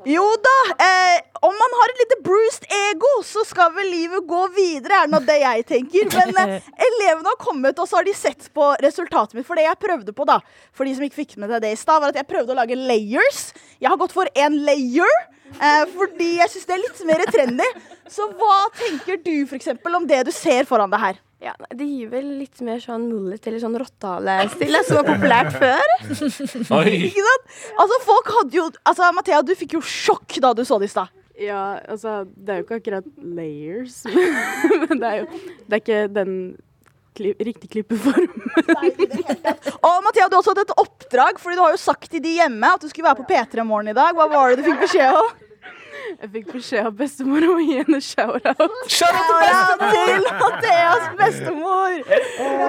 Jo 0.06 0.24
da, 0.42 0.58
eh, 0.82 1.22
om 1.46 1.54
man 1.54 1.76
har 1.78 1.92
et 1.92 2.00
lite 2.02 2.16
bruised 2.26 2.64
ego, 2.74 3.10
så 3.22 3.44
skal 3.46 3.70
vel 3.76 3.86
livet 3.94 4.26
gå 4.26 4.40
videre, 4.56 5.04
er 5.04 5.12
nå 5.12 5.20
det 5.28 5.36
jeg 5.44 5.66
tenker. 5.70 6.08
Men 6.16 6.40
eh, 6.42 6.70
elevene 6.88 7.30
har 7.30 7.38
kommet, 7.38 7.78
og 7.78 7.86
så 7.90 8.00
har 8.00 8.08
de 8.08 8.16
sett 8.18 8.50
på 8.56 8.72
resultatet 8.82 9.38
mitt. 9.38 9.46
For 9.46 9.60
det 9.60 9.68
jeg 9.68 9.82
prøvde 9.82 10.16
på, 10.18 10.26
da, 10.26 10.40
for 10.74 10.90
de 10.90 10.96
som 10.98 11.06
ikke 11.06 11.22
fikk 11.22 11.38
med 11.38 11.54
seg 11.54 11.62
det 11.62 11.76
i 11.76 11.78
stad, 11.78 12.02
var 12.02 12.16
at 12.16 12.18
jeg 12.18 12.30
prøvde 12.32 12.56
å 12.56 12.58
lage 12.58 12.80
layers. 12.80 13.52
Jeg 13.78 13.94
har 13.94 14.02
gått 14.02 14.16
for 14.18 14.30
en 14.34 14.58
layer, 14.66 15.22
eh, 15.58 15.84
fordi 15.96 16.30
jeg 16.38 16.54
syns 16.54 16.70
det 16.70 16.78
er 16.78 16.84
litt 16.86 17.04
mer 17.10 17.26
trendy. 17.32 17.68
Så 18.12 18.28
hva 18.38 18.62
tenker 18.78 19.20
du 19.24 19.34
for 19.50 19.58
eksempel, 19.60 19.96
om 19.98 20.08
det 20.08 20.24
du 20.28 20.32
ser 20.36 20.68
foran 20.70 20.92
deg 20.92 21.04
her? 21.04 21.20
Ja, 21.42 21.56
Det 21.74 21.88
gir 21.88 22.10
vel 22.12 22.28
litt 22.38 22.60
mer 22.62 22.78
sånn 22.84 23.08
mullet 23.10 23.48
eller 23.50 23.62
sånn 23.64 23.78
rottehale-stil, 23.82 24.76
som 24.86 25.00
var 25.00 25.08
populært 25.10 25.56
før. 25.58 25.94
Oi. 26.78 26.92
Ikke 27.08 27.24
sant? 27.26 27.48
Altså, 27.82 27.98
folk 28.06 28.30
hadde 28.36 28.60
jo 28.60 28.68
Altså, 28.86 29.10
Mathea, 29.18 29.42
du 29.42 29.56
fikk 29.58 29.74
jo 29.80 29.82
sjokk 29.82 30.38
da 30.44 30.54
du 30.54 30.62
så 30.68 30.78
det 30.82 30.92
i 30.92 30.94
stad. 30.94 31.10
Ja, 31.42 31.80
altså, 31.90 32.20
det 32.36 32.54
er 32.54 32.60
jo 32.60 32.66
ikke 32.68 32.78
akkurat 32.78 33.08
layers, 33.18 34.04
men 34.84 35.00
det 35.02 35.08
er 35.08 35.16
jo 35.24 35.30
Det 35.32 35.74
er 35.74 35.80
ikke 35.80 36.02
den 36.14 36.36
kli, 37.18 37.32
riktig 37.42 37.72
klippeformen. 37.74 38.52
Og 39.82 39.96
Mathea, 40.06 40.28
du 40.30 40.36
har 40.38 40.42
også 40.44 40.54
hatt 40.54 40.62
et 40.68 40.76
oppdrag, 40.84 41.42
fordi 41.42 41.58
du 41.58 41.64
har 41.64 41.74
jo 41.74 41.82
sagt 41.82 42.12
til 42.14 42.22
de 42.22 42.36
hjemme 42.38 42.70
at 42.76 42.84
du 42.86 42.92
skulle 42.92 43.08
være 43.10 43.24
på 43.24 43.30
P3 43.32 43.66
Morgen 43.66 43.90
i 43.90 43.98
dag. 43.98 44.14
Hva 44.14 44.30
var 44.30 44.52
det 44.54 44.62
du 44.62 44.70
fikk 44.70 44.84
beskjed 44.86 45.18
om? 45.18 45.32
Jeg 46.20 46.30
fikk 46.36 46.52
beskjed 46.54 46.86
av 46.90 46.94
bestemor 47.00 47.46
om 47.48 47.56
å 47.58 47.64
gi 47.64 47.78
henne 47.80 48.00
shout-out. 48.04 48.78
Shout-out 48.92 49.84
til 49.96 50.28
Matheas 50.42 51.06
bestemor! 51.20 51.98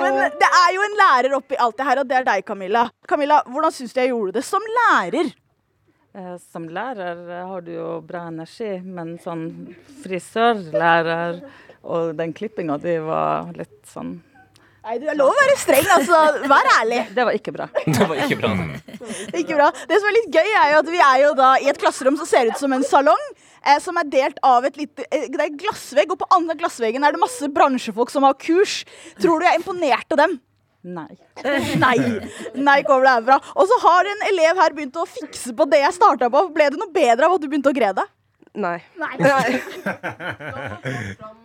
Men 0.03 0.19
det 0.41 0.51
er 0.63 0.75
jo 0.77 0.85
en 0.87 0.99
lærer 1.03 1.37
oppi 1.39 1.59
alt 1.61 1.77
det 1.81 1.87
her, 1.89 2.03
og 2.03 2.09
det 2.11 2.19
er 2.21 2.27
deg, 2.31 2.45
Camilla. 2.49 2.87
Camilla, 3.09 3.43
Hvordan 3.51 3.75
syns 3.77 3.95
du 3.97 4.01
jeg 4.03 4.13
gjorde 4.13 4.37
det 4.39 4.45
som 4.47 4.67
lærer? 4.79 5.33
Eh, 6.15 6.35
Som 6.53 6.67
lærer 6.69 7.23
har 7.49 7.61
du 7.65 7.73
jo 7.75 7.89
bra 8.05 8.27
energi, 8.29 8.75
men 8.85 9.15
sånn 9.23 9.47
frisørlærer 10.05 11.41
og 11.83 12.13
den 12.19 12.33
klippinga 12.37 12.77
di 12.83 12.99
var 13.03 13.49
litt 13.59 13.81
sånn 13.91 14.21
Nei, 14.83 14.97
Du 14.99 15.07
er 15.07 15.15
lov 15.19 15.31
å 15.31 15.39
være 15.39 15.55
streng, 15.61 15.89
altså. 15.95 16.21
Vær 16.51 16.69
ærlig. 16.81 17.01
Det 17.17 17.27
var 17.29 17.39
ikke 17.39 17.55
bra. 17.55 17.69
Det 17.87 18.09
var 18.11 18.23
ikke 18.25 18.39
bra. 18.41 18.53
Ikke 19.41 19.57
bra. 19.59 19.69
Det 19.89 19.99
som 19.99 20.09
er 20.11 20.15
litt 20.19 20.35
gøy, 20.35 20.49
er 20.59 20.69
jo 20.75 20.81
at 20.83 20.91
vi 20.93 21.01
er 21.03 21.19
jo 21.25 21.33
da 21.39 21.49
i 21.63 21.69
et 21.71 21.79
klasserom 21.81 22.17
som 22.19 22.29
ser 22.29 22.51
ut 22.51 22.59
som 22.61 22.73
en 22.75 22.85
salong. 22.87 23.25
Eh, 23.63 23.79
som 23.83 23.99
er 23.99 24.09
delt 24.11 24.41
av 24.43 24.65
et 24.67 24.75
lite 24.79 25.05
eh, 25.15 25.29
Det 25.31 25.39
er 25.39 25.53
glassvegg, 25.55 26.11
og 26.11 26.19
på 26.19 26.27
andre 26.35 26.57
glassveggen 26.59 27.05
er 27.07 27.15
det 27.15 27.21
masse 27.23 27.47
bransjefolk 27.55 28.11
som 28.15 28.27
har 28.27 28.35
kurs. 28.43 28.81
Tror 29.23 29.43
du 29.43 29.47
jeg 29.47 29.61
imponerte 29.61 30.19
dem? 30.19 30.39
Nei. 30.83 31.13
Nei. 31.79 31.95
Nei, 32.59 32.79
kommer 32.83 33.07
det 33.07 33.13
her 33.15 33.27
fra. 33.29 33.37
Og 33.55 33.69
så 33.71 33.79
har 33.85 34.09
en 34.11 34.25
elev 34.33 34.59
her 34.65 34.75
begynt 34.75 34.99
å 34.99 35.07
fikse 35.07 35.55
på 35.55 35.67
det 35.71 35.79
jeg 35.85 35.95
starta 35.95 36.27
på. 36.33 36.49
Ble 36.57 36.73
det 36.75 36.81
noe 36.81 36.91
bedre 36.95 37.29
av 37.29 37.37
at 37.37 37.45
du 37.45 37.47
begynte 37.51 37.71
å 37.71 37.77
grede? 37.77 38.03
Nei. 38.59 38.81
Nei. 38.99 39.15
Fram 41.15 41.39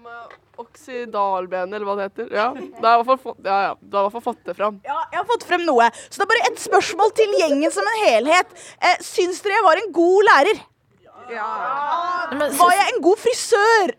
eh, 0.57 0.63
oksidalben, 0.63 1.73
eller 1.73 1.87
hva 1.87 1.97
det 1.99 2.07
heter. 2.09 2.31
Ja, 2.35 2.47
det 2.53 2.93
har 2.93 3.03
fått, 3.07 3.37
ja, 3.45 3.59
ja, 3.69 3.75
du 3.81 3.97
har 3.97 4.07
i 4.07 4.09
hvert 4.09 4.17
fall 4.17 4.25
fått 4.31 4.41
det 4.49 4.57
fram. 4.57 4.79
Ja, 4.87 5.01
jeg 5.11 5.21
har 5.21 5.27
fått 5.29 5.45
frem 5.49 5.67
noe. 5.67 5.91
Så 6.07 6.19
det 6.21 6.25
er 6.27 6.33
bare 6.33 6.47
et 6.51 6.63
spørsmål 6.63 7.13
til 7.17 7.37
gjengen 7.41 7.73
som 7.73 7.85
en 7.93 8.01
helhet. 8.05 8.57
Eh, 8.81 8.97
syns 9.05 9.43
dere 9.45 9.59
jeg 9.59 9.67
var 9.69 9.83
en 9.83 9.93
god 9.95 10.27
lærer? 10.31 10.65
Ja. 11.27 11.47
Var 12.31 12.71
jeg 12.71 12.93
en 12.93 13.01
god 13.03 13.19
frisør? 13.19 13.91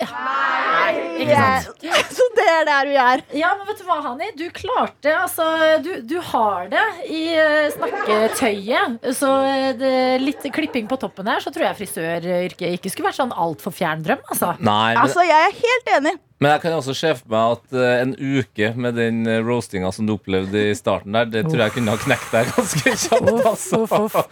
ikke 1.19 1.37
sant? 1.37 2.15
Så 2.17 2.27
det 2.39 2.47
er 2.49 2.65
der 2.69 2.89
vi 2.89 2.97
er. 3.03 3.23
Ja, 3.37 3.51
men 3.59 3.69
vet 3.69 3.83
du 3.83 3.85
hva, 3.89 3.99
Hani? 4.05 4.31
Du 4.39 4.47
klarte, 4.55 5.13
altså 5.13 5.49
Du, 5.85 5.91
du 6.09 6.17
har 6.31 6.71
det 6.73 6.85
i 7.13 7.23
eh, 7.37 7.69
snakketøyet. 7.75 9.05
Så 9.19 9.33
eh, 9.45 9.71
det, 9.77 9.93
litt 10.25 10.49
klipping 10.55 10.89
på 10.89 10.97
toppen 11.01 11.29
her, 11.29 11.43
så 11.45 11.53
tror 11.53 11.69
jeg 11.69 11.81
frisøryrket 11.83 12.79
ikke 12.79 12.93
skulle 12.95 13.11
vært 13.11 13.21
sånn 13.21 13.37
altfor 13.37 13.77
fjern 13.77 14.05
drøm, 14.07 14.25
altså. 14.31 14.55
Nei, 14.63 14.95
men, 14.95 15.03
Altså, 15.05 15.27
jeg 15.29 15.51
er 15.51 15.61
helt 15.61 15.95
enig. 15.99 16.17
Men 16.39 16.53
jeg 16.55 16.63
kan 16.63 16.77
også 16.77 16.95
se 16.95 17.13
for 17.19 17.33
meg 17.33 17.57
at 17.57 17.75
uh, 17.75 17.95
en 17.99 18.13
uke 18.15 18.71
med 18.79 18.95
den 18.99 19.25
eh, 19.27 19.41
roastinga 19.43 19.91
som 19.95 20.07
du 20.07 20.15
opplevde 20.15 20.69
i 20.71 20.77
starten 20.79 21.17
der, 21.17 21.27
det 21.33 21.45
tror 21.49 21.65
jeg 21.65 21.75
kunne 21.75 21.95
ha 21.95 22.03
knekt 22.03 22.31
deg 22.35 22.53
ganske 22.55 22.95
kjapt. 23.05 23.33
Altså. 23.49 24.23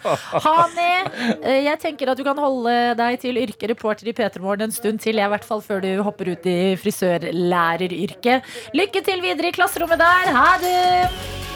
Hani, 0.47 0.93
eh, 1.41 1.65
jeg 1.67 1.81
tenker 1.83 2.13
at 2.13 2.21
du 2.21 2.23
kan 2.27 2.39
holde 2.39 2.77
deg 3.01 3.19
til 3.25 3.43
yrket 3.43 3.73
reporter 3.75 4.13
i 4.13 4.15
P3 4.17 4.45
Morgen 4.45 4.69
en 4.69 4.77
stund 4.77 5.03
til, 5.03 5.19
i 5.19 5.33
hvert 5.35 5.47
fall 5.47 5.65
før 5.65 5.83
du 5.83 5.91
hopper 6.07 6.31
ut 6.37 6.47
i 6.47 6.77
frisørlæreryrket. 6.79 8.55
Lykke 8.77 9.03
til 9.07 9.27
videre 9.27 9.51
i 9.51 9.59
klasserommet 9.59 10.03
der. 10.03 10.33
Ha 10.37 10.49
det! 10.63 11.56